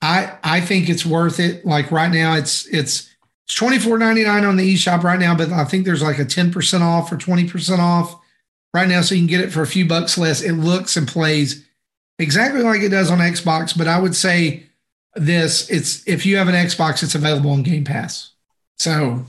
[0.00, 1.66] I I think it's worth it.
[1.66, 5.36] Like right now, it's it's it's twenty four ninety nine on the eShop right now,
[5.36, 8.18] but I think there's like a ten percent off or twenty percent off
[8.72, 10.40] right now, so you can get it for a few bucks less.
[10.40, 11.62] It looks and plays
[12.18, 14.64] exactly like it does on Xbox, but I would say
[15.14, 18.30] this: it's if you have an Xbox, it's available on Game Pass.
[18.78, 19.26] So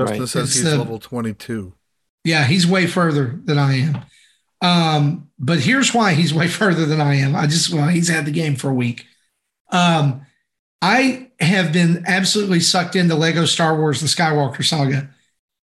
[0.00, 0.28] Justin right.
[0.28, 1.74] says it's he's the, level 22.
[2.24, 4.02] Yeah, he's way further than I am.
[4.62, 7.34] Um, but here's why he's way further than I am.
[7.34, 9.06] I just well, he's had the game for a week.
[9.70, 10.26] Um,
[10.82, 15.10] I have been absolutely sucked into Lego Star Wars: The Skywalker Saga.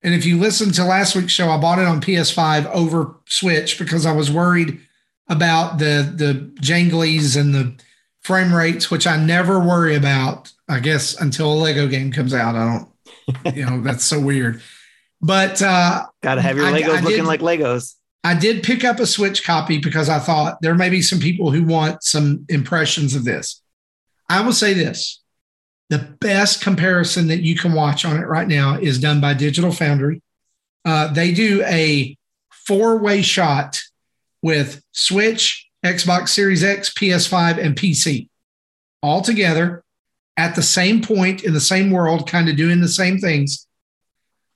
[0.02, 3.78] And if you listen to last week's show, I bought it on PS5 over Switch
[3.78, 4.80] because I was worried
[5.28, 7.74] about the the janglies and the
[8.20, 10.52] frame rates, which I never worry about.
[10.68, 12.88] I guess until a Lego game comes out, I don't.
[13.54, 14.62] You know, that's so weird.
[15.20, 17.94] But uh, gotta have your I- Legos I looking did- like Legos.
[18.24, 21.52] I did pick up a Switch copy because I thought there may be some people
[21.52, 23.62] who want some impressions of this.
[24.28, 25.22] I will say this
[25.90, 29.70] the best comparison that you can watch on it right now is done by Digital
[29.70, 30.20] Foundry.
[30.84, 32.16] Uh, they do a
[32.50, 33.80] four way shot
[34.42, 38.28] with Switch, Xbox Series X, PS5, and PC
[39.02, 39.84] all together
[40.36, 43.66] at the same point in the same world, kind of doing the same things.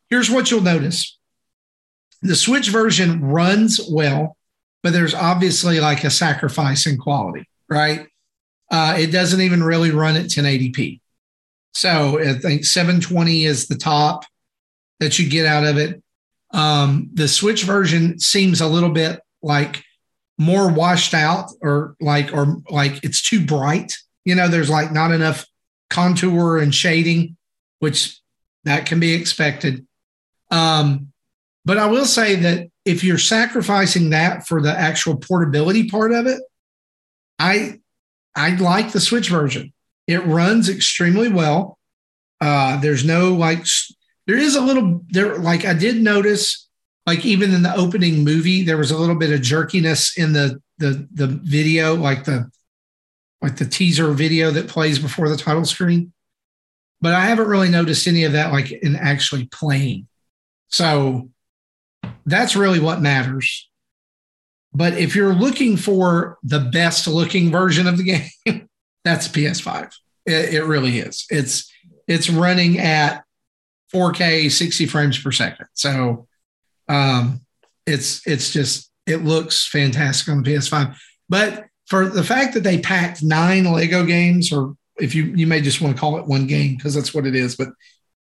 [0.09, 1.17] Here's what you'll notice
[2.23, 4.37] the Switch version runs well,
[4.83, 8.07] but there's obviously like a sacrifice in quality, right?
[8.71, 11.01] Uh, it doesn't even really run at 1080p.
[11.73, 14.25] So I think 720 is the top
[14.99, 16.03] that you get out of it.
[16.53, 19.83] Um, the Switch version seems a little bit like
[20.37, 23.97] more washed out or like or like it's too bright.
[24.25, 25.47] You know, there's like not enough
[25.91, 27.37] contour and shading,
[27.81, 28.19] which
[28.65, 29.87] that can be expected.
[30.51, 31.13] Um,
[31.65, 36.27] but I will say that if you're sacrificing that for the actual portability part of
[36.27, 36.41] it,
[37.39, 37.81] I
[38.35, 39.73] I like the Switch version.
[40.07, 41.79] It runs extremely well.
[42.41, 43.67] Uh, there's no like
[44.27, 46.69] there is a little there like I did notice
[47.07, 50.61] like even in the opening movie there was a little bit of jerkiness in the
[50.79, 52.51] the the video like the
[53.43, 56.13] like the teaser video that plays before the title screen.
[57.01, 60.07] But I haven't really noticed any of that like in actually playing.
[60.69, 61.31] So
[62.27, 63.69] that's really what matters.
[64.73, 68.05] But if you're looking for the best looking version of the
[68.47, 68.69] game,
[69.05, 69.93] that's PS5.
[70.27, 71.27] It, it really is.
[71.31, 71.73] It's
[72.07, 73.25] it's running at
[73.95, 75.67] 4K, 60 frames per second.
[75.75, 76.29] So
[76.89, 77.41] um,
[77.87, 80.97] it's it's just it looks fantastic on the PS5.
[81.29, 85.61] But for the fact that they packed nine Lego games, or if you you may
[85.61, 87.69] just want to call it one game because that's what it is, but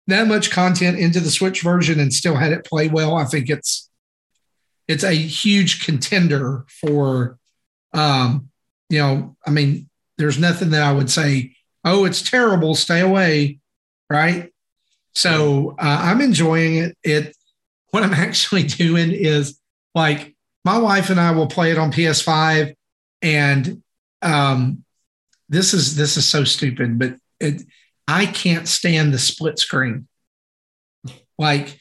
[0.08, 3.50] that much content into the Switch version and still had it play well, I think
[3.50, 3.90] it's
[4.88, 7.40] it's a huge contender for
[7.94, 8.50] um,
[8.90, 13.60] you know, I mean, there's nothing that I would say, oh, it's terrible, stay away,
[14.10, 14.52] right?
[15.14, 16.98] So uh, I'm enjoying it.
[17.04, 17.36] It
[17.90, 19.60] what I'm actually doing is
[19.96, 22.76] like my wife and I will play it on PS5,
[23.26, 23.82] and
[24.22, 24.86] um,
[25.50, 27.64] this is this is so stupid, but it,
[28.08, 30.08] I can't stand the split screen.
[31.40, 31.80] Like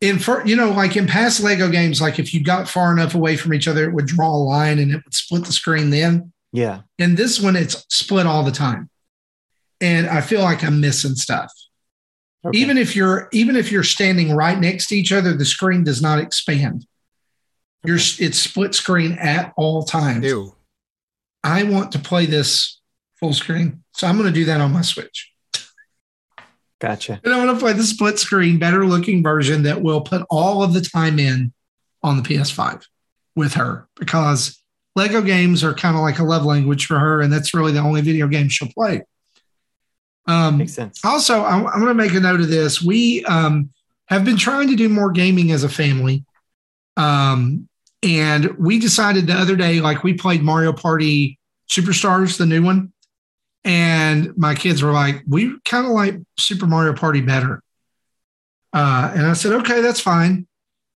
[0.00, 3.14] in for you know, like in past Lego games, like if you got far enough
[3.14, 5.90] away from each other, it would draw a line and it would split the screen
[5.90, 6.32] then.
[6.52, 6.80] Yeah.
[6.98, 8.88] And this one, it's split all the time.
[9.82, 11.52] And I feel like I'm missing stuff.
[12.46, 12.58] Okay.
[12.58, 16.00] Even if you're even if you're standing right next to each other, the screen does
[16.00, 16.86] not expand.
[17.84, 20.24] You're it's split screen at all times.
[20.24, 20.54] Ew.
[21.42, 22.80] I want to play this
[23.18, 23.82] full screen.
[23.94, 25.32] So I'm going to do that on my Switch.
[26.80, 27.20] Gotcha.
[27.24, 30.62] And I want to play the split screen, better looking version that will put all
[30.62, 31.52] of the time in
[32.02, 32.84] on the PS5
[33.34, 34.62] with her because
[34.94, 37.20] Lego games are kind of like a love language for her.
[37.20, 39.02] And that's really the only video game she'll play.
[40.26, 41.04] Um, Makes sense.
[41.04, 42.82] also, I'm, I'm going to make a note of this.
[42.82, 43.70] We um,
[44.06, 46.24] have been trying to do more gaming as a family.
[46.96, 47.67] Um,
[48.02, 51.38] and we decided the other day, like we played Mario Party
[51.68, 52.92] Superstars, the new one.
[53.64, 57.62] And my kids were like, we kind of like Super Mario Party better.
[58.72, 60.46] Uh, and I said, okay, that's fine.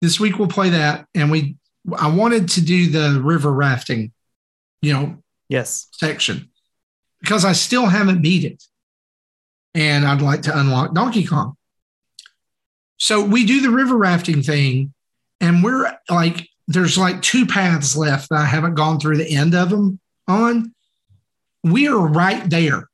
[0.01, 1.05] This week we'll play that.
[1.13, 1.57] And we,
[1.97, 4.11] I wanted to do the river rafting,
[4.81, 5.17] you know,
[5.49, 5.87] Yes.
[5.91, 6.49] section
[7.19, 8.63] because I still haven't beat it.
[9.75, 11.55] And I'd like to unlock Donkey Kong.
[12.97, 14.93] So we do the river rafting thing,
[15.41, 19.53] and we're like, there's like two paths left that I haven't gone through the end
[19.55, 20.73] of them on.
[21.63, 22.89] We are right there,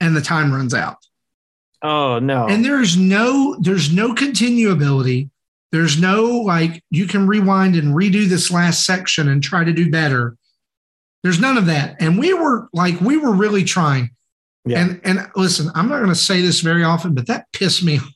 [0.00, 0.96] and the time runs out.
[1.82, 2.46] Oh no.
[2.46, 5.30] And there's no there's no continuability.
[5.72, 9.90] There's no like you can rewind and redo this last section and try to do
[9.90, 10.36] better.
[11.22, 11.96] There's none of that.
[12.00, 14.10] And we were like we were really trying.
[14.64, 14.80] Yeah.
[14.80, 17.98] And and listen, I'm not going to say this very often, but that pissed me.
[17.98, 18.14] off.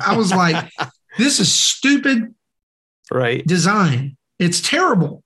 [0.00, 0.70] I was like,
[1.18, 2.34] this is stupid
[3.10, 3.46] right.
[3.46, 4.16] design.
[4.38, 5.22] It's terrible.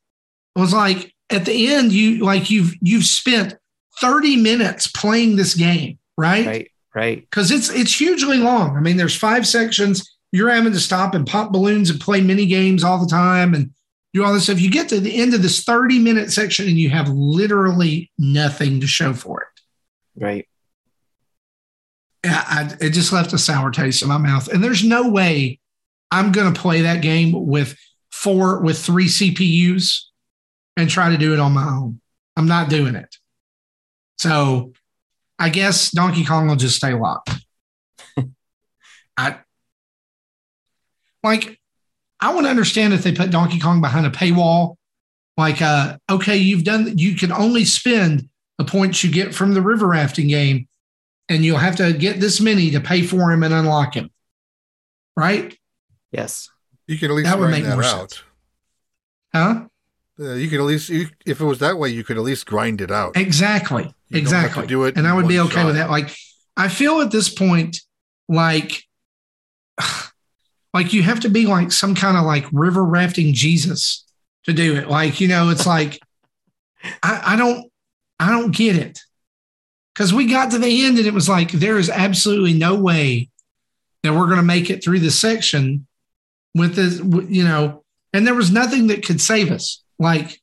[0.57, 3.57] It was like at the end you like you've you've spent
[4.01, 6.47] 30 minutes playing this game, Right.
[6.47, 6.71] Right.
[6.95, 8.77] right because it's it's hugely long.
[8.77, 10.17] I mean, there's five sections.
[10.33, 13.71] You're having to stop and pop balloons and play mini games all the time and
[14.13, 14.61] do all this stuff.
[14.61, 18.81] You get to the end of this 30 minute section and you have literally nothing
[18.81, 20.23] to show for it.
[20.23, 20.47] Right.
[22.25, 24.49] I, it just left a sour taste in my mouth.
[24.49, 25.59] And there's no way
[26.11, 27.77] I'm going to play that game with
[28.11, 30.01] four, with three CPUs
[30.77, 32.01] and try to do it on my own.
[32.37, 33.17] I'm not doing it.
[34.19, 34.73] So
[35.39, 37.31] I guess Donkey Kong will just stay locked.
[39.17, 39.39] I
[41.23, 41.59] like,
[42.21, 44.77] I want to understand if they put Donkey Kong behind a paywall.
[45.37, 48.29] Like, uh, okay, you've done, you can only spend
[48.59, 50.69] the points you get from the river rafting game
[51.31, 54.11] and you'll have to get this many to pay for him and unlock him.
[55.17, 55.57] Right?
[56.13, 56.49] Yes.
[56.87, 58.11] You can at least that would make that more out.
[58.11, 58.23] Sense.
[59.33, 59.67] Huh?
[60.19, 62.47] Uh, you could at least, you, if it was that way, you could at least
[62.47, 63.17] grind it out.
[63.17, 63.95] Exactly.
[64.09, 64.67] You exactly.
[64.67, 65.67] do it, and I would be okay shot.
[65.67, 65.89] with that.
[65.89, 66.15] Like,
[66.57, 67.79] I feel at this point
[68.29, 68.83] like,
[70.75, 74.05] like you have to be like some kind of like river rafting Jesus
[74.45, 74.89] to do it.
[74.89, 76.01] Like, you know, it's like,
[77.03, 77.71] I, I don't,
[78.19, 78.99] I don't get it
[79.95, 83.31] because we got to the end and it was like there is absolutely no way
[84.03, 85.87] that we're going to make it through the section
[86.55, 86.99] with this
[87.29, 89.83] you know and there was nothing that could save us.
[89.99, 90.41] Like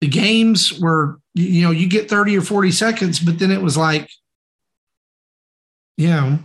[0.00, 3.76] the games were you know you get 30 or 40 seconds but then it was
[3.76, 4.10] like
[5.96, 6.38] you know.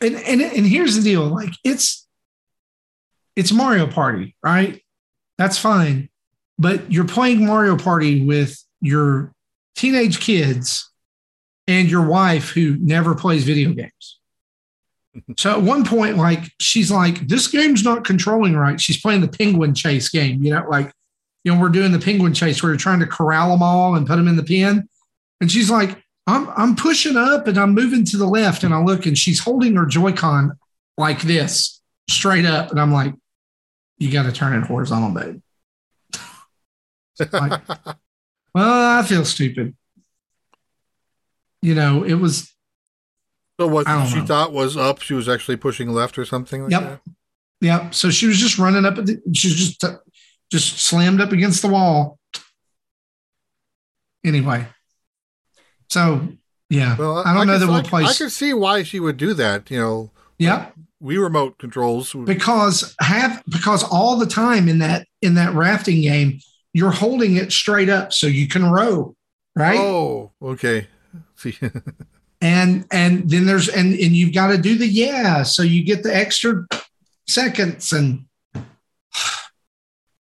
[0.00, 2.06] And and and here's the deal like it's
[3.36, 4.82] it's mario party right?
[5.38, 6.08] That's fine.
[6.58, 9.32] But you're playing mario party with your
[9.76, 10.90] teenage kids
[11.68, 14.17] and your wife who never plays video games.
[15.36, 18.80] So at one point, like she's like, this game's not controlling right.
[18.80, 20.92] She's playing the penguin chase game, you know, like,
[21.44, 24.06] you know, we're doing the penguin chase where you're trying to corral them all and
[24.06, 24.88] put them in the pen.
[25.40, 28.62] And she's like, I'm I'm pushing up and I'm moving to the left.
[28.62, 30.58] And I look and she's holding her Joy-Con
[30.98, 31.80] like this,
[32.10, 32.70] straight up.
[32.70, 33.14] And I'm like,
[33.96, 35.40] you got to turn it horizontal, babe.
[37.32, 37.62] like,
[38.54, 39.74] well, I feel stupid.
[41.62, 42.52] You know, it was.
[43.58, 44.24] So what she know.
[44.24, 46.62] thought was up, she was actually pushing left or something.
[46.62, 46.82] Like yep.
[46.82, 47.00] That?
[47.60, 47.94] Yep.
[47.94, 48.94] So she was just running up.
[48.96, 49.84] The, she just
[50.50, 52.18] just slammed up against the wall.
[54.24, 54.66] Anyway,
[55.88, 56.28] so
[56.70, 58.04] yeah, well, I don't I know that we'll play.
[58.04, 59.70] I can see why she would do that.
[59.70, 60.10] You know.
[60.38, 60.70] Yeah.
[61.00, 66.40] We remote controls because have because all the time in that in that rafting game
[66.72, 69.14] you're holding it straight up so you can row,
[69.56, 69.78] right?
[69.78, 70.88] Oh, okay.
[72.40, 76.02] and and then there's and and you've got to do the yeah, so you get
[76.02, 76.66] the extra
[77.26, 78.24] seconds and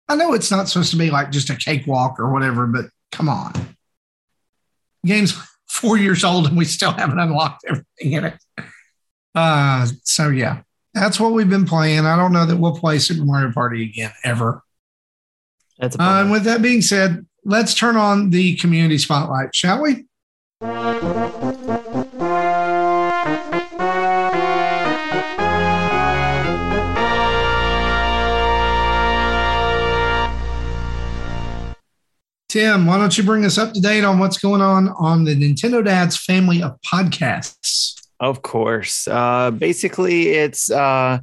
[0.09, 3.29] I know it's not supposed to be like just a cakewalk or whatever, but come
[3.29, 3.53] on.
[5.05, 8.39] Game's four years old and we still haven't unlocked everything in it.
[9.35, 10.63] Uh, so yeah,
[10.95, 12.07] that's what we've been playing.
[12.07, 14.63] I don't know that we'll play Super Mario Party again ever.
[15.79, 20.07] That's uh, and with that being said, let's turn on the community spotlight, shall we?
[32.49, 35.37] Tim, why don't you bring us up to date on what's going on on the
[35.37, 38.01] Nintendo Dads family of podcasts?
[38.21, 39.07] Of course.
[39.07, 41.19] Uh, basically, it's uh,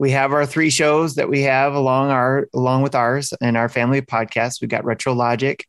[0.00, 3.68] we have our three shows that we have along our along with ours and our
[3.68, 4.60] family podcast.
[4.60, 5.64] We got Retro Logic,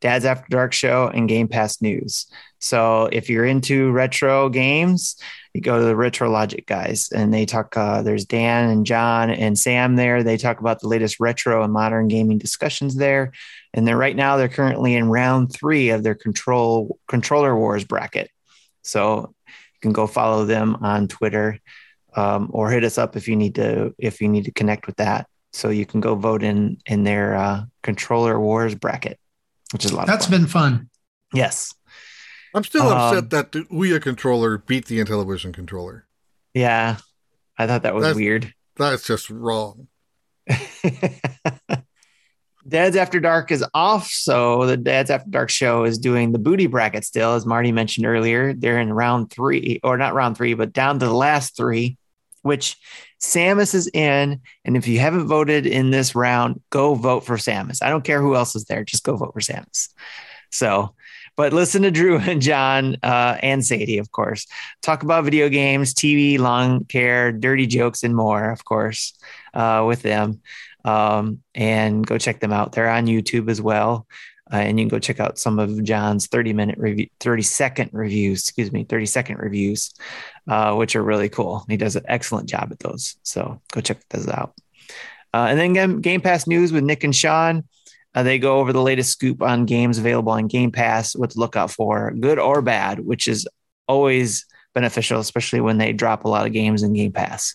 [0.00, 2.26] Dad's After Dark Show, and Game Pass News.
[2.58, 5.16] So if you're into retro games,
[5.52, 7.76] you go to the Retro Logic guys, and they talk.
[7.76, 10.22] Uh, there's Dan and John and Sam there.
[10.22, 13.32] They talk about the latest retro and modern gaming discussions there.
[13.74, 18.30] And they're right now they're currently in round three of their control controller wars bracket.
[18.82, 21.60] So you can go follow them on Twitter
[22.14, 24.96] um, or hit us up if you need to if you need to connect with
[24.96, 25.26] that.
[25.52, 29.18] So you can go vote in in their uh, controller wars bracket,
[29.72, 30.06] which is a lot.
[30.06, 30.32] That's fun.
[30.32, 30.90] That's been fun.
[31.32, 31.74] Yes,
[32.54, 36.06] I'm still um, upset that the Ouya controller beat the Intellivision controller.
[36.54, 36.96] Yeah,
[37.56, 38.52] I thought that was that's, weird.
[38.76, 39.88] That's just wrong.
[42.68, 46.66] Dad's After Dark is off, so the Dad's After Dark show is doing the booty
[46.66, 48.52] bracket still, as Marty mentioned earlier.
[48.52, 51.96] They're in round three, or not round three, but down to the last three,
[52.42, 52.76] which
[53.22, 54.40] Samus is in.
[54.64, 57.82] And if you haven't voted in this round, go vote for Samus.
[57.82, 59.88] I don't care who else is there, just go vote for Samus.
[60.50, 60.94] So,
[61.36, 64.46] but listen to Drew and John uh, and Sadie, of course,
[64.82, 69.14] talk about video games, TV, lawn care, dirty jokes, and more, of course,
[69.54, 70.42] uh, with them
[70.84, 72.72] um, and go check them out.
[72.72, 74.06] They're on YouTube as well.
[74.50, 77.90] Uh, and you can go check out some of John's 30 minute review, 30 second
[77.92, 79.92] reviews, excuse me, 30 second reviews,
[80.48, 81.64] uh, which are really cool.
[81.68, 83.16] He does an excellent job at those.
[83.22, 84.54] So go check those out.
[85.34, 87.64] Uh, and then Game, Pass news with Nick and Sean.
[88.14, 91.38] Uh, they go over the latest scoop on games available on Game Pass, what to
[91.38, 93.46] look out for, good or bad, which is
[93.86, 97.54] always beneficial, especially when they drop a lot of games in Game Pass.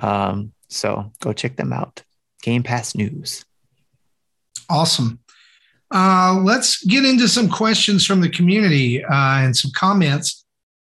[0.00, 2.02] Um, so go check them out.
[2.46, 3.44] Game Pass News.
[4.70, 5.18] Awesome.
[5.92, 10.44] Uh, let's get into some questions from the community uh, and some comments.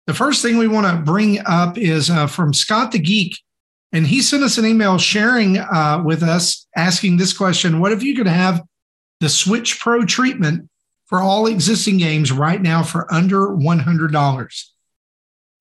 [0.08, 3.38] The first thing we want to bring up is uh, from Scott the Geek,
[3.92, 8.02] and he sent us an email sharing uh, with us asking this question What if
[8.02, 8.64] you could have
[9.20, 10.70] the Switch Pro treatment
[11.06, 14.64] for all existing games right now for under $100?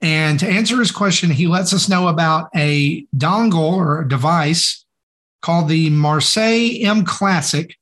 [0.00, 4.84] And to answer his question, he lets us know about a dongle or a device
[5.42, 7.76] called the Marseille M Classic,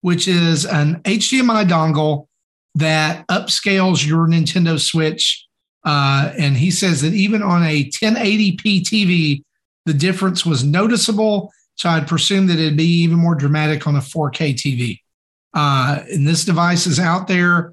[0.00, 2.26] which is an HDMI dongle
[2.74, 5.46] that upscales your Nintendo Switch.
[5.84, 9.42] Uh, and he says that even on a 1080p TV,
[9.86, 11.50] the difference was noticeable.
[11.74, 14.98] So I'd presume that it'd be even more dramatic on a 4K TV.
[15.54, 17.72] Uh, and this device is out there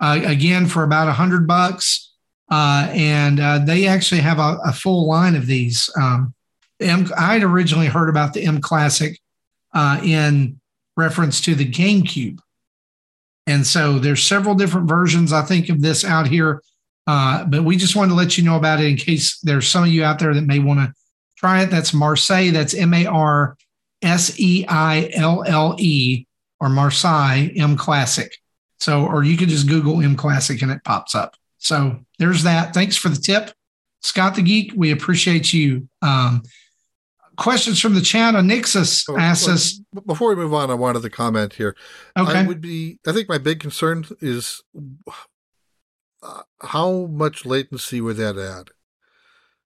[0.00, 2.12] uh, again for about a hundred bucks.
[2.50, 5.90] Uh, and uh, they actually have a, a, full line of these.
[6.00, 6.32] Um,
[6.80, 9.18] M, I'd originally heard about the M Classic
[9.74, 10.60] uh, in
[10.96, 12.40] reference to the GameCube.
[13.46, 16.62] And so there's several different versions, I think, of this out here.
[17.06, 19.84] Uh, but we just wanted to let you know about it in case there's some
[19.84, 20.92] of you out there that may want to
[21.36, 21.70] try it.
[21.70, 22.50] That's Marseille.
[22.50, 23.56] That's M A R
[24.02, 26.26] S E I L L E
[26.60, 28.36] or Marseille M Classic.
[28.78, 31.36] So, or you can just Google M Classic and it pops up.
[31.58, 32.74] So there's that.
[32.74, 33.52] Thanks for the tip.
[34.02, 35.88] Scott the Geek, we appreciate you.
[36.02, 36.42] Um,
[37.36, 39.80] questions from the chat on Nixus oh, asks us.
[40.06, 41.76] Before we move on, I wanted to comment here.
[42.18, 42.38] Okay.
[42.38, 44.62] I would be, I think my big concern is
[46.22, 48.70] uh, how much latency would that add?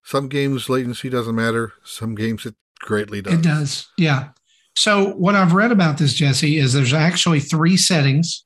[0.02, 1.74] Some games latency doesn't matter.
[1.84, 3.34] Some games it greatly does.
[3.34, 3.88] It does.
[3.96, 4.30] Yeah.
[4.76, 8.44] So what I've read about this, Jesse, is there's actually three settings.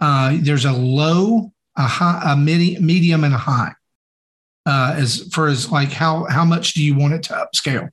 [0.00, 3.72] Uh, there's a low, a high, a midi, medium, and a high.
[4.66, 7.88] Uh, as for as like how how much do you want it to upscale?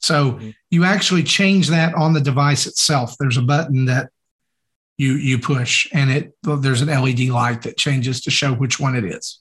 [0.00, 0.50] So mm-hmm.
[0.70, 3.14] you actually change that on the device itself.
[3.18, 4.10] There's a button that
[4.98, 8.96] you you push, and it there's an LED light that changes to show which one
[8.96, 9.40] it is.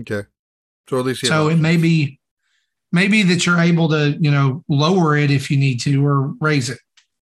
[0.00, 0.22] Okay.
[0.88, 2.20] So at least so it may be
[2.90, 6.68] maybe that you're able to you know lower it if you need to or raise
[6.68, 6.78] it.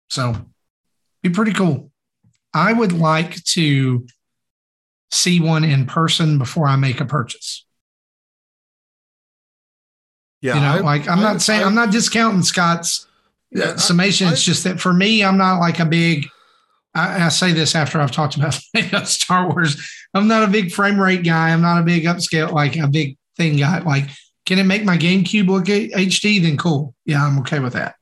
[0.10, 0.36] So
[1.22, 1.92] be pretty cool.
[2.54, 4.06] I would like to
[5.12, 7.66] see one in person before I make a purchase.
[10.44, 13.08] Yeah, you know, I, like I'm I, not saying I, am not discounting Scott's
[13.50, 14.28] yeah, summation.
[14.28, 16.28] it's just that for me, I'm not like a big.
[16.94, 18.54] I, say this after I've talked about
[19.08, 19.90] Star Wars.
[20.14, 21.50] I'm not a big frame rate guy.
[21.50, 23.80] I'm not a big upscale like a big thing guy.
[23.80, 24.10] Like,
[24.46, 26.42] can it make my GameCube look HD?
[26.42, 26.94] Then cool.
[27.06, 27.96] Yeah, I'm okay with that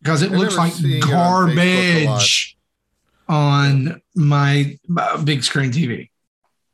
[0.00, 2.56] because it looks like garbage
[3.28, 6.08] on, on my uh, big screen TV.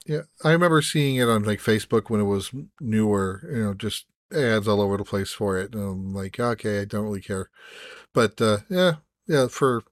[0.07, 3.43] Yeah, I remember seeing it on like Facebook when it was newer.
[3.51, 5.75] You know, just ads all over the place for it.
[5.75, 7.51] And I'm like, okay, I don't really care.
[8.13, 8.95] But uh, yeah,
[9.27, 9.83] yeah, for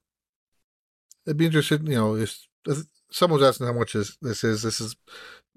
[1.25, 1.87] it'd be interesting.
[1.87, 4.95] You know, if, if someone's asking how much is this is, this is,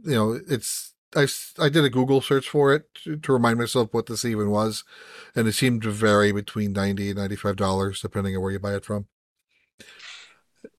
[0.05, 0.93] you know, it's.
[1.17, 1.29] I,
[1.61, 4.83] I did a Google search for it to, to remind myself what this even was,
[5.37, 8.59] and it seemed to vary between ninety and ninety five dollars depending on where you
[8.59, 9.07] buy it from.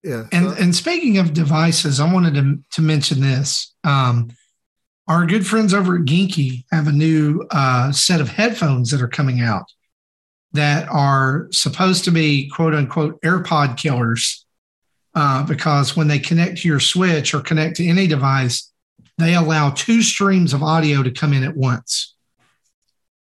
[0.04, 0.26] Yeah.
[0.34, 0.56] And so.
[0.62, 3.74] and speaking of devices, I wanted to to mention this.
[3.86, 4.30] Um,
[5.08, 9.08] our good friends over at Genki have a new uh, set of headphones that are
[9.08, 9.66] coming out
[10.54, 14.46] that are supposed to be quote unquote AirPod killers
[15.14, 18.72] uh, because when they connect to your Switch or connect to any device,
[19.18, 22.16] they allow two streams of audio to come in at once.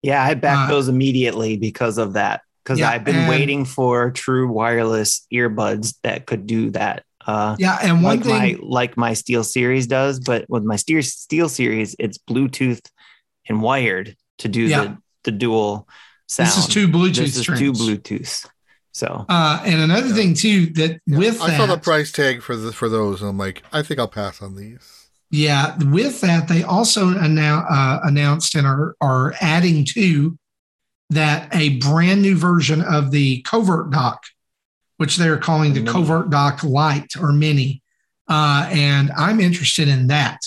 [0.01, 2.41] Yeah, I backed uh, those immediately because of that.
[2.63, 7.03] Because yeah, I've been waiting for true wireless earbuds that could do that.
[7.25, 10.99] Uh, yeah, and one like thing, my like my SteelSeries does, but with my Steel
[10.99, 12.81] SteelSeries, it's Bluetooth
[13.47, 14.83] and wired to do yeah.
[14.83, 15.87] the the dual
[16.27, 16.47] sound.
[16.47, 17.15] This is two Bluetooth.
[17.15, 18.47] This is two Bluetooth.
[18.91, 20.13] So, uh, and another yeah.
[20.13, 21.17] thing too that yeah.
[21.17, 23.81] with I that, saw the price tag for the for those, and I'm like, I
[23.81, 25.09] think I'll pass on these.
[25.31, 30.37] Yeah, with that, they also annou- uh, announced and are are adding to
[31.09, 34.23] that a brand new version of the Covert Dock
[34.97, 37.81] which they're calling the Covert Dock Light or Mini.
[38.27, 40.39] Uh, and I'm interested in that.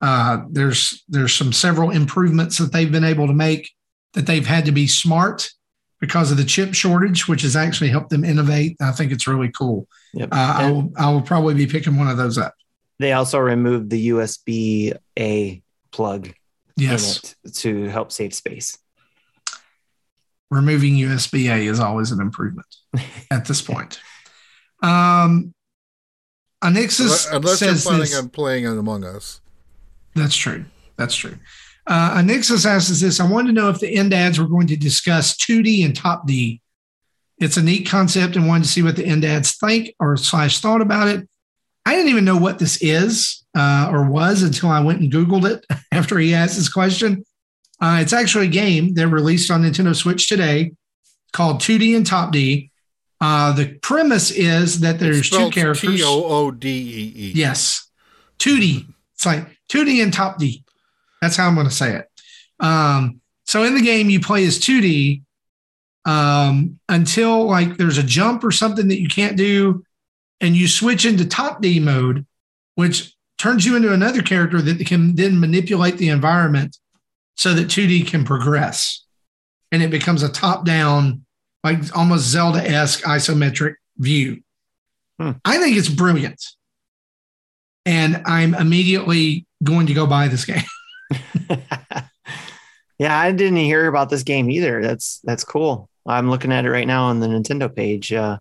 [0.00, 3.70] Uh, there's there's some several improvements that they've been able to make
[4.12, 5.50] that they've had to be smart
[6.00, 8.76] because of the chip shortage, which has actually helped them innovate.
[8.80, 9.88] I think it's really cool.
[10.12, 10.28] Yep.
[10.32, 12.54] Uh, I will I will probably be picking one of those up.
[12.98, 15.62] They also removed the USB A
[15.92, 16.32] plug
[16.76, 17.34] yes.
[17.54, 18.78] to help save space
[20.50, 22.66] removing USB A is always an improvement
[23.30, 24.00] at this point.
[24.82, 25.54] Um,
[26.62, 29.40] Anixis unless says you're planning this, on playing on Among Us.
[30.14, 30.64] That's true.
[30.96, 31.36] That's true.
[31.86, 34.76] Uh, Anixis asks this I wanted to know if the end ads were going to
[34.76, 36.60] discuss Toodee and Topdee.
[37.38, 40.60] It's a neat concept and wanted to see what the end ads think or slash
[40.60, 41.28] thought about it.
[41.84, 45.48] I didn't even know what this is uh, or was until I went and Googled
[45.48, 47.24] it after he asked this question.
[47.80, 50.72] Uh, it's actually a game that released on Nintendo Switch today
[51.32, 52.70] called Toodee and Topdee.
[53.20, 55.96] Uh, the premise is that there's two characters.
[55.96, 57.32] T O O D E E.
[57.34, 57.88] Yes.
[58.38, 58.86] 2D.
[59.14, 60.64] It's like 2D and Top D.
[61.20, 62.10] That's how I'm going to say it.
[62.60, 65.22] Um, so in the game, you play as 2D
[66.04, 69.84] um, until like there's a jump or something that you can't do,
[70.40, 72.26] and you switch into Top D mode,
[72.74, 76.78] which turns you into another character that can then manipulate the environment
[77.36, 79.04] so that 2D can progress.
[79.70, 81.24] And it becomes a top down,
[81.62, 84.42] like almost Zelda esque isometric view.
[85.20, 85.32] Hmm.
[85.44, 86.42] I think it's brilliant.
[87.84, 90.62] And I'm immediately going to go buy this game.
[92.98, 94.82] yeah, I didn't hear about this game either.
[94.82, 95.88] That's that's cool.
[96.06, 98.12] I'm looking at it right now on the Nintendo page.
[98.12, 98.38] Uh,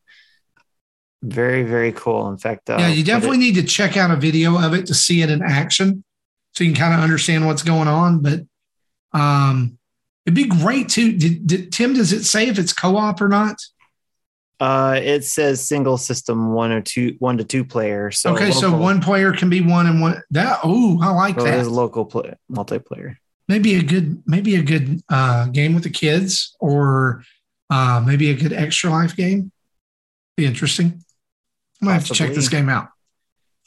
[1.21, 2.29] very very cool.
[2.29, 4.85] In fact, uh, yeah, you definitely it, need to check out a video of it
[4.87, 6.03] to see it in action,
[6.53, 8.21] so you can kind of understand what's going on.
[8.21, 8.41] But
[9.15, 9.77] um,
[10.25, 11.13] it'd be great too.
[11.17, 13.57] Did, did, Tim, does it say if it's co-op or not?
[14.59, 18.11] Uh, it says single system one or two, one to two player.
[18.11, 20.21] So okay, local, so one player can be one and one.
[20.31, 21.59] That oh, I like that.
[21.59, 23.17] Is local play, multiplayer.
[23.47, 27.23] Maybe a good, maybe a good uh, game with the kids, or
[27.69, 29.51] uh, maybe a good extra life game.
[30.37, 31.03] Be interesting.
[31.81, 32.89] I might have to check this game out.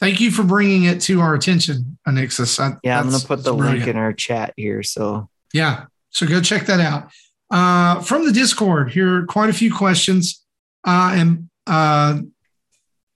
[0.00, 2.58] Thank you for bringing it to our attention, Anixis.
[2.58, 3.80] I, yeah, I'm going to put the brilliant.
[3.80, 4.82] link in our chat here.
[4.82, 7.10] So yeah, so go check that out.
[7.50, 10.44] Uh, from the Discord, here are quite a few questions,
[10.86, 12.20] uh, and uh,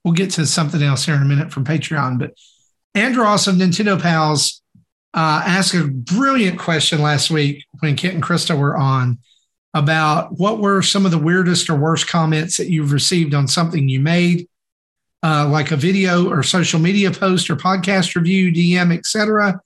[0.03, 2.19] we'll get to something else here in a minute from Patreon.
[2.19, 2.33] But
[2.95, 4.61] Andrew Awesome Nintendo Pals
[5.13, 9.19] uh, asked a brilliant question last week when Kent and Krista were on
[9.75, 13.89] about what were some of the weirdest or worst comments that you've received on something
[13.89, 14.47] you made
[15.23, 19.59] uh, like a video or social media post or podcast review, DM, etc.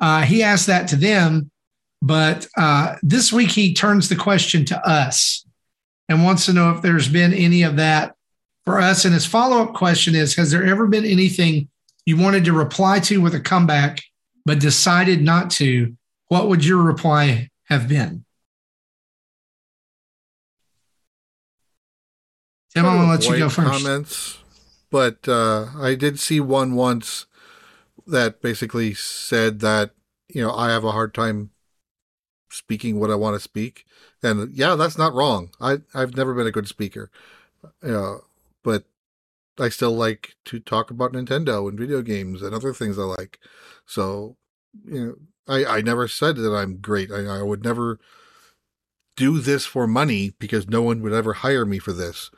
[0.00, 1.51] Uh, he asked that to them,
[2.02, 5.46] but uh, this week he turns the question to us
[6.08, 8.14] and wants to know if there's been any of that
[8.64, 9.04] for us.
[9.04, 11.68] And his follow up question is Has there ever been anything
[12.04, 14.00] you wanted to reply to with a comeback,
[14.44, 15.96] but decided not to?
[16.28, 18.24] What would your reply have been?
[22.74, 23.70] Tim, I'm going to let you go first.
[23.70, 24.42] Comments
[24.92, 27.26] but uh, I did see one once
[28.06, 29.92] that basically said that
[30.28, 31.50] you know I have a hard time
[32.52, 33.86] speaking what I want to speak,
[34.22, 35.50] and yeah, that's not wrong.
[35.60, 37.10] I I've never been a good speaker,
[37.82, 38.16] uh,
[38.62, 38.84] but
[39.58, 43.38] I still like to talk about Nintendo and video games and other things I like.
[43.86, 44.36] So
[44.84, 45.14] you know,
[45.48, 47.10] I I never said that I'm great.
[47.10, 47.98] I, I would never
[49.16, 52.30] do this for money because no one would ever hire me for this.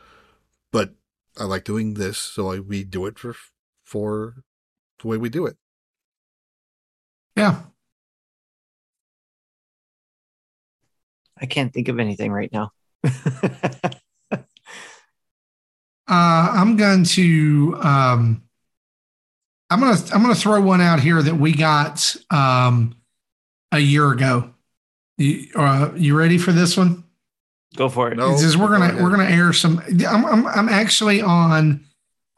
[0.72, 0.94] But
[1.38, 3.34] I like doing this, so I, we do it for
[3.84, 4.44] for
[5.00, 5.56] the way we do it.
[7.36, 7.62] Yeah.
[11.44, 12.70] I can't think of anything right now.
[13.04, 14.40] uh,
[16.08, 18.42] I'm going to um,
[19.68, 22.96] I'm gonna I'm gonna throw one out here that we got um,
[23.72, 24.54] a year ago.
[25.18, 27.04] You, uh, you ready for this one?
[27.76, 28.16] Go for it.
[28.16, 29.82] No, we're gonna go we're gonna air some.
[30.08, 31.84] I'm I'm, I'm actually on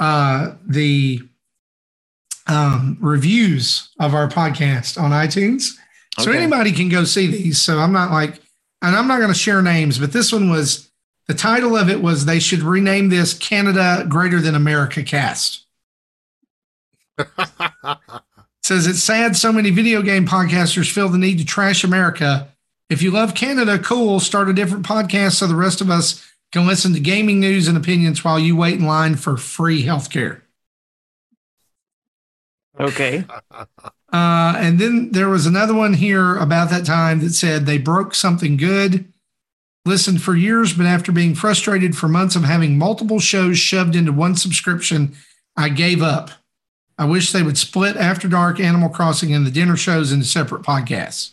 [0.00, 1.20] uh, the
[2.48, 5.74] um, reviews of our podcast on iTunes,
[6.18, 6.40] so okay.
[6.40, 7.62] anybody can go see these.
[7.62, 8.40] So I'm not like,
[8.82, 10.90] and I'm not going to share names, but this one was
[11.26, 15.64] the title of it was they should rename this Canada Greater Than America Cast.
[18.62, 22.48] says it's sad so many video game podcasters feel the need to trash America
[22.88, 24.20] if you love Canada, cool.
[24.20, 27.76] Start a different podcast so the rest of us can listen to gaming news and
[27.76, 30.42] opinions while you wait in line for free healthcare.
[32.78, 33.24] Okay.
[34.16, 38.14] Uh, and then there was another one here about that time that said they broke
[38.14, 39.12] something good.
[39.84, 44.12] Listened for years, but after being frustrated for months of having multiple shows shoved into
[44.12, 45.14] one subscription,
[45.54, 46.30] I gave up.
[46.98, 50.62] I wish they would split After Dark, Animal Crossing, and the dinner shows into separate
[50.62, 51.32] podcasts.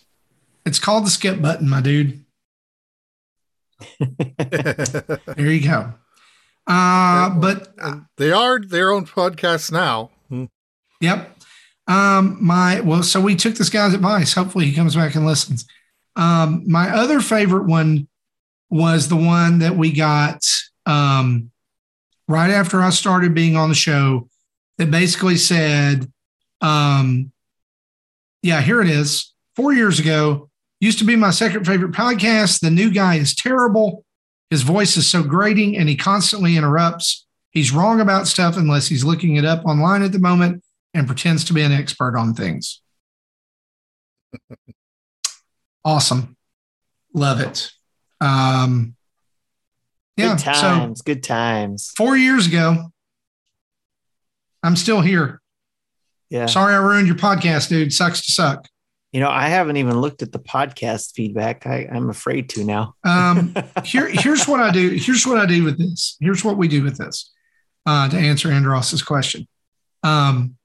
[0.66, 2.26] It's called the skip button, my dude.
[4.00, 5.94] there you go.
[6.68, 7.74] Uh, but
[8.18, 10.12] they are their own podcasts now.
[10.28, 10.46] Hmm.
[11.00, 11.43] Yep.
[11.88, 14.34] Um, my well, so we took this guy's advice.
[14.34, 15.66] Hopefully, he comes back and listens.
[16.16, 18.08] Um, my other favorite one
[18.70, 20.46] was the one that we got
[20.86, 21.52] um,
[22.28, 24.30] right after I started being on the show.
[24.80, 26.12] That basically said,
[26.60, 27.32] um,
[28.42, 29.32] yeah, here it is.
[29.56, 30.50] Four years ago,
[30.80, 32.60] used to be my second favorite podcast.
[32.60, 34.04] The new guy is terrible.
[34.50, 37.28] His voice is so grating and he constantly interrupts.
[37.52, 40.63] He's wrong about stuff unless he's looking it up online at the moment
[40.94, 42.82] and pretends to be an expert on things.
[45.86, 46.36] awesome.
[47.14, 47.72] Love it.
[48.22, 48.96] Um,
[50.18, 50.36] yeah.
[50.36, 51.00] Good times.
[51.00, 51.92] So good times.
[51.98, 52.92] Four years ago,
[54.62, 55.42] I'm still here.
[56.30, 56.46] Yeah.
[56.48, 57.94] Sorry I ruined your podcast, dude.
[57.94, 58.68] Sucks to suck.
[59.12, 61.68] You know, I haven't even looked at the podcast feedback.
[61.68, 62.96] I, I'm afraid to now.
[63.04, 63.54] um,
[63.86, 64.90] here, here's what I do.
[64.90, 66.18] Here's what I do with this.
[66.20, 67.32] Here's what we do with this.
[67.86, 69.46] Uh, to answer Andros's question,
[70.04, 70.56] um,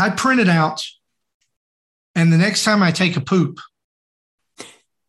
[0.00, 0.82] I print it out,
[2.14, 3.58] and the next time I take a poop,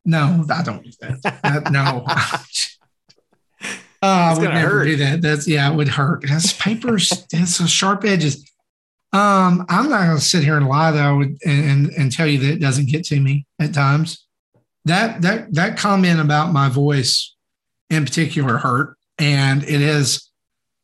[0.03, 1.39] no, I don't do that.
[1.43, 2.03] Uh, no.
[2.05, 2.38] Uh,
[4.01, 4.85] I would never hurt.
[4.85, 5.22] do that.
[5.22, 6.23] That's yeah, it would hurt.
[6.27, 7.09] That's papers.
[7.31, 8.49] That's so sharp edges.
[9.13, 12.39] Um, I'm not going to sit here and lie though, and, and and tell you
[12.39, 14.26] that it doesn't get to me at times.
[14.85, 17.35] That that that comment about my voice
[17.89, 20.30] in particular hurt, and it has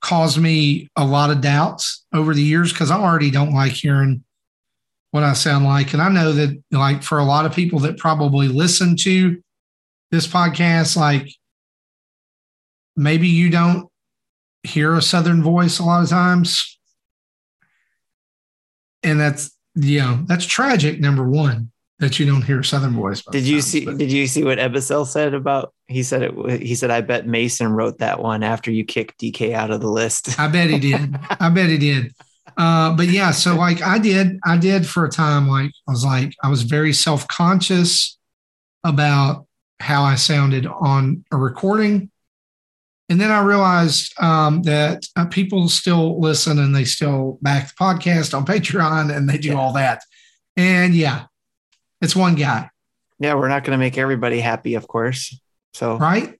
[0.07, 4.23] caused me a lot of doubts over the years because I already don't like hearing
[5.11, 7.97] what I sound like, and I know that like for a lot of people that
[7.97, 9.41] probably listen to
[10.11, 11.33] this podcast, like
[12.95, 13.89] maybe you don't
[14.63, 16.77] hear a southern voice a lot of times
[19.03, 20.99] and that's you know that's tragic.
[20.99, 23.21] Number one, that you don't hear Southern voice.
[23.31, 23.85] Did you see?
[23.85, 23.97] But.
[23.97, 25.73] Did you see what Ebicel said about?
[25.87, 26.61] He said it.
[26.61, 29.89] He said, "I bet Mason wrote that one after you kicked DK out of the
[29.89, 31.15] list." I bet he did.
[31.39, 32.13] I bet he did.
[32.57, 35.47] Uh, but yeah, so like I did, I did for a time.
[35.47, 38.17] Like I was like I was very self conscious
[38.83, 39.45] about
[39.79, 42.11] how I sounded on a recording,
[43.09, 47.75] and then I realized um, that uh, people still listen and they still back the
[47.75, 49.55] podcast on Patreon and they do yeah.
[49.55, 50.01] all that.
[50.57, 51.25] And yeah,
[52.01, 52.69] it's one guy.
[53.19, 55.39] Yeah, we're not going to make everybody happy, of course.
[55.73, 56.39] So, right?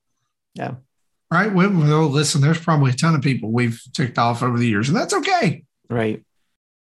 [0.54, 0.76] Yeah.
[1.32, 1.54] Right.
[1.54, 1.70] Well,
[2.08, 5.14] listen, there's probably a ton of people we've ticked off over the years, and that's
[5.14, 5.64] okay.
[5.90, 6.24] Right.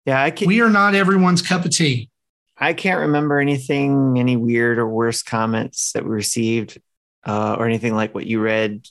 [0.05, 0.21] Yeah.
[0.21, 2.09] I can, we are not everyone's cup of tea.
[2.57, 6.79] I can't remember anything, any weird or worse comments that we received
[7.25, 8.87] uh, or anything like what you read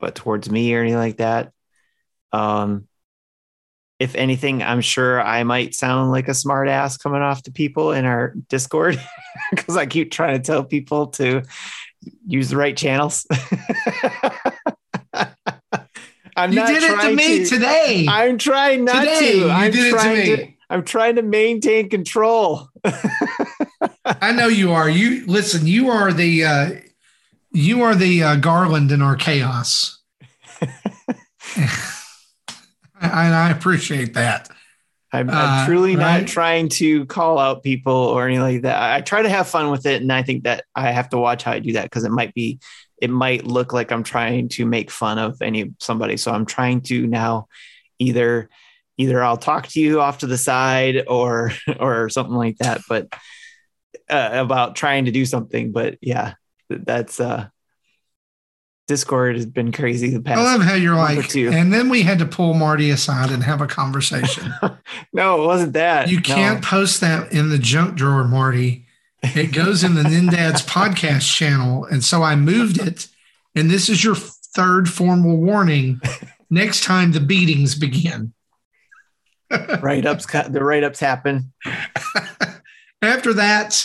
[0.00, 1.52] but towards me or anything like that.
[2.32, 2.86] Um,
[3.98, 7.92] if anything, I'm sure I might sound like a smart ass coming off to people
[7.92, 9.00] in our Discord
[9.50, 11.42] because I keep trying to tell people to
[12.26, 13.26] use the right channels.
[16.36, 18.06] I'm you did it to me to, today.
[18.08, 19.50] I'm trying not today, to.
[19.50, 20.52] I'm trying to, to.
[20.70, 22.68] I'm trying to maintain control.
[24.04, 24.88] I know you are.
[24.88, 25.66] You listen.
[25.66, 26.70] You are the uh,
[27.50, 30.00] you are the uh, Garland in our chaos.
[30.60, 31.74] and
[33.00, 34.48] I appreciate that.
[35.12, 36.20] I'm, I'm uh, truly uh, right?
[36.20, 38.80] not trying to call out people or anything like that.
[38.80, 41.18] I, I try to have fun with it, and I think that I have to
[41.18, 42.58] watch how I do that because it might be,
[43.00, 46.16] it might look like I'm trying to make fun of any somebody.
[46.16, 47.48] So I'm trying to now
[47.98, 48.50] either,
[48.98, 52.82] either I'll talk to you off to the side or or something like that.
[52.88, 53.08] But
[54.10, 55.72] uh, about trying to do something.
[55.72, 56.34] But yeah,
[56.68, 57.48] that's uh
[58.88, 60.40] Discord has been crazy the past.
[60.40, 63.60] I love how you're like, and then we had to pull Marty aside and have
[63.60, 64.52] a conversation.
[65.12, 66.08] no, it wasn't that.
[66.08, 66.66] You can't no.
[66.66, 68.86] post that in the junk drawer, Marty.
[69.22, 71.84] It goes in the Nindads podcast channel.
[71.84, 73.08] And so I moved it.
[73.54, 76.00] And this is your third formal warning.
[76.48, 78.32] Next time the beatings begin.
[79.82, 81.52] write ups, the write ups happen.
[83.02, 83.84] After that,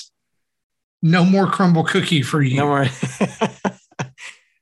[1.01, 2.57] no more crumble cookie for you.
[2.57, 2.85] No more.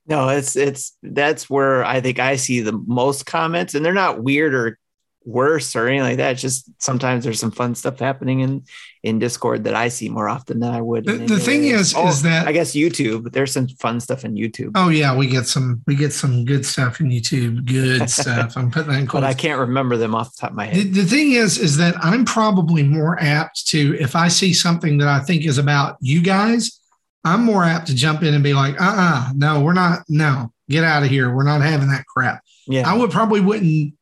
[0.07, 4.23] No, it's it's that's where I think I see the most comments, and they're not
[4.23, 4.79] weird or
[5.23, 6.31] worse or anything like that.
[6.31, 8.63] It's just sometimes there's some fun stuff happening in
[9.03, 11.05] in Discord that I see more often than I would.
[11.05, 13.31] The, the thing is, oh, is that I guess YouTube.
[13.31, 14.71] There's some fun stuff in YouTube.
[14.75, 17.65] Oh yeah, we get some we get some good stuff in YouTube.
[17.65, 18.57] Good stuff.
[18.57, 19.21] I'm putting that in quotes.
[19.21, 20.75] But I can't remember them off the top of my head.
[20.75, 24.97] The, the thing is, is that I'm probably more apt to if I see something
[24.97, 26.79] that I think is about you guys.
[27.23, 30.03] I'm more apt to jump in and be like, uh uh-uh, uh no, we're not,
[30.09, 31.33] no, get out of here.
[31.33, 32.43] We're not having that crap.
[32.67, 32.89] Yeah.
[32.89, 33.93] I would probably wouldn't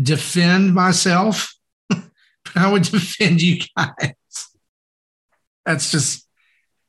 [0.00, 1.54] defend myself,
[1.88, 2.02] but
[2.54, 4.14] I would defend you guys.
[5.64, 6.26] That's just,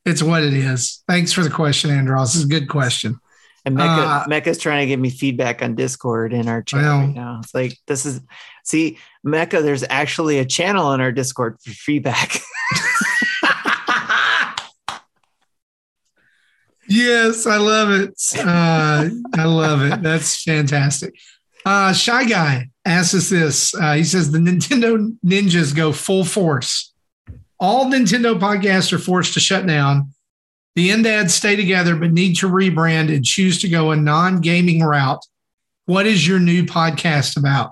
[0.06, 1.04] it's what it is.
[1.08, 2.34] Thanks for the question, Andros.
[2.34, 3.20] This is a good question.
[3.66, 7.00] And Mecca, uh, Mecca's trying to give me feedback on Discord in our chat well,
[7.00, 7.42] right now.
[7.44, 8.22] It's like, this is,
[8.64, 12.40] see, Mecca, there's actually a channel in our Discord for feedback.
[16.88, 18.14] yes, I love it.
[18.38, 20.02] Uh, I love it.
[20.02, 21.16] That's fantastic.
[21.66, 23.76] Uh, Shy Guy asks us this.
[23.76, 26.94] Uh, he says the Nintendo ninjas go full force.
[27.60, 30.14] all Nintendo podcasts are forced to shut down.
[30.76, 35.26] The N-Dads stay together but need to rebrand and choose to go a non-gaming route.
[35.86, 37.72] What is your new podcast about?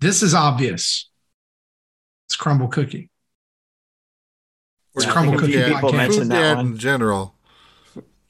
[0.00, 1.08] This is obvious.
[2.26, 3.10] It's Crumble Cookie.
[4.96, 5.96] It's Yeah, Crumble Cookie people podcast.
[5.96, 6.66] mentioned that dad one.
[6.68, 7.34] in general.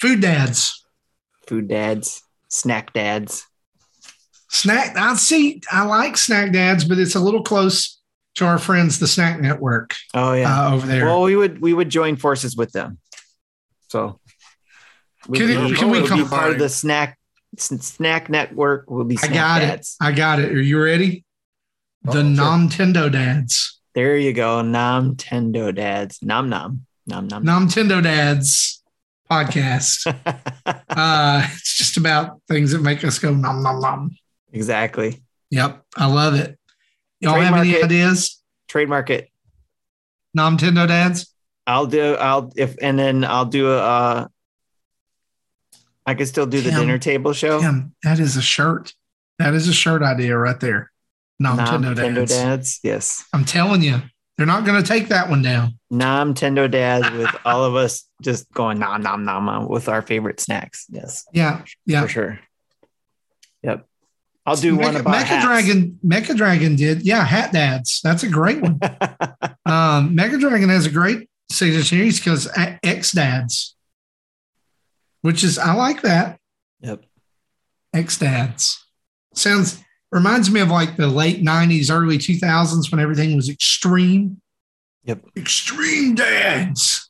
[0.01, 0.85] Food Dads.
[1.47, 3.44] Food dads, snack dads.
[4.51, 4.97] Snack.
[4.97, 5.60] I see.
[5.70, 8.01] I like Snack Dads, but it's a little close
[8.36, 10.66] to our friends, the Snack Network, Oh yeah.
[10.68, 11.06] uh, over there.
[11.06, 12.98] well, we would we would join forces with them.
[13.89, 14.20] So
[15.28, 17.18] we Can it- be- can we be part of the snack
[17.59, 18.89] snack network?
[18.90, 19.97] Will be I got dads.
[20.01, 20.05] it.
[20.05, 20.52] I got it.
[20.52, 21.24] Are you ready?
[22.05, 22.22] The Oh, sure.
[22.22, 23.81] Nintendo Dads.
[23.94, 24.62] There you go.
[24.62, 26.20] Nintendo dads.
[26.22, 26.86] Nom nom.
[27.09, 27.44] Nom nom.
[27.44, 28.80] Nintendo Dads
[29.31, 30.07] podcast.
[30.89, 34.11] uh, it's just about things that make us go nom nom nom.
[34.52, 35.23] exactly.
[35.51, 36.59] Yep, I love it.
[37.20, 37.85] Y'all have any it.
[37.85, 38.40] ideas?
[38.69, 39.31] Trademark it.
[40.36, 41.35] Nintendo Dads.
[41.66, 42.15] I'll do.
[42.15, 43.78] I'll if and then I'll do a.
[43.78, 44.28] Uh,
[46.07, 47.61] I can still do the dinner table show.
[48.02, 48.94] That is a shirt.
[49.39, 50.90] That is a shirt idea right there.
[51.40, 52.32] Nintendo Dads.
[52.32, 52.81] dads.
[52.82, 53.24] Yes.
[53.32, 54.02] I'm telling you,
[54.40, 55.78] they're not going to take that one down.
[55.92, 60.86] Nintendo dads with all of us just going nom nom nom with our favorite snacks.
[60.88, 62.00] Yes, Yeah, yeah.
[62.00, 62.40] for sure.
[63.62, 63.86] Yep.
[64.46, 65.44] I'll do one Mecha, about Mecha hats.
[65.44, 65.98] Dragon.
[66.02, 67.02] Mecha Dragon did.
[67.02, 68.00] Yeah, Hat Dads.
[68.02, 68.78] That's a great one.
[69.66, 73.76] um, Mecha Dragon has a great signature series because X Dads,
[75.20, 76.38] which is I like that.
[76.80, 77.04] Yep.
[77.92, 78.86] X Dads
[79.34, 84.41] sounds reminds me of like the late '90s, early 2000s when everything was extreme.
[85.05, 85.24] Yep.
[85.37, 87.09] Extreme Dads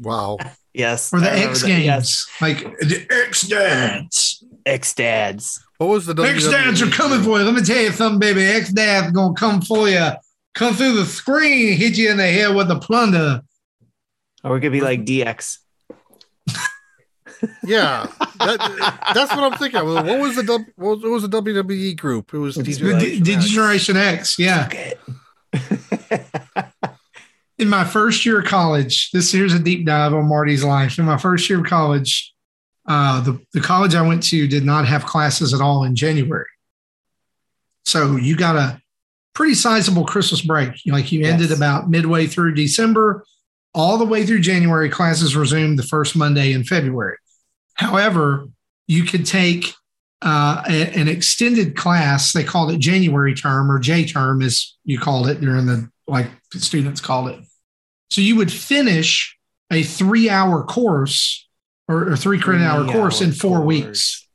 [0.00, 0.38] Wow.
[0.72, 1.12] Yes.
[1.12, 1.66] or the X that.
[1.66, 2.26] Games, Yes.
[2.40, 4.44] like the X Dads.
[4.64, 5.60] X dads.
[5.78, 7.44] What was the X dads are coming for you.
[7.44, 8.44] Let me tell you something, baby.
[8.44, 10.10] X dads gonna come for you.
[10.54, 13.40] Come through the screen, hit you in the head with the plunder.
[14.44, 15.58] Or we could be like DX.
[17.64, 18.06] Yeah,
[18.38, 19.84] that, that's what I'm thinking.
[19.84, 22.34] What was the what was, the WWE group?
[22.34, 24.68] It was The DJ D- Generation X, yeah.
[27.58, 30.98] In my first year of college, this here's a deep dive on Marty's life.
[30.98, 32.32] In my first year of college,
[32.88, 36.46] uh, the, the college I went to did not have classes at all in January.
[37.84, 38.80] So you got a
[39.34, 40.70] pretty sizable Christmas break.
[40.86, 41.56] Like you ended Yes.
[41.58, 43.24] about midway through December,
[43.74, 44.88] all the way through January.
[44.88, 47.16] Classes resumed the first Monday in February.
[47.80, 48.46] However,
[48.86, 49.72] you could take
[50.22, 52.32] uh, a- an extended class.
[52.34, 56.26] They called it January term or J term, as you called it during the like
[56.56, 57.40] students called it.
[58.10, 59.34] So you would finish
[59.72, 61.48] a three hour course
[61.88, 64.28] or, or three credit hour course in four Three-hour weeks.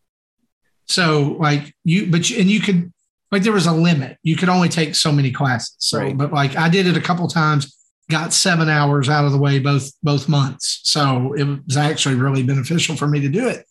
[0.87, 2.91] So like you, but you, and you could
[3.31, 4.17] like there was a limit.
[4.23, 5.75] You could only take so many classes.
[5.79, 6.17] So, Right.
[6.17, 7.75] but like I did it a couple times,
[8.09, 10.81] got seven hours out of the way both both months.
[10.83, 13.65] So it was actually really beneficial for me to do it.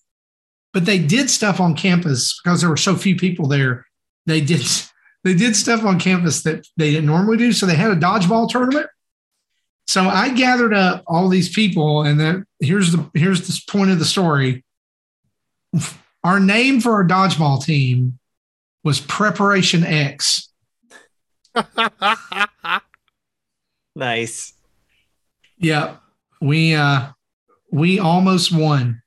[0.73, 3.87] But they did stuff on campus because there were so few people there.
[4.27, 4.67] They did
[5.25, 7.53] they did stuff on campus that they didn't normally do.
[7.53, 8.89] So they had a dodgeball tournament.
[9.87, 13.99] So I gathered up all these people, and then here's the here's the point of
[13.99, 14.65] the story.
[16.23, 18.19] Our name for our dodgeball team
[18.83, 20.49] was Preparation X.
[23.95, 24.53] Nice.
[25.59, 25.97] Yeah,
[26.41, 27.09] we uh
[27.71, 29.03] we almost won.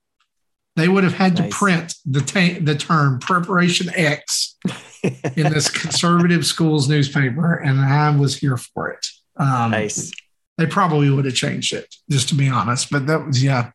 [0.76, 4.55] They would have had to print the ta- the term Preparation X
[5.03, 5.14] in
[5.51, 9.05] this conservative schools newspaper, and I was here for it.
[9.38, 10.11] Um, nice.
[10.57, 12.91] They probably would have changed it, just to be honest.
[12.91, 13.72] But that was yeah,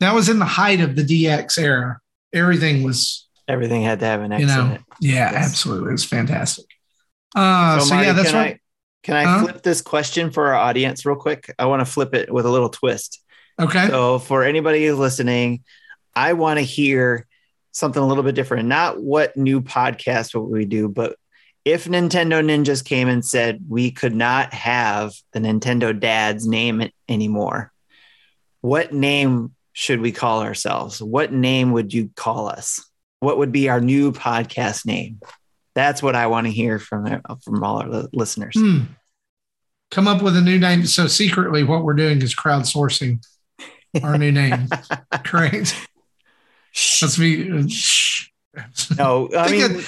[0.00, 2.00] that was in the height of the DX era.
[2.32, 4.80] Everything was Everything had to have an X you know in it.
[5.00, 5.46] yeah, Yes.
[5.48, 6.66] absolutely, it was fantastic.
[7.34, 8.54] Uh, so, Marty, yeah, that's right.
[8.56, 8.59] I,
[9.02, 9.42] can I Huh?
[9.44, 11.52] flip this question for our audience real quick?
[11.58, 13.20] I want to flip it with a little twist.
[13.58, 15.62] okay, So for anybody listening,
[16.14, 17.26] I want to hear
[17.72, 18.68] something a little bit different.
[18.68, 21.16] Not what new podcast would we do, but
[21.64, 27.70] if Nintendo Ninjas came and said we could not have the Nintendo Dad's name anymore,
[28.62, 31.02] what name should we call ourselves?
[31.02, 32.84] What name would you call us?
[33.20, 35.20] What would be our new podcast name?
[35.80, 38.54] That's what I want to hear from from all our listeners.
[38.54, 38.80] Hmm.
[39.90, 40.84] come up with a new name.
[40.86, 43.24] So secretly, what we're doing is crowdsourcing
[44.02, 44.68] our new name.
[45.24, 45.74] Correct.
[47.02, 47.68] Let's be.
[47.68, 48.28] Shh.
[48.98, 49.82] No, I mean,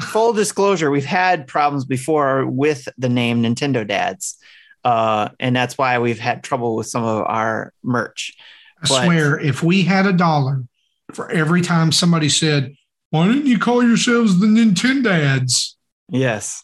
[0.00, 4.38] full disclosure, we've had problems before with the name Nintendo Dads.
[4.84, 8.34] Uh, and that's why we've had trouble with some of our merch.
[8.82, 10.64] I swear, if we had a dollar
[11.12, 12.74] for every time somebody said,
[13.10, 15.74] "Why didn't you call yourselves the Nintendads?"
[16.10, 16.62] Yes.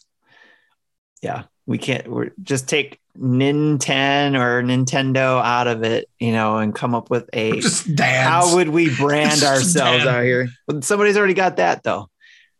[1.21, 1.43] Yeah.
[1.65, 6.93] we can't we're just take Nintendo or Nintendo out of it, you know, and come
[6.93, 8.27] up with a Just dads.
[8.27, 10.07] how would we brand ourselves dad.
[10.07, 10.49] out here?
[10.67, 12.09] Well, somebody's already got that though.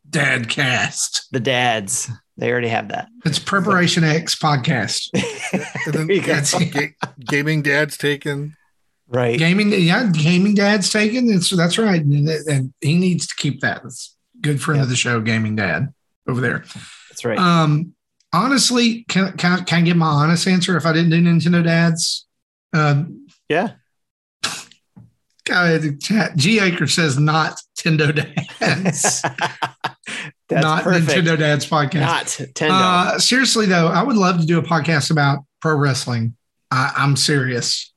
[0.10, 1.28] dad cast?
[1.32, 3.10] The dads, they already have that.
[3.26, 5.10] It's Preparation X podcast.
[5.14, 6.34] And then There you go.
[6.34, 6.56] That's
[7.20, 8.56] gaming dad's taken.
[9.08, 9.38] Right.
[9.38, 9.72] gaming.
[9.72, 11.30] Yeah, gaming dad's taken.
[11.30, 13.84] It's that's right, and, and he needs to keep that.
[13.84, 15.94] That's good friend of the show, gaming dad
[16.28, 16.66] over there.
[17.10, 17.38] That's right.
[17.38, 17.94] Um,
[18.34, 21.64] honestly, can, can, I, can I get my honest answer if I didn't do Nintendo
[21.64, 22.28] dads?
[22.74, 23.72] Um, yeah.
[25.46, 28.16] the chat, G Acre says not Nintendo
[28.60, 29.22] dads,
[30.50, 31.08] That's not perfect.
[31.08, 32.00] Nintendo dads podcast.
[32.02, 32.70] Not Nintendo.
[32.72, 36.36] Uh, seriously though, I would love to do a podcast about pro wrestling.
[36.72, 37.94] I, I'm serious.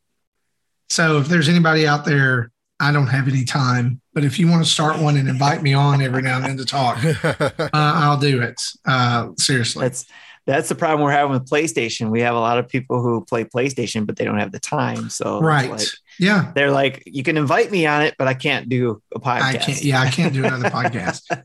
[0.90, 2.50] So if there's anybody out there,
[2.80, 5.74] I don't have any time, but if you want to start one and invite me
[5.74, 8.60] on every now and then to talk, uh, I'll do it.
[8.86, 9.82] Uh, seriously.
[9.82, 10.06] that's
[10.46, 12.10] that's the problem we're having with PlayStation.
[12.10, 15.10] We have a lot of people who play PlayStation, but they don't have the time.
[15.10, 15.70] So right.
[15.70, 15.88] like-
[16.18, 16.52] yeah.
[16.54, 19.42] they're like, you can invite me on it, but I can't do a podcast.
[19.42, 19.84] I can't.
[19.84, 21.44] Yeah, I can't do another podcast.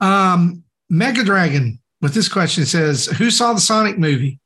[0.00, 4.40] Um, Mecha Dragon with this question says, "Who saw the Sonic movie?"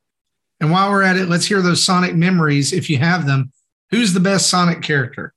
[0.61, 3.53] And while we're at it, let's hear those Sonic memories if you have them.
[3.91, 5.33] Who's the best Sonic character?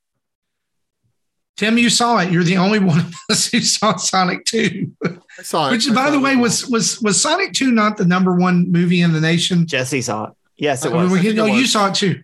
[1.56, 2.30] Tim, you saw it.
[2.30, 5.72] You're the only one of us who saw Sonic Two, I saw it.
[5.72, 6.22] which, I by saw the it.
[6.22, 9.66] way, was was was Sonic Two not the number one movie in the nation?
[9.66, 10.32] Jesse saw it.
[10.56, 11.12] Yes, it I mean, was.
[11.12, 12.22] we I can, think no, it you saw it too.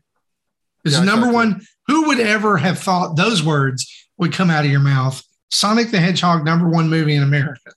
[0.85, 1.61] It's Yeah, I saw number it one.
[1.89, 5.23] Who would ever have thought those words would come out of your mouth?
[5.51, 7.73] Sonic the Hedgehog, number one movie in America.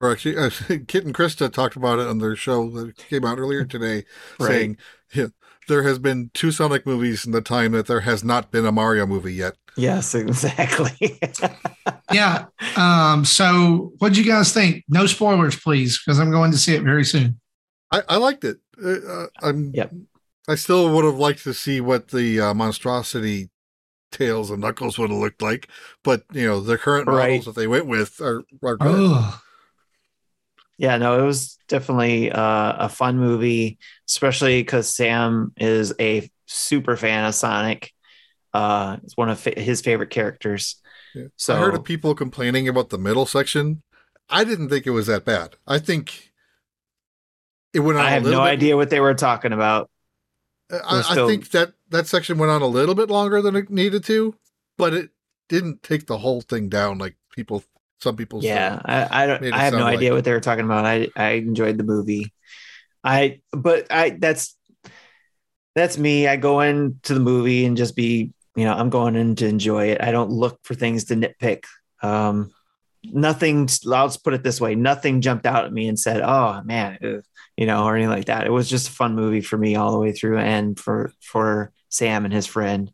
[0.00, 0.50] Or actually, uh,
[0.86, 4.04] Kit and Krista talked about it on their show that came out earlier today,
[4.38, 4.46] Right.
[4.48, 4.76] saying
[5.14, 5.26] yeah,
[5.68, 8.72] there has been two Sonic movies in the time that there has not been a
[8.72, 9.54] Mario movie yet.
[9.76, 11.18] Yes, exactly.
[12.12, 12.46] Yeah.
[12.76, 14.84] Um, so what do you guys think?
[14.88, 17.40] No spoilers, please, because I'm going to see it very soon.
[17.90, 18.58] I, I liked it.
[18.82, 19.72] Uh, uh, I'm.
[19.74, 19.92] Yep.
[20.48, 23.50] I still would have liked to see what the uh, monstrosity
[24.12, 25.68] tails and knuckles would have looked like,
[26.04, 27.30] but you know the current Right.
[27.30, 28.94] models that they went with are, are good.
[28.94, 29.40] Oh,
[30.78, 33.78] yeah, no, it was definitely uh, a fun movie,
[34.08, 37.92] especially because Sam is a super fan of Sonic.
[38.52, 40.76] Uh, it's one of fa- his favorite characters.
[41.14, 41.26] Yeah.
[41.36, 43.82] So I heard of people complaining about the middle section.
[44.28, 45.56] I didn't think it was that bad.
[45.66, 46.32] I think
[47.72, 48.04] it went on.
[48.04, 49.90] I have no bit- idea what they were talking about.
[50.70, 53.70] I, We're I think that that section went on a little bit longer than it
[53.70, 54.34] needed to,
[54.76, 55.10] but it
[55.48, 57.62] didn't take the whole thing down like people.
[58.00, 58.42] Some people.
[58.44, 58.82] Yeah, said.
[58.84, 59.52] I, I don't.
[59.52, 60.84] I have no sound idea like- what they were talking about.
[60.84, 62.32] I I enjoyed the movie.
[63.02, 64.56] I but I that's
[65.74, 66.26] that's me.
[66.26, 69.86] I go into the movie and just be you know I'm going in to enjoy
[69.90, 70.02] it.
[70.02, 71.64] I don't look for things to nitpick.
[72.02, 72.52] Um,
[73.04, 73.68] nothing.
[73.90, 76.98] I'll just put it this way: nothing jumped out at me and said, "Oh man,"
[77.02, 77.22] ugh,"
[77.56, 78.46] you know, or anything like that.
[78.46, 81.72] It was just a fun movie for me all the way through, and for for
[81.88, 82.92] Sam and his friend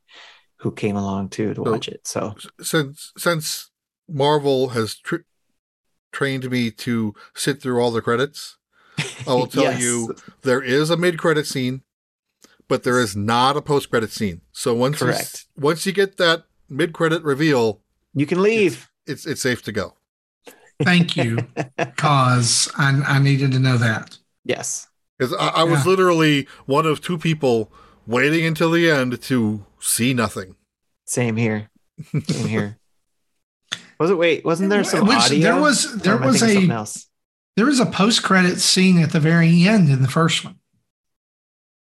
[0.59, 2.07] who came along too to So- watch it.
[2.07, 3.71] So since since
[4.09, 5.17] Marvel has tr-
[6.13, 8.59] trained me to sit through all the credits,
[9.27, 9.81] I will tell Yes.
[9.83, 11.83] you there is a mid credit scene,
[12.69, 14.43] but there is not a post credit scene.
[14.53, 15.13] So once you
[15.57, 17.81] once you get that mid credit reveal,
[18.15, 18.91] you can leave.
[19.07, 19.95] it's it's safe to go.
[20.83, 21.39] thank you,
[21.97, 24.19] cause I, I needed to know that.
[24.45, 24.89] Yes.
[25.19, 25.91] Because I, I was Yeah.
[25.91, 27.73] literally one of two people
[28.07, 30.57] waiting until the end to see nothing.
[31.05, 31.71] Same here.
[32.29, 32.79] Same here.
[34.03, 34.19] Was it?
[34.19, 35.41] Wait, wasn't there some Which- audio?
[35.53, 37.07] there was there am was a something else.
[37.57, 40.57] there was a post credit scene at the very end in the first one.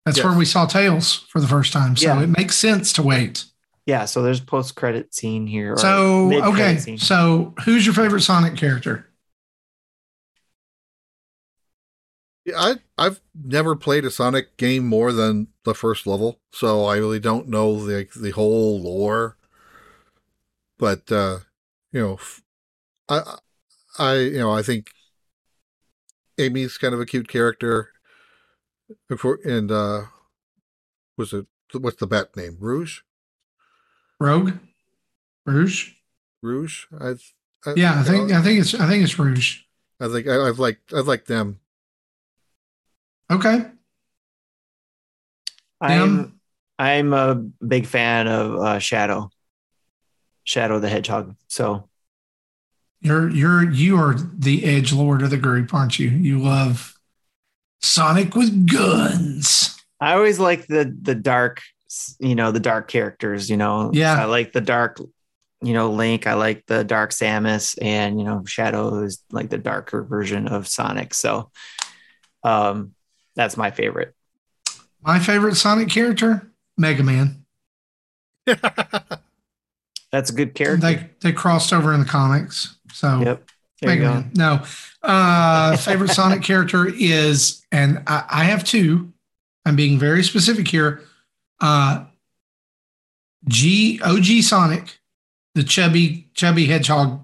[0.05, 0.25] That's Yes.
[0.25, 1.95] where we saw Tails for the first time.
[1.95, 2.21] So Yeah.
[2.23, 3.45] it makes sense to wait.
[3.85, 5.77] Yeah, so there's post credit scene here.
[5.77, 6.97] So okay, scene.
[6.97, 9.05] so who's your favorite Sonic character?
[12.45, 16.97] Yeah, I I've never played a Sonic game more than the first level, so I
[16.97, 19.37] really don't know the the whole lore.
[20.79, 21.39] But uh,
[21.91, 22.19] you know,
[23.07, 23.37] I,
[23.97, 24.91] I, you know I think
[26.37, 27.89] Amy's kind of a cute character.
[29.07, 30.03] Before and uh,
[31.17, 32.57] was it what's the bat name?
[32.59, 33.01] Rouge.
[34.19, 34.53] Rogue,
[35.45, 35.91] Rouge.
[36.41, 36.85] Rouge.
[36.99, 37.15] I,
[37.65, 39.61] I Yeah, I think know, I think it's I think it's Rouge.
[39.99, 41.59] I think I, I've liked I've liked them.
[43.31, 43.65] Okay,
[45.81, 46.39] I'm
[46.77, 49.29] I'm a big fan of uh, Shadow.
[50.49, 51.35] Shadow the Hedgehog.
[51.47, 51.87] So
[53.01, 56.09] you're you're you are the edge lord of the group, aren't you?
[56.09, 56.95] You love
[57.83, 59.79] Sonic with guns.
[60.01, 61.61] I always like the the dark,
[62.17, 63.47] you know, the dark characters.
[63.47, 64.19] You know, Yeah.
[64.19, 64.99] I like the dark,
[65.61, 66.25] you know, Link.
[66.25, 70.67] I like the dark Samus, and you know, Shadow is like the darker version of
[70.67, 71.13] Sonic.
[71.13, 71.51] So,
[72.43, 72.95] um,
[73.35, 74.15] That's my favorite.
[75.03, 77.45] My favorite Sonic character, Mega Man.
[80.11, 80.81] That's a good character.
[80.81, 82.77] They they crossed over in the comics.
[82.93, 83.49] So yep.
[83.81, 84.23] There you go.
[84.33, 84.63] No.
[85.01, 89.13] Uh favorite Sonic character is, and I, I have two.
[89.65, 91.01] I'm being very specific here.
[91.61, 92.05] Uh
[93.47, 94.99] G OG Sonic,
[95.55, 97.23] the chubby, chubby hedgehog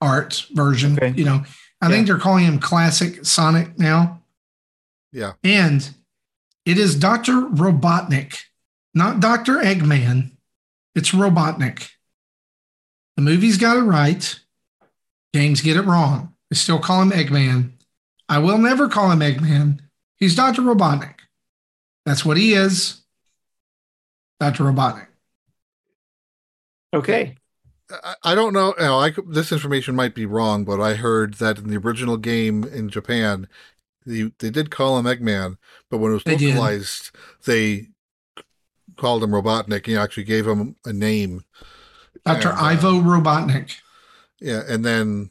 [0.00, 0.92] art version.
[0.92, 1.12] Okay.
[1.16, 1.44] You know,
[1.80, 4.22] I think they're calling him classic Sonic now.
[5.12, 5.32] Yeah.
[5.42, 5.88] And
[6.64, 7.32] it is Dr.
[7.32, 8.36] Robotnik,
[8.94, 9.54] not Dr.
[9.54, 10.32] Eggman.
[10.94, 11.90] It's Robotnik.
[13.16, 14.38] The movies got it right.
[15.32, 16.34] Games get it wrong.
[16.50, 17.72] They still call him Eggman.
[18.28, 19.80] I will never call him Eggman.
[20.16, 20.62] He's Dr.
[20.62, 21.14] Robotnik.
[22.06, 23.02] That's what he is.
[24.40, 24.64] Dr.
[24.64, 25.06] Robotnik.
[26.94, 27.36] Okay.
[27.90, 28.74] I- I don't know.
[28.78, 32.16] You know I, this information might be wrong, but I heard that in the original
[32.16, 33.48] game in Japan,
[34.04, 35.56] the, they did call him Eggman,
[35.90, 36.50] but when it was They did.
[36.54, 37.10] localized,
[37.44, 37.88] they
[38.98, 41.44] called him Robotnik He actually gave him a name.
[42.26, 42.50] Dr.
[42.50, 43.76] And, uh, Ivo Robotnik.
[44.40, 45.30] Yeah, and then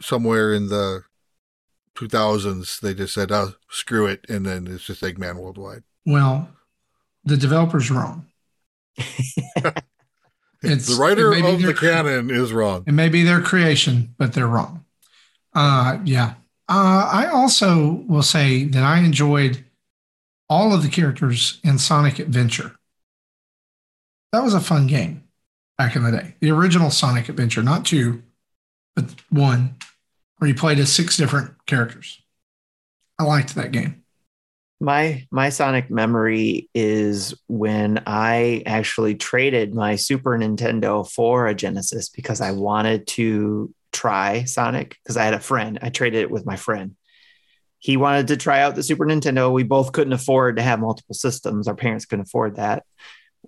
[0.00, 1.02] somewhere in the
[1.96, 5.82] 2000s, they just said, "Oh, screw it," and then it's just Eggman Worldwide.
[6.06, 6.48] Well,
[7.24, 8.26] the developer's wrong.
[10.62, 12.84] It's- the writer it of the their- canon is wrong.
[12.86, 14.84] It may be their creation, but they're wrong.
[15.54, 16.34] Uh, yeah.
[16.68, 19.64] Uh, I also will say that I enjoyed
[20.50, 22.72] all of the characters in Sonic Adventure.
[24.32, 25.24] That was a fun game
[25.78, 26.34] back in the day.
[26.40, 28.24] The original Sonic Adventure, not two,
[28.96, 29.76] but one,
[30.38, 32.20] where you played as six different characters.
[33.18, 34.02] I liked that game.
[34.82, 42.08] My my Sonic memory is when I actually traded my Super Nintendo for a Genesis
[42.08, 45.78] because I wanted to try Sonic because I had a friend.
[45.82, 46.96] I traded it with my friend.
[47.80, 49.50] He wanted to try out the Super Nintendo.
[49.52, 51.66] We both couldn't afford to have multiple systems.
[51.66, 52.84] Our parents couldn't afford that.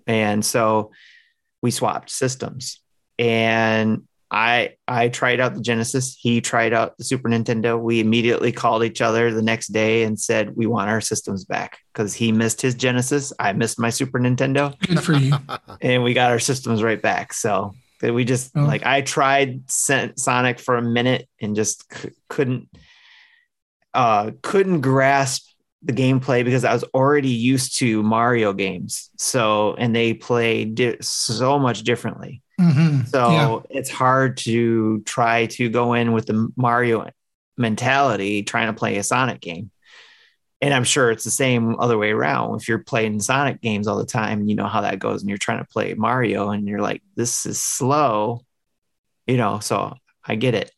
[0.06, 0.90] And so
[1.62, 2.80] we swapped systems.
[3.18, 6.16] And I I tried out the Genesis.
[6.18, 7.78] He tried out the Super Nintendo.
[7.80, 11.78] We immediately called each other the next day and said we want our systems back
[11.92, 13.32] because he missed his Genesis.
[13.38, 15.34] I missed my Super Nintendo, Good for you.
[15.82, 17.34] and we got our systems right back.
[17.34, 18.62] So we just Oh.
[18.62, 22.68] like I tried Sonic for a minute and just c- couldn't
[23.94, 25.48] uh couldn't grasp
[25.84, 29.10] the gameplay because I was already used to Mario games.
[29.16, 32.40] So and they play di- so much differently.
[32.60, 33.08] Mhm.
[33.08, 33.58] So Yeah.
[33.78, 37.08] it's hard to try to go in with the Mario
[37.56, 39.70] mentality trying to play a Sonic game.
[40.60, 42.60] And I'm sure it's the same other way around.
[42.60, 45.36] If you're playing Sonic games all the time, you know how that goes, and you're
[45.38, 48.42] trying to play Mario and you're like, this is slow,
[49.26, 49.58] you know.
[49.58, 49.94] So
[50.24, 50.70] I get it.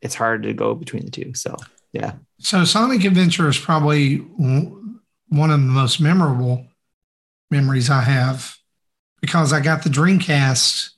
[0.00, 1.34] It's hard to go between the two.
[1.34, 1.56] So
[1.92, 2.12] yeah.
[2.38, 6.66] So Sonic Adventure is probably one of the most memorable
[7.50, 8.56] memories I have
[9.20, 10.90] because I got the Dreamcast,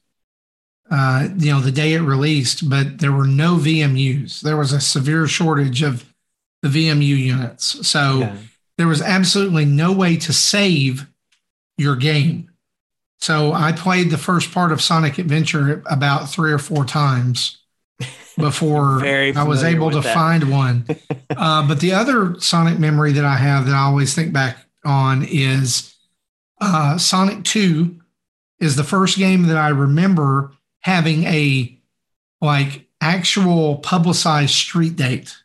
[0.91, 4.41] uh, you know, the day it released, but there were no VMUs.
[4.41, 6.05] There was a severe shortage of
[6.63, 7.87] the VMU units.
[7.87, 8.37] So yeah.
[8.79, 11.07] there was absolutely no way to save
[11.79, 12.51] your game.
[13.19, 17.59] So I played the first part of Sonic Adventure about three or four times
[18.37, 20.15] before I was able to that.
[20.15, 20.87] find one.
[21.31, 25.25] uh, but the other Sonic memory that I have that I always think back on
[25.25, 25.95] is
[26.61, 28.01] uh, Sonic 2
[28.61, 31.79] is the first game that I remember having a
[32.41, 35.37] like actual publicized street date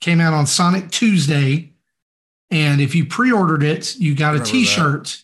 [0.00, 1.72] came out on Sonic Tuesday.
[2.50, 4.46] And if you pre ordered it, you got a that.
[4.46, 5.22] t shirt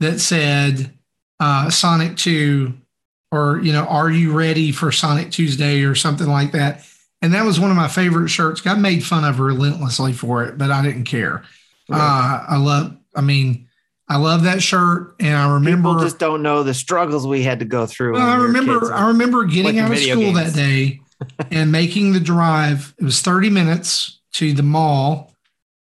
[0.00, 0.20] that.
[0.20, 0.92] said
[1.40, 2.72] uh, Sonic 2
[3.32, 6.84] or, you know, are you ready for Sonic Tuesday or something like that.
[7.22, 8.60] And that was one of my favorite shirts.
[8.60, 11.42] Got made fun of relentlessly for it, but I didn't care.
[11.90, 13.68] Uh, I love, I mean,
[14.08, 15.14] I love that shirt.
[15.20, 15.90] And I remember.
[15.90, 18.14] People just don't know the struggles we had to go through.
[18.14, 18.92] Well, I remember.
[18.92, 20.52] I remember getting out of school games.
[20.52, 21.00] that day
[21.50, 22.92] and making the drive.
[22.98, 25.34] It was 30 minutes to the mall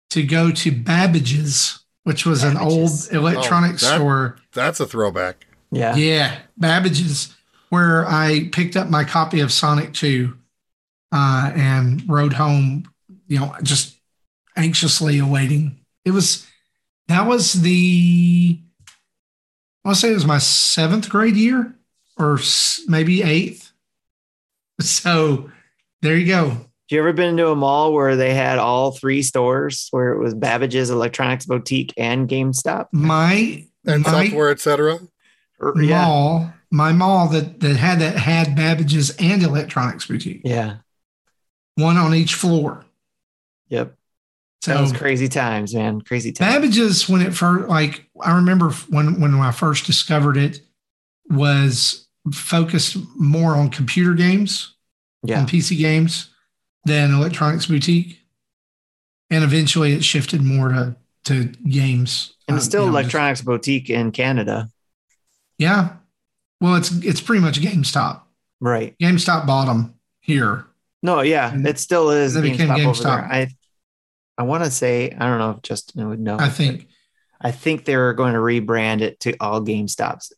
[0.09, 3.07] to go to Babbage's, which was an old Babbage's.
[3.09, 4.37] electronic Oh, that- store.
[4.53, 5.45] That's a throwback.
[5.71, 5.95] Yeah.
[5.95, 7.35] Yeah, Babbage's,
[7.69, 10.35] where I picked up my copy of Sonic 2
[11.11, 12.91] uh, and rode home,
[13.27, 13.95] you know, just
[14.55, 15.79] anxiously awaiting.
[16.05, 16.47] It was,
[17.07, 18.59] that was the,
[19.83, 21.75] I want to say it was my seventh grade year
[22.17, 22.39] or
[22.87, 23.67] maybe eighth.
[24.81, 25.51] So
[26.01, 26.47] there you go.
[26.49, 30.19] Have you ever been to a mall where they had all three stores where it
[30.19, 32.87] was Babbage's Electronics Boutique and GameStop?
[32.93, 34.99] My, And my software, etc.
[35.59, 36.05] Or- yeah.
[36.05, 40.77] mall, my mall that, that had that had Babbage's and Electronics Boutique, Yeah.
[41.75, 42.85] one on each floor.
[43.69, 43.95] Yep.
[44.61, 46.01] So that was crazy times, man.
[46.01, 46.53] Crazy times.
[46.53, 50.61] Babbage's when it first like I remember when when I first discovered it
[51.29, 54.75] was focused more on computer games,
[55.23, 55.39] yeah.
[55.39, 56.29] on PC games
[56.85, 58.19] than Electronics Boutique.
[59.29, 60.95] And eventually it shifted more to
[61.25, 62.33] to games.
[62.47, 64.69] And it's Uh, still you know, just- Electronics Boutique in Canada.
[65.59, 65.97] Yeah.
[66.61, 68.21] Well, it's it's pretty much GameStop.
[68.59, 68.95] Right.
[68.99, 70.65] GameStop bottom here.
[71.03, 73.11] No, yeah, And it still is they became GameStop, over there.
[73.11, 73.31] GameStop.
[73.31, 73.47] I
[74.39, 76.37] I want to say I don't know if Justin would know.
[76.39, 76.87] I think.
[77.39, 80.33] I think they were going to rebrand it to all GameStops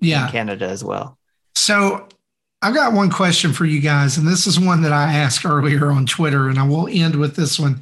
[0.00, 0.26] Yeah.
[0.26, 1.18] in Canada as well.
[1.54, 2.06] So
[2.60, 5.90] I've got one question for you guys, and this is one that I asked earlier
[5.90, 7.80] on Twitter, and I will end with this one.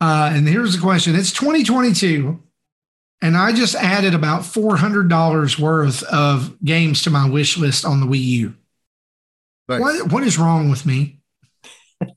[0.00, 2.42] Uh, and here's the question: It's 2022,
[3.24, 8.06] and I just added about $400 worth of games to my wish list on the
[8.06, 8.54] Wii U.
[9.68, 9.80] Nice.
[9.80, 11.18] What what is wrong with me?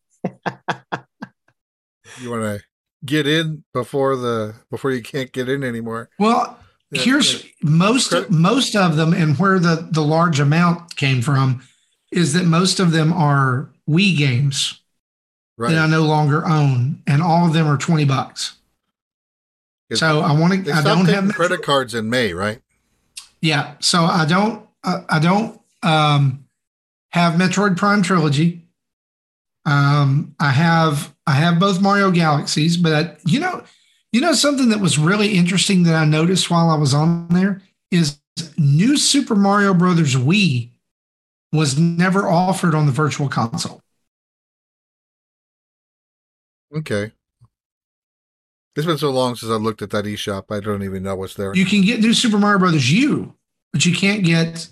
[2.21, 2.63] You want to
[3.05, 6.09] get in before the before you can't get in anymore.
[6.17, 6.57] Well,
[6.89, 11.21] Yeah, here's like- most credit- most of them, and where the the large amount came
[11.21, 11.61] from
[12.11, 14.81] is that most of them are Wii games.
[15.57, 15.71] right.
[15.73, 18.56] that I no longer own, and all of them are twenty bucks.
[19.93, 20.71] So I want to.
[20.71, 22.59] I don't have credit cards in May, right?
[23.41, 23.75] Yeah.
[23.79, 24.67] So I don't.
[24.83, 26.45] I, I don't um,
[27.11, 28.67] have Metroid Prime trilogy.
[29.65, 31.15] Um, I have.
[31.25, 33.63] I have both Mario Galaxies, but I, you know,
[34.11, 37.61] you know something that was really interesting that I noticed while I was on there
[37.91, 38.19] is
[38.57, 40.71] New Super Mario Brothers Wii
[41.51, 43.81] was never offered on the Virtual Console.
[46.75, 47.11] Okay.
[48.77, 50.55] It's been so long since I looked at that eShop.
[50.55, 51.51] I don't even know what's there.
[51.55, 53.33] You can get New Super Mario Brothers U,
[53.73, 54.69] but you can't get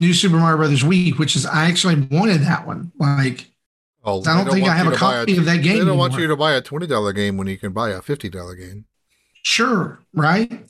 [0.00, 2.92] New Super Mario Brothers Wii, which is I actually wanted that one.
[2.98, 3.50] Like
[4.04, 6.26] oh, I don't think I have a copy of that game They don't want you
[6.28, 8.86] to buy a twenty dollar game when you can buy a fifty dollar game.
[9.42, 10.66] sure, right?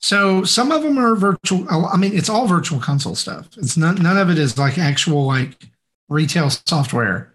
[0.00, 1.68] So some of them are virtual.
[1.70, 3.48] I mean, it's all virtual console stuff.
[3.56, 5.68] It's none none of it is like actual like
[6.08, 7.32] retail software.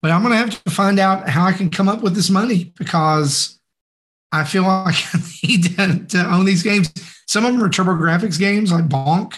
[0.00, 2.72] But I'm gonna have to find out how I can come up with this money
[2.78, 3.58] because
[4.32, 6.92] I feel like I need to, to own these games.
[7.26, 9.34] Some of them are TurboGrafx games like Bonk,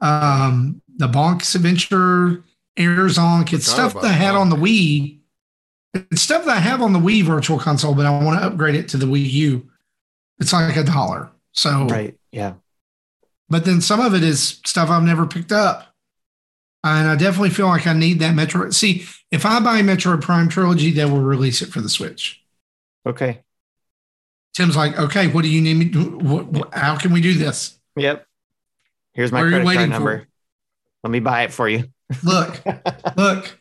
[0.00, 2.44] um, the Bonk's Adventure,
[2.76, 3.52] Air Zonk.
[3.52, 5.20] It's stuff that I about had on the Wii.
[5.94, 8.74] It's stuff that I have on the Wii Virtual Console, but I want to upgrade
[8.74, 9.70] it to the Wii U.
[10.40, 11.30] It's like a dollar.
[11.52, 12.18] So, Right.
[12.32, 12.54] Yeah.
[13.48, 15.94] but then some of it is stuff I've never picked up.
[16.82, 18.68] And I definitely feel like I need that Metro.
[18.70, 22.42] See, if I buy Metroid Prime Trilogy, they will release it for the Switch.
[23.06, 23.43] Okay.
[24.54, 27.78] Tim's like, okay, what do you need me to what, How can we do this?
[27.96, 28.24] Yep.
[29.12, 29.90] Here's my What are you credit card for?
[29.92, 30.28] number.
[31.02, 31.84] Let me buy it for you.
[32.22, 32.62] Look,
[33.16, 33.58] look,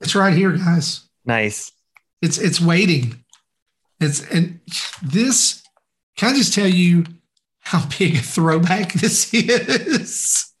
[0.00, 1.08] it's right here, guys.
[1.24, 1.72] Nice.
[2.22, 3.24] It's it's waiting.
[4.00, 4.60] It's and
[5.02, 5.62] this.
[6.16, 7.04] Can I just tell you
[7.60, 10.52] how big a throwback this is?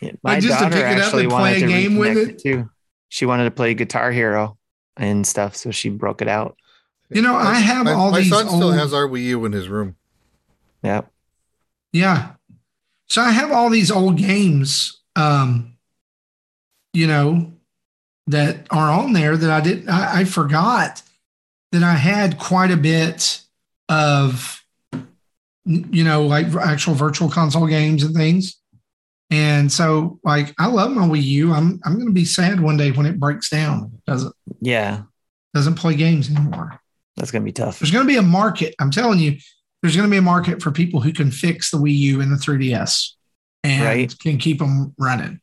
[0.00, 1.96] Yeah, My just to daughter pick it up actually and play wanted a to game
[1.96, 2.38] with it?
[2.38, 2.70] too.
[3.10, 4.56] She wanted to play Guitar Hero
[4.96, 6.56] and stuff, so she broke it out.
[7.10, 9.44] You know, I have my, all my these son still old- has our Wii U
[9.44, 9.96] in his room.
[10.82, 11.10] Yep.
[11.92, 12.32] Yeah.
[13.08, 15.76] So I have all these old games, um,
[16.92, 17.52] you know,
[18.28, 19.88] that are on there that I did.
[19.88, 21.02] I, I forgot
[21.72, 23.40] that I had quite a bit
[23.88, 24.64] of,
[25.64, 28.56] you know, like actual virtual console games and things.
[29.32, 31.52] And so, like, I love my Wii U.
[31.52, 34.00] I'm I'm going to be sad one day when it breaks down.
[34.06, 35.02] Doesn't Yeah.
[35.54, 36.80] doesn't play games anymore.
[37.20, 37.78] That's gonna be tough.
[37.78, 38.74] There's going to be a market.
[38.80, 39.36] I'm telling you,
[39.82, 42.32] there's going to be a market for people who can fix the Wii U and
[42.32, 43.10] the 3DS
[43.62, 44.18] and Right.
[44.18, 45.40] can keep them running.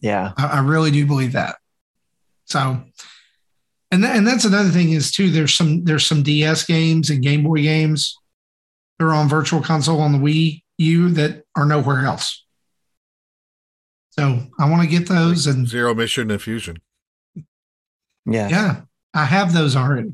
[0.00, 0.32] Yeah.
[0.36, 1.56] I, I really do believe that.
[2.46, 2.82] So,
[3.92, 5.30] and that, and that's another thing is too.
[5.30, 8.16] There's some there's some DS games and Game Boy games
[8.98, 12.44] that are on Virtual Console on the Wii U that are nowhere else.
[14.10, 16.78] So I want to get those, and Zero Mission and Fusion.
[18.26, 18.48] Yeah.
[18.48, 18.80] yeah,
[19.14, 20.12] I have those already.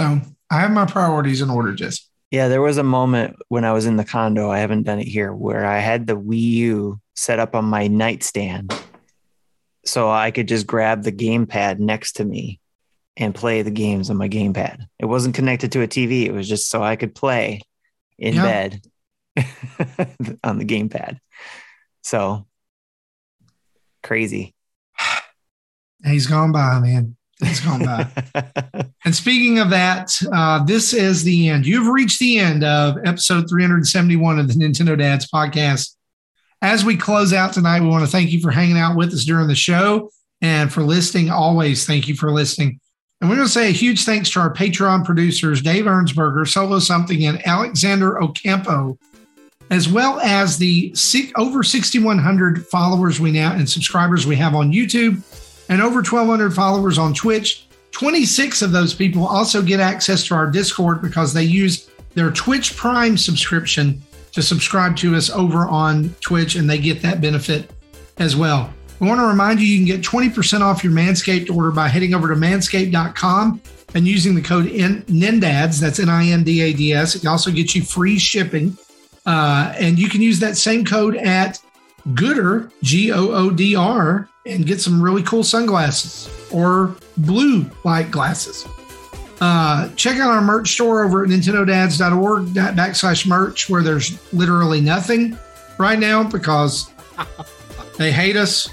[0.00, 0.20] So
[0.50, 2.08] I have my priorities in order, just.
[2.30, 5.08] Yeah, there was a moment when I was in the condo, I haven't done it
[5.08, 8.72] here, where I had the Wii U set up on my nightstand
[9.84, 12.60] so I could just grab the gamepad next to me
[13.16, 14.86] and play the games on my gamepad.
[14.98, 17.62] It wasn't connected to a TV, it was just so I could play
[18.18, 18.42] in Yeah.
[18.42, 18.82] bed
[20.44, 21.18] on the gamepad.
[22.02, 22.46] So
[24.02, 24.54] crazy.
[26.04, 27.16] He's gone by, man.
[27.44, 28.08] He's gone by.
[29.04, 31.66] And speaking of that, uh, this is the end.
[31.66, 35.94] You've reached the end of episode 371 of the Nintendo Dads podcast.
[36.60, 39.24] As we close out tonight, we want to thank you for hanging out with us
[39.24, 40.10] during the show
[40.42, 41.30] and for listening.
[41.30, 42.80] Always thank you for listening.
[43.20, 46.80] And we're going to say a huge thanks to our Patreon producers, Dave Ernsberger, Solo
[46.80, 48.98] Something, and Alexander Ocampo,
[49.70, 54.72] as well as the six, over 6,100 followers we now and subscribers we have on
[54.72, 55.22] YouTube
[55.68, 57.66] and over 1,200 followers on Twitch.
[57.92, 62.76] 26 of those people also get access to our Discord because they use their Twitch
[62.76, 64.00] Prime subscription
[64.32, 67.70] to subscribe to us over on Twitch and they get that benefit
[68.18, 68.72] as well.
[69.00, 72.14] I want to remind you you can get 20% off your Manscaped order by heading
[72.14, 73.60] over to manscaped.com
[73.94, 75.80] and using the code NINDADS.
[75.80, 77.14] That's N I N D A D S.
[77.14, 78.76] It also gets you free shipping.
[79.24, 81.60] Uh, and you can use that same code at
[82.08, 88.10] Goodr, G O O D R, and get some really cool sunglasses or blue light
[88.10, 88.66] glasses.
[89.40, 95.38] Uh, check out our merch store over at nintendodads.org backslash merch, where there's literally nothing
[95.78, 96.90] right now because
[97.98, 98.68] they hate us.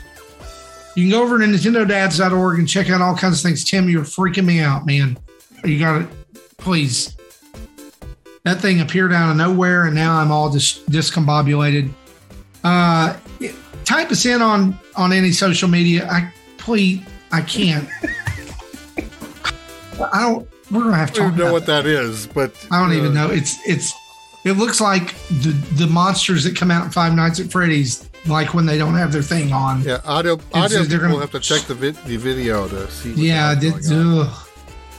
[0.95, 3.69] You can go over to nintendodads.org and check out all kinds of things.
[3.69, 5.17] Tim, you're freaking me out, man.
[5.63, 6.07] You got to,
[6.57, 7.15] please.
[8.43, 11.91] That thing appeared out of nowhere, and now I'm all just discombobulated.
[12.63, 13.17] Uh,
[13.95, 16.07] type us in on on any social media.
[16.09, 17.01] I please,
[17.31, 17.87] I can't.
[20.13, 20.47] I don't.
[20.71, 21.21] We're gonna have to.
[21.21, 21.83] I don't know what that.
[21.83, 23.29] that is, but I don't uh, even know.
[23.29, 23.93] It's it's.
[24.43, 28.53] It looks like the the monsters that come out in Five Nights at Freddy's, like
[28.53, 29.81] when they don't have their thing on.
[29.81, 30.39] Yeah, audio.
[30.53, 30.83] Audio.
[30.83, 33.13] They're gonna, we'll have to check the vid, the video to see.
[33.13, 33.73] yeah, did,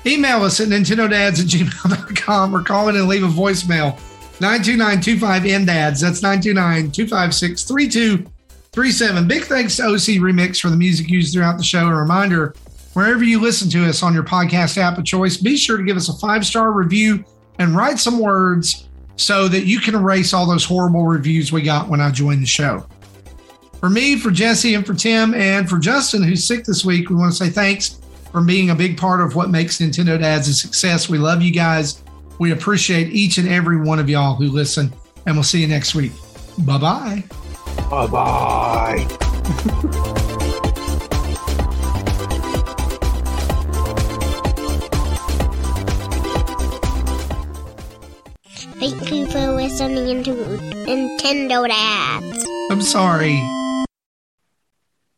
[0.05, 3.99] email us at nintendodads at gmail.com or call in and leave a voicemail
[4.39, 6.01] 929-25-NDADS.
[6.01, 6.21] That's
[8.77, 9.29] 929-256-3237.
[9.29, 11.87] Big thanks to OC Remix for the music used throughout the show.
[11.87, 12.55] A reminder,
[12.93, 15.97] wherever you listen to us on your podcast app of choice, be sure to give
[15.97, 17.25] us a five-star review
[17.59, 21.89] and write some words so that you can erase all those horrible reviews we got
[21.89, 22.87] when I joined the show.
[23.81, 27.17] For me, for Jesse, and for Tim, and for Justin, who's sick this week, we
[27.17, 28.01] want to say thanks
[28.33, 31.09] for being a big part of what makes Nintendo Dads a success.
[31.09, 32.03] We love you guys.
[32.39, 34.93] We appreciate each and every one of y'all who listen,
[35.27, 36.13] and we'll see you next week.
[36.59, 37.46] Bye bye.
[37.91, 39.07] Bye bye.
[48.79, 50.33] Thank you for listening to
[50.87, 52.47] Nintendo Dads.
[52.71, 53.41] I'm sorry.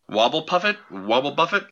[0.08, 0.76] Wobble Puffet?
[0.90, 1.64] Wobble Buffet?